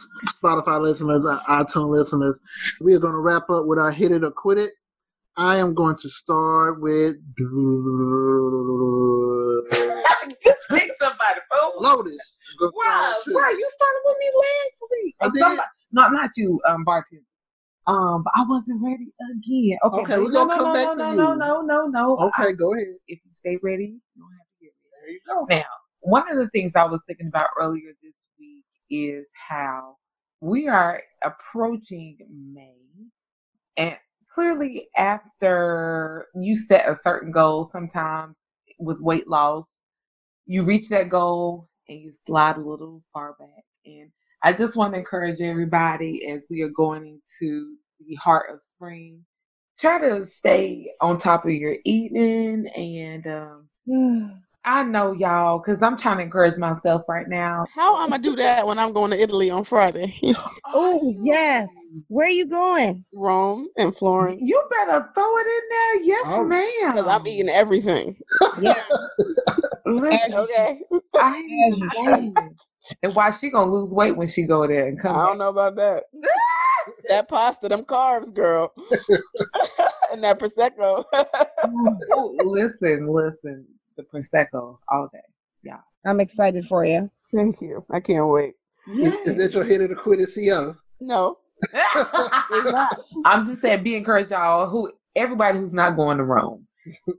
Spotify 0.42 0.82
listeners, 0.82 1.28
our 1.28 1.40
iTunes 1.42 1.96
listeners. 1.96 2.40
We 2.82 2.96
are 2.96 3.00
going 3.00 3.14
to 3.14 3.20
wrap 3.20 3.48
up 3.52 3.68
with 3.68 3.78
our 3.78 3.92
Hit 3.92 4.12
It 4.12 4.24
or 4.24 4.32
Quit 4.32 4.58
It. 4.58 4.72
I 5.38 5.58
am 5.58 5.76
going 5.76 5.98
to 5.98 6.10
start 6.10 6.82
with. 6.82 7.16
Just 11.36 11.46
pick 11.52 11.60
somebody, 11.60 11.74
folks. 11.74 11.84
Lotus. 11.84 12.44
Wow, 12.62 13.16
wow, 13.28 13.50
you 13.50 13.68
started 13.70 14.02
with 14.06 14.18
me 14.20 14.32
last 14.36 14.84
week. 14.92 15.16
I 15.22 15.30
did. 15.30 15.40
Somebody, 15.40 15.68
not, 15.92 16.14
not 16.14 16.32
you, 16.36 16.60
um, 16.68 16.84
bartender. 16.84 17.24
Um, 17.88 18.24
but 18.24 18.34
I 18.36 18.44
wasn't 18.48 18.84
ready 18.84 19.12
again. 19.32 19.80
Okay, 19.84 20.02
okay 20.02 20.18
we're 20.20 20.30
gonna 20.30 20.56
no, 20.56 20.58
come 20.58 20.68
no, 20.68 20.74
back 20.74 20.86
no, 20.86 20.94
to 20.94 20.98
no, 20.98 21.12
you. 21.12 21.18
No, 21.18 21.34
no, 21.34 21.62
no, 21.62 21.88
no. 21.88 22.18
Okay, 22.28 22.50
I, 22.50 22.52
go 22.52 22.74
ahead. 22.74 22.88
If 23.08 23.20
you 23.26 23.32
stay 23.32 23.58
ready, 23.64 23.86
you 23.86 24.00
don't 24.16 24.32
have 24.32 24.48
to 24.48 24.66
get 24.66 24.72
ready. 25.02 25.02
There 25.02 25.10
you 25.10 25.20
go. 25.26 25.46
Now, 25.50 25.70
one 26.02 26.30
of 26.30 26.38
the 26.38 26.48
things 26.50 26.76
I 26.76 26.84
was 26.84 27.02
thinking 27.08 27.28
about 27.28 27.48
earlier 27.60 27.92
this 28.04 28.14
week 28.40 28.64
is 28.92 29.28
how 29.36 29.96
we 30.40 30.68
are 30.68 31.02
approaching 31.24 32.18
May, 32.54 32.76
and 33.76 33.98
clearly 34.32 34.88
after 34.96 36.28
you 36.36 36.56
set 36.56 36.88
a 36.88 36.94
certain 36.94 37.32
goal 37.32 37.66
sometimes 37.66 38.36
with 38.80 39.02
weight 39.02 39.28
loss 39.28 39.82
you 40.50 40.64
reach 40.64 40.90
that 40.90 41.10
goal 41.10 41.70
and 41.88 42.02
you 42.02 42.12
slide 42.26 42.58
a 42.58 42.62
little 42.62 43.04
far 43.14 43.36
back. 43.40 43.64
And 43.86 44.12
i 44.44 44.52
just 44.52 44.76
want 44.76 44.94
to 44.94 45.00
encourage 45.00 45.42
everybody 45.42 46.28
as 46.28 46.48
we 46.50 46.62
are 46.62 46.70
going 46.70 47.06
into 47.06 47.76
the 48.08 48.16
heart 48.16 48.48
of 48.54 48.64
spring 48.64 49.24
try 49.80 50.00
to 50.00 50.26
stay 50.26 50.92
on 51.02 51.18
top 51.18 51.46
of 51.46 51.52
your 51.52 51.76
eating 51.86 52.68
and 52.76 53.28
um, 53.28 54.42
I 54.66 54.84
know 54.84 55.14
y'all, 55.14 55.60
because 55.60 55.82
I'm 55.82 55.96
trying 55.96 56.18
to 56.18 56.24
encourage 56.24 56.58
myself 56.58 57.04
right 57.08 57.28
now. 57.28 57.66
How 57.74 57.96
am 57.98 58.04
I'm 58.04 58.10
gonna 58.10 58.24
do 58.24 58.36
that 58.36 58.68
when 58.68 58.78
I'm 58.78 58.92
going 58.92 59.12
to 59.12 59.20
Italy 59.20 59.50
on 59.50 59.64
Friday? 59.64 60.18
oh 60.66 61.14
yes. 61.18 61.74
Where 62.08 62.28
are 62.28 62.30
you 62.30 62.46
going? 62.46 63.06
Rome 63.14 63.70
and 63.78 63.96
Florence. 63.96 64.42
You 64.44 64.62
better 64.70 65.10
throw 65.16 65.38
it 65.38 65.48
in 65.48 65.62
there, 65.70 66.04
yes, 66.04 66.26
oh, 66.28 66.44
ma'am. 66.44 66.92
Because 66.92 67.08
I'm 67.08 67.26
eating 67.26 67.50
everything. 67.50 68.18
Yeah. 68.60 68.84
Listen, 69.86 70.34
okay. 70.34 70.82
I 71.16 72.32
and 73.02 73.16
why 73.16 73.32
she 73.32 73.50
gonna 73.50 73.72
lose 73.72 73.94
weight 73.94 74.18
when 74.18 74.28
she 74.28 74.44
go 74.44 74.68
there 74.68 74.88
and 74.88 75.00
come? 75.00 75.16
I 75.16 75.26
don't 75.26 75.38
know 75.38 75.50
about 75.50 75.78
that. 75.78 76.04
that 77.10 77.30
pasta, 77.30 77.70
them 77.70 77.84
carbs, 77.84 78.34
girl, 78.34 78.74
and 80.12 80.24
that 80.24 80.38
prosecco. 80.38 81.06
oh, 81.14 82.36
listen, 82.44 83.08
listen 83.08 83.66
the 84.00 84.20
prosecco 84.20 84.78
all 84.90 85.10
day. 85.12 85.20
Yeah, 85.64 85.80
I'm 86.06 86.20
excited 86.20 86.66
for 86.66 86.86
you. 86.86 87.10
Thank 87.34 87.62
you. 87.62 87.86
I 87.92 88.00
can't 88.00 88.28
wait. 88.28 88.54
Is, 88.88 89.14
is 89.26 89.38
that 89.38 89.54
your 89.54 89.64
hit 89.64 89.82
of 89.82 89.90
the 89.90 89.96
quit 89.96 90.20
CO? 90.34 90.76
No, 91.00 91.38
it's 91.74 92.72
not. 92.72 93.00
I'm 93.26 93.46
just 93.46 93.62
saying, 93.62 93.84
be 93.84 93.96
encouraged, 93.96 94.32
y'all. 94.32 94.70
Who 94.70 94.92
everybody 95.16 95.60
who's 95.60 95.74
not 95.74 95.96
going 95.96 96.18
to 96.18 96.24
Rome. 96.24 96.66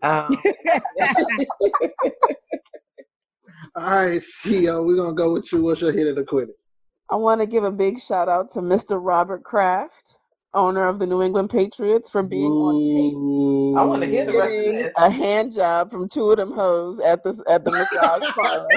Um, 0.03 0.37
all 3.77 3.85
right, 3.85 4.21
CEO, 4.21 4.85
we're 4.85 4.97
gonna 4.97 5.15
go 5.15 5.33
with 5.33 5.53
you. 5.53 5.63
What's 5.63 5.81
your 5.81 5.93
hit 5.93 6.09
of 6.09 6.17
the 6.17 6.25
quit? 6.25 6.49
I 7.11 7.17
want 7.17 7.41
to 7.41 7.47
give 7.47 7.65
a 7.65 7.73
big 7.73 7.99
shout 7.99 8.29
out 8.29 8.49
to 8.51 8.61
Mr. 8.61 8.99
Robert 9.01 9.43
Kraft 9.43 10.20
owner 10.55 10.87
of 10.87 10.99
the 10.99 11.07
New 11.07 11.23
England 11.23 11.51
Patriots, 11.51 12.11
for 12.11 12.23
being 12.23 12.51
Ooh. 12.53 12.69
on 12.69 13.75
tape. 13.75 13.79
I 13.79 13.85
want 13.85 14.03
to 14.03 14.09
hear 14.09 14.27
the 14.27 14.39
rest 14.39 14.93
a 14.97 15.11
hand 15.11 15.53
job 15.53 15.91
from 15.91 16.09
two 16.09 16.31
of 16.31 16.37
them 16.37 16.53
hoes 16.53 17.01
at 17.01 17.23
the 17.23 17.43
at 17.49 17.65
the 17.65 17.71
massage 17.71 18.29
parlor. 18.35 18.69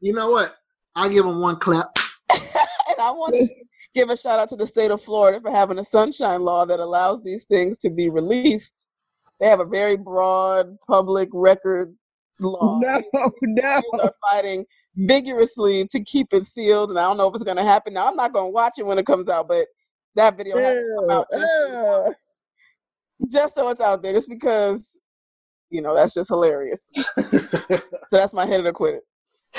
You 0.00 0.12
know 0.12 0.30
what? 0.30 0.56
I'll 0.94 1.08
give 1.08 1.24
them 1.24 1.40
one 1.40 1.58
clap. 1.58 1.96
and 2.30 3.00
I 3.00 3.10
want 3.10 3.34
to 3.34 3.46
give 3.94 4.10
a 4.10 4.16
shout 4.16 4.38
out 4.38 4.48
to 4.50 4.56
the 4.56 4.66
state 4.66 4.90
of 4.90 5.00
Florida 5.00 5.40
for 5.40 5.50
having 5.50 5.78
a 5.78 5.84
sunshine 5.84 6.42
law 6.42 6.64
that 6.64 6.80
allows 6.80 7.22
these 7.22 7.44
things 7.44 7.78
to 7.78 7.90
be 7.90 8.08
released. 8.08 8.86
They 9.40 9.48
have 9.48 9.60
a 9.60 9.64
very 9.64 9.96
broad 9.96 10.76
public 10.86 11.28
record 11.32 11.94
law. 12.40 12.78
No, 12.80 13.02
no. 13.42 13.82
They 13.92 14.02
are 14.02 14.12
fighting 14.30 14.66
vigorously 14.94 15.86
to 15.88 16.02
keep 16.02 16.32
it 16.32 16.44
sealed, 16.44 16.90
and 16.90 16.98
I 16.98 17.02
don't 17.02 17.16
know 17.16 17.28
if 17.28 17.34
it's 17.34 17.44
going 17.44 17.56
to 17.56 17.62
happen. 17.62 17.94
Now, 17.94 18.08
I'm 18.08 18.16
not 18.16 18.32
going 18.32 18.46
to 18.46 18.54
watch 18.54 18.74
it 18.78 18.86
when 18.86 18.98
it 18.98 19.06
comes 19.06 19.28
out, 19.28 19.48
but 19.48 19.66
that 20.16 20.36
video 20.36 20.56
has 20.58 20.78
to 20.78 20.96
come 21.00 21.10
out 21.10 21.26
just, 21.32 22.16
just 23.32 23.54
so 23.54 23.68
it's 23.68 23.80
out 23.80 24.02
there, 24.02 24.12
just 24.12 24.28
because 24.28 25.00
you 25.70 25.80
know 25.80 25.94
that's 25.94 26.14
just 26.14 26.28
hilarious. 26.28 26.92
so 27.28 27.80
that's 28.10 28.34
my 28.34 28.46
head 28.46 28.60
of 28.60 28.64
the 28.64 28.72
quit. 28.72 29.02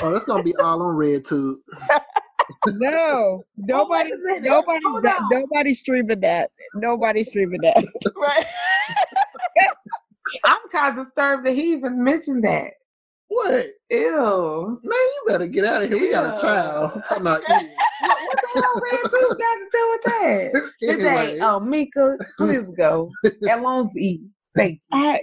Oh, 0.01 0.11
that's 0.11 0.25
gonna 0.25 0.43
be 0.43 0.55
all 0.57 0.81
on 0.81 0.95
red 0.95 1.25
too. 1.25 1.61
No, 2.67 3.43
nobody, 3.57 4.11
a 4.11 4.17
minute. 4.17 4.43
nobody, 4.43 4.83
Hold 4.85 5.05
on. 5.05 5.29
nobody 5.31 5.73
streaming 5.73 6.19
that. 6.21 6.51
Nobody 6.75 7.23
streaming 7.23 7.61
that. 7.61 7.83
Right. 8.17 8.45
I'm 10.45 10.57
kind 10.71 10.97
of 10.97 11.05
disturbed 11.05 11.45
that 11.45 11.53
he 11.53 11.71
even 11.73 12.03
mentioned 12.03 12.43
that. 12.43 12.71
What? 13.27 13.65
Ew. 13.89 14.79
Man, 14.83 14.91
you 14.91 15.23
better 15.27 15.47
get 15.47 15.65
out 15.65 15.83
of 15.83 15.89
here. 15.89 15.99
We 15.99 16.11
got 16.11 16.35
a 16.35 16.39
trial. 16.39 16.91
I'm 16.93 17.01
talking 17.01 17.21
about 17.21 17.41
eating. 17.41 17.69
What, 18.01 18.37
the 18.41 18.47
hell 18.61 18.81
Red 18.81 19.01
Tooth 19.09 19.37
got 19.39 19.55
to 19.55 19.67
do 19.71 19.89
with 19.91 20.03
that? 20.03 20.71
Today, 20.79 21.07
Anyway, 21.07 21.39
oh, 21.41 21.59
Mika, 21.59 22.17
please 22.37 22.69
go. 22.77 23.11
Alon's 23.49 23.95
eat. 23.97 24.21
Thank 24.55 24.81
you. 24.91 25.19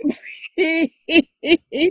I, 0.59 1.91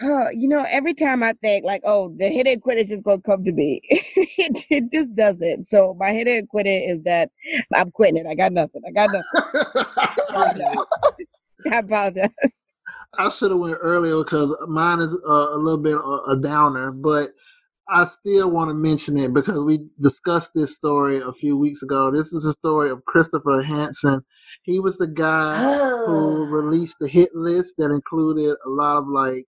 Huh, 0.00 0.28
you 0.32 0.48
know, 0.48 0.64
every 0.68 0.94
time 0.94 1.24
I 1.24 1.32
think 1.42 1.64
like, 1.64 1.82
oh, 1.84 2.14
the 2.16 2.26
and 2.26 2.62
quit 2.62 2.78
is 2.78 2.88
just 2.88 3.02
gonna 3.02 3.20
come 3.20 3.42
to 3.42 3.50
me, 3.50 3.80
it, 3.90 4.64
it 4.70 4.92
just 4.92 5.12
doesn't. 5.16 5.64
So 5.64 5.96
my 5.98 6.10
and 6.10 6.48
quit 6.48 6.68
it 6.68 6.88
is 6.88 7.02
that 7.02 7.30
I'm 7.74 7.90
quitting 7.90 8.18
it. 8.18 8.26
I 8.28 8.36
got 8.36 8.52
nothing. 8.52 8.82
I 8.86 8.92
got 8.92 9.10
nothing. 9.10 9.24
I 11.72 11.78
apologize. 11.78 12.64
I 13.18 13.30
should 13.30 13.50
have 13.50 13.60
went 13.60 13.78
earlier 13.80 14.18
because 14.18 14.56
mine 14.68 15.00
is 15.00 15.14
uh, 15.28 15.48
a 15.52 15.58
little 15.58 15.80
bit 15.80 15.94
a, 15.96 16.32
a 16.32 16.38
downer, 16.40 16.92
but 16.92 17.30
I 17.88 18.04
still 18.04 18.50
want 18.50 18.68
to 18.70 18.74
mention 18.74 19.18
it 19.18 19.32
because 19.34 19.62
we 19.64 19.80
discussed 20.00 20.52
this 20.54 20.76
story 20.76 21.18
a 21.20 21.32
few 21.32 21.56
weeks 21.56 21.82
ago. 21.82 22.10
This 22.10 22.32
is 22.32 22.44
a 22.44 22.52
story 22.52 22.90
of 22.90 23.04
Christopher 23.06 23.62
Hasson. 23.62 24.22
He 24.62 24.78
was 24.78 24.98
the 24.98 25.06
guy 25.06 25.56
who 26.06 26.46
released 26.50 26.96
the 27.00 27.08
hit 27.08 27.30
list 27.34 27.76
that 27.78 27.90
included 27.90 28.56
a 28.66 28.68
lot 28.68 28.98
of 28.98 29.08
like 29.08 29.44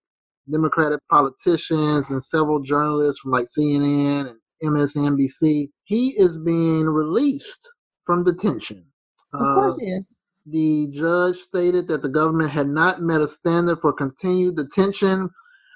Democratic 0.50 1.00
politicians 1.10 2.10
and 2.10 2.22
several 2.22 2.60
journalists 2.60 3.20
from 3.20 3.32
like 3.32 3.46
CNN 3.46 4.30
and 4.30 4.74
MSNBC. 4.74 5.68
He 5.84 6.08
is 6.18 6.38
being 6.38 6.86
released 6.86 7.68
from 8.06 8.24
detention. 8.24 8.86
Of 9.34 9.40
course 9.54 9.74
Uh, 9.74 9.84
it 9.84 9.86
is. 9.98 10.18
The 10.47 10.88
judge 10.93 11.36
stated 11.36 11.88
that 11.88 12.03
the 12.03 12.09
government 12.09 12.51
had 12.51 12.68
not 12.68 13.03
met 13.03 13.20
a 13.20 13.28
standard 13.28 13.80
for 13.80 13.93
continued 13.93 14.57
detention, 14.57 15.30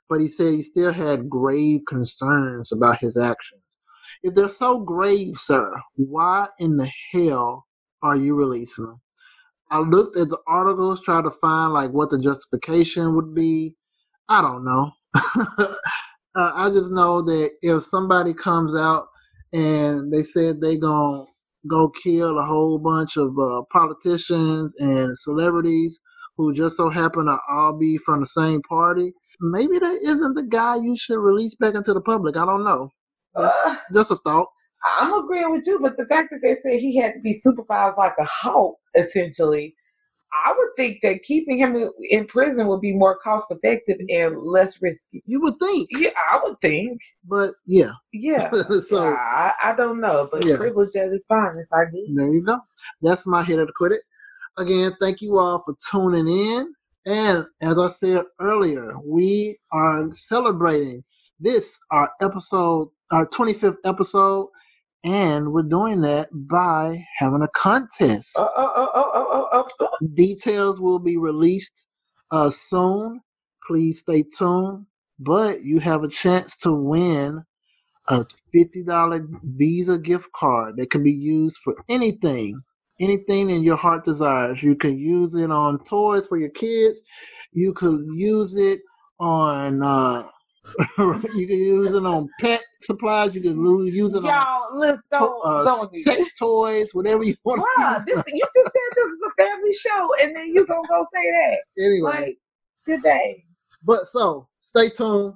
but 0.09 0.21
he 0.21 0.27
said 0.27 0.55
he 0.55 0.63
still 0.63 0.93
had 0.93 1.29
grave 1.29 1.83
concerns 1.89 2.73
about 2.73 2.99
his 2.99 3.17
actions. 3.17 3.63
If 4.23 4.35
they're 4.35 4.49
so 4.49 4.81
grave, 4.81 5.37
sir, 5.37 5.75
why 5.97 6.49
in 6.59 6.77
the 6.77 6.91
hell 7.13 7.67
are 8.03 8.17
you 8.17 8.35
releasing 8.35 8.87
them? 8.87 9.01
I 9.71 9.81
looked 9.81 10.17
at 10.17 10.29
the 10.29 10.39
articles, 10.47 11.03
tried 11.03 11.25
to 11.25 11.31
find 11.31 11.73
like 11.73 11.91
what 11.91 12.11
the 12.11 12.19
justification 12.19 13.15
would 13.17 13.35
be. 13.35 13.75
I 14.29 14.41
don't 14.41 14.65
know. 14.65 14.93
uh, 15.15 15.75
I 16.35 16.71
just 16.71 16.91
know 16.91 17.23
that 17.23 17.51
if 17.63 17.83
somebody 17.83 18.35
comes 18.35 18.77
out 18.77 19.09
and 19.53 20.13
they 20.13 20.23
said 20.23 20.61
they 20.61 20.77
gonna 20.77 21.25
go 21.69 21.91
kill 22.03 22.39
a 22.39 22.45
whole 22.45 22.79
bunch 22.79 23.17
of 23.17 23.39
uh, 23.39 23.63
politicians 23.73 24.75
and 24.79 25.17
celebrities 25.17 26.01
who 26.37 26.53
just 26.53 26.77
so 26.77 26.89
happen 26.89 27.27
to 27.27 27.37
all 27.51 27.73
be 27.79 27.99
from 27.99 28.21
the 28.21 28.27
same 28.27 28.61
party, 28.63 29.13
maybe 29.41 29.79
that 29.79 29.99
isn't 30.05 30.35
the 30.35 30.43
guy 30.43 30.77
you 30.77 30.97
should 30.97 31.19
release 31.19 31.55
back 31.55 31.75
into 31.75 31.95
the 31.95 32.01
public. 32.01 32.37
I 32.37 32.45
don't 32.45 32.65
know. 32.65 32.91
Just, 33.93 34.11
Uh, 34.11 34.15
a 34.15 34.19
thought. 34.19 34.49
I'm 34.99 35.15
agreeing 35.15 35.51
with 35.51 35.67
you, 35.67 35.79
but 35.81 35.97
the 35.97 36.07
fact 36.07 36.29
that 36.31 36.41
they 36.43 36.57
said 36.63 36.81
he 36.81 36.97
had 36.97 37.15
to 37.15 37.21
be 37.21 37.33
supervised 37.33 37.97
like 37.97 38.13
a 38.19 38.25
hawk, 38.25 38.77
essentially, 38.97 39.75
I 40.47 40.53
would 40.57 40.69
think 40.77 40.99
that 41.03 41.23
keeping 41.23 41.59
him 41.59 41.91
in- 42.11 42.27
prison 42.27 42.67
would 42.67 42.81
be 42.81 42.93
more 42.93 43.17
cost 43.19 43.51
effective 43.51 43.99
and 44.09 44.37
less 44.39 44.81
risky. 44.83 45.23
You 45.27 45.41
would 45.43 45.55
think, 45.61 45.89
Yeah, 45.93 46.11
I 46.33 46.41
would 46.43 46.61
think. 46.61 47.01
but 47.29 47.55
yeah. 47.67 47.93
Yeah. 48.13 48.51
so 48.89 49.05
Yeah, 49.11 49.17
I, 49.17 49.53
I 49.63 49.75
don't 49.75 50.01
know, 50.01 50.29
but 50.31 50.45
Yeah. 50.45 50.57
privilege 50.57 50.97
as 50.97 51.13
its 51.13 51.27
finest, 51.27 51.73
I 51.73 51.85
guess. 51.85 52.15
There 52.17 52.29
you 52.29 52.45
go. 52.45 52.59
That's 53.03 53.27
my 53.27 53.45
hit 53.45 53.59
of 53.59 53.67
the 53.69 53.73
quit 53.77 53.93
it. 53.93 54.03
Again, 54.57 54.93
thank 55.01 55.21
you 55.21 55.39
all 55.39 55.63
for 55.65 55.75
tuning 55.91 56.29
in. 56.29 56.73
And 57.07 57.45
as 57.61 57.79
I 57.79 57.89
said 57.89 58.25
earlier, 58.41 58.93
we 59.05 59.59
are 59.73 60.09
celebrating 60.13 61.05
this, 61.39 61.79
our 61.91 62.11
episode, 62.23 62.89
our 63.11 63.27
25th 63.27 63.77
episode. 63.85 64.49
And 65.05 65.53
we're 65.53 65.63
doing 65.63 66.01
that 66.01 66.29
by 66.33 67.05
having 67.19 67.43
a 67.43 67.49
contest. 67.49 68.33
Oh, 68.39 68.49
oh, 68.57 68.91
oh. 69.53 69.99
Details 70.15 70.81
will 70.81 70.99
be 70.99 71.19
released 71.19 71.85
uh, 72.31 72.51
soon. 72.51 73.21
Please 73.67 74.01
stay 74.01 74.25
tuned. 74.37 74.87
But 75.19 75.63
you 75.63 75.79
have 75.81 76.05
a 76.05 76.09
chance 76.09 76.57
to 76.59 76.73
win 76.73 77.45
a 78.09 78.25
$50 78.55 79.41
Visa 79.57 79.99
gift 79.99 80.31
card 80.33 80.77
that 80.77 80.91
can 80.91 81.03
be 81.03 81.13
used 81.13 81.59
for 81.59 81.75
anything, 81.89 82.61
anything 83.01 83.51
in 83.51 83.63
your 83.63 83.77
heart 83.77 84.05
desires. 84.05 84.63
You 84.63 84.75
can 84.75 84.99
use 84.99 85.35
it 85.35 85.51
on 85.51 85.85
toys 85.85 86.27
for 86.27 86.39
your 86.39 86.51
kids. 86.51 87.03
You 87.53 87.73
could 87.75 88.05
use 88.15 88.57
it 88.57 88.81
on, 89.21 89.83
uh, 89.83 90.29
you 90.99 91.47
can 91.47 91.59
use 91.59 91.93
it 91.93 92.05
on 92.05 92.29
pet 92.41 92.63
supplies. 92.81 93.35
You 93.35 93.41
can 93.43 93.87
use 93.87 94.15
it 94.15 94.19
on 94.19 94.25
Y'all, 94.25 94.79
let's 94.79 95.01
to- 95.13 95.19
uh, 95.19 95.65
go 95.65 95.89
sex 95.93 96.33
toys, 96.39 96.91
whatever 96.93 97.23
you 97.23 97.37
want 97.45 97.61
to 97.61 97.83
Bruh, 97.83 98.05
this, 98.05 98.25
you 98.27 98.43
just 98.55 98.73
said 98.73 98.97
this 98.97 99.07
is 99.07 99.19
a 99.27 99.43
family 99.43 99.73
show, 99.73 100.09
and 100.23 100.37
then 100.37 100.55
you 100.55 100.67
gonna 100.67 100.89
go 100.89 101.05
say 101.13 101.31
that. 101.31 101.85
Anyway. 101.85 102.11
Like, 102.11 102.39
good 102.87 103.03
day. 103.03 103.45
But 103.83 104.07
so 104.09 104.49
stay 104.59 104.89
tuned. 104.89 105.35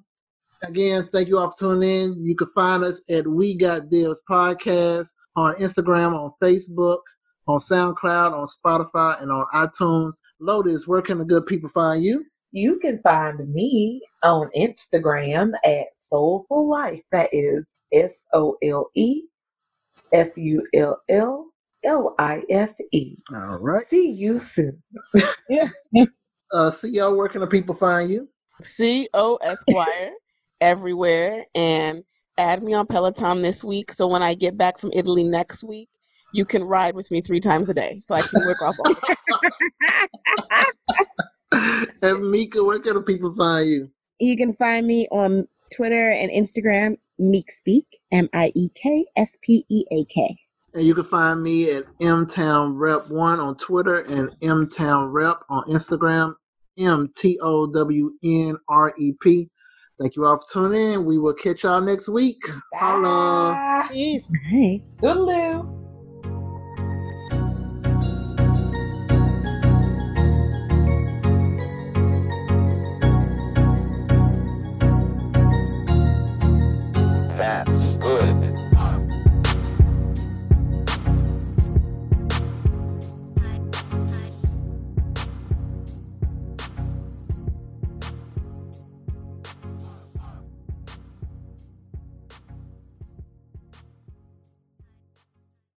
Again, 0.65 1.09
thank 1.13 1.29
you 1.29 1.39
all 1.39 1.51
for 1.51 1.59
tuning 1.59 1.89
in. 1.89 2.27
You 2.27 2.35
can 2.35 2.49
find 2.55 2.83
us 2.83 3.01
at 3.11 3.27
We 3.27 3.55
Got 3.55 3.91
Deals 3.91 4.23
Podcast 4.29 5.15
on 5.37 5.55
Instagram, 5.57 6.15
on 6.19 6.33
Facebook, 6.43 6.99
on 7.47 7.61
SoundCloud, 7.61 8.33
on 8.33 8.49
Spotify, 8.49 9.23
and 9.23 9.31
on 9.31 9.47
iTunes. 9.55 10.17
Lotus, 10.41 10.89
where 10.89 11.01
can 11.01 11.19
the 11.19 11.25
good 11.25 11.47
people 11.47 11.71
find 11.71 12.03
you? 12.03 12.25
You 12.51 12.79
can 12.79 13.01
find 13.03 13.53
me 13.53 14.01
on 14.23 14.51
Instagram 14.57 15.53
at 15.65 15.87
Soulful 15.95 16.69
Life. 16.69 17.03
That 17.13 17.29
is 17.33 17.65
S 17.93 18.25
O 18.33 18.57
L 18.63 18.89
E 18.95 19.25
F 20.13 20.29
U 20.37 20.67
L 20.75 21.01
L 21.09 21.47
L 21.85 22.15
I 22.19 22.43
F 22.49 22.73
E. 22.93 23.17
All 23.35 23.59
right. 23.59 23.87
See 23.87 24.11
you 24.11 24.39
soon. 24.39 24.83
Uh, 26.53 26.71
see 26.71 26.89
y'all. 26.89 27.15
Where 27.15 27.29
can 27.29 27.43
the 27.43 27.47
people 27.47 27.75
find 27.75 28.11
you? 28.11 28.29
C 28.63 29.09
O 29.13 29.37
Esquire 29.37 30.13
everywhere 30.61 31.45
and 31.55 32.03
add 32.39 32.63
me 32.63 32.73
on 32.73 32.87
Peloton 32.87 33.43
this 33.43 33.63
week. 33.63 33.93
So 33.93 34.07
when 34.07 34.23
I 34.23 34.35
get 34.35 34.57
back 34.57 34.79
from 34.79 34.91
Italy 34.95 35.25
next 35.29 35.63
week, 35.63 35.89
you 36.33 36.45
can 36.45 36.65
ride 36.65 36.95
with 36.95 37.11
me 37.11 37.21
three 37.21 37.41
times 37.41 37.69
a 37.69 37.75
day. 37.75 37.99
So 38.01 38.15
I 38.15 38.23
can 38.23 38.47
work 38.47 38.63
off 38.63 38.77
all 38.79 38.95
and 42.03 42.31
Mika, 42.31 42.63
where 42.63 42.81
can 42.81 42.95
the 42.95 43.03
people 43.03 43.35
find 43.35 43.69
you? 43.69 43.91
You 44.21 44.37
can 44.37 44.55
find 44.55 44.87
me 44.87 45.09
on 45.11 45.47
Twitter 45.75 46.11
and 46.11 46.31
Instagram, 46.31 46.97
Meek 47.19 47.51
Speak, 47.51 47.87
M 48.13 48.29
I 48.33 48.53
E 48.55 48.69
K 48.75 49.07
S 49.17 49.37
P 49.43 49.65
E 49.69 49.85
A 49.93 50.05
K. 50.05 50.37
And 50.75 50.85
you 50.85 50.95
can 50.95 51.05
find 51.05 51.43
me 51.43 51.73
at 51.73 51.85
mtown 52.01 52.73
rep 52.77 53.09
one 53.11 53.41
on 53.41 53.57
Twitter 53.57 54.01
and 54.01 54.31
mtown 54.41 55.13
rep 55.13 55.39
on 55.49 55.65
Instagram. 55.65 56.35
M 56.79 57.13
T 57.17 57.39
O 57.43 57.67
W 57.67 58.13
N 58.23 58.57
R 58.69 58.95
E 58.99 59.13
P. 59.21 59.49
Thank 59.99 60.15
you 60.15 60.25
all 60.25 60.39
for 60.39 60.47
tuning 60.53 60.93
in. 60.93 61.05
We 61.05 61.19
will 61.19 61.35
catch 61.35 61.65
y'all 61.65 61.81
next 61.81 62.09
week. 62.09 62.39
Holla. 62.75 63.89
Peace. 63.91 64.31
Hey. 64.45 64.85
Toodaloo. 65.03 65.88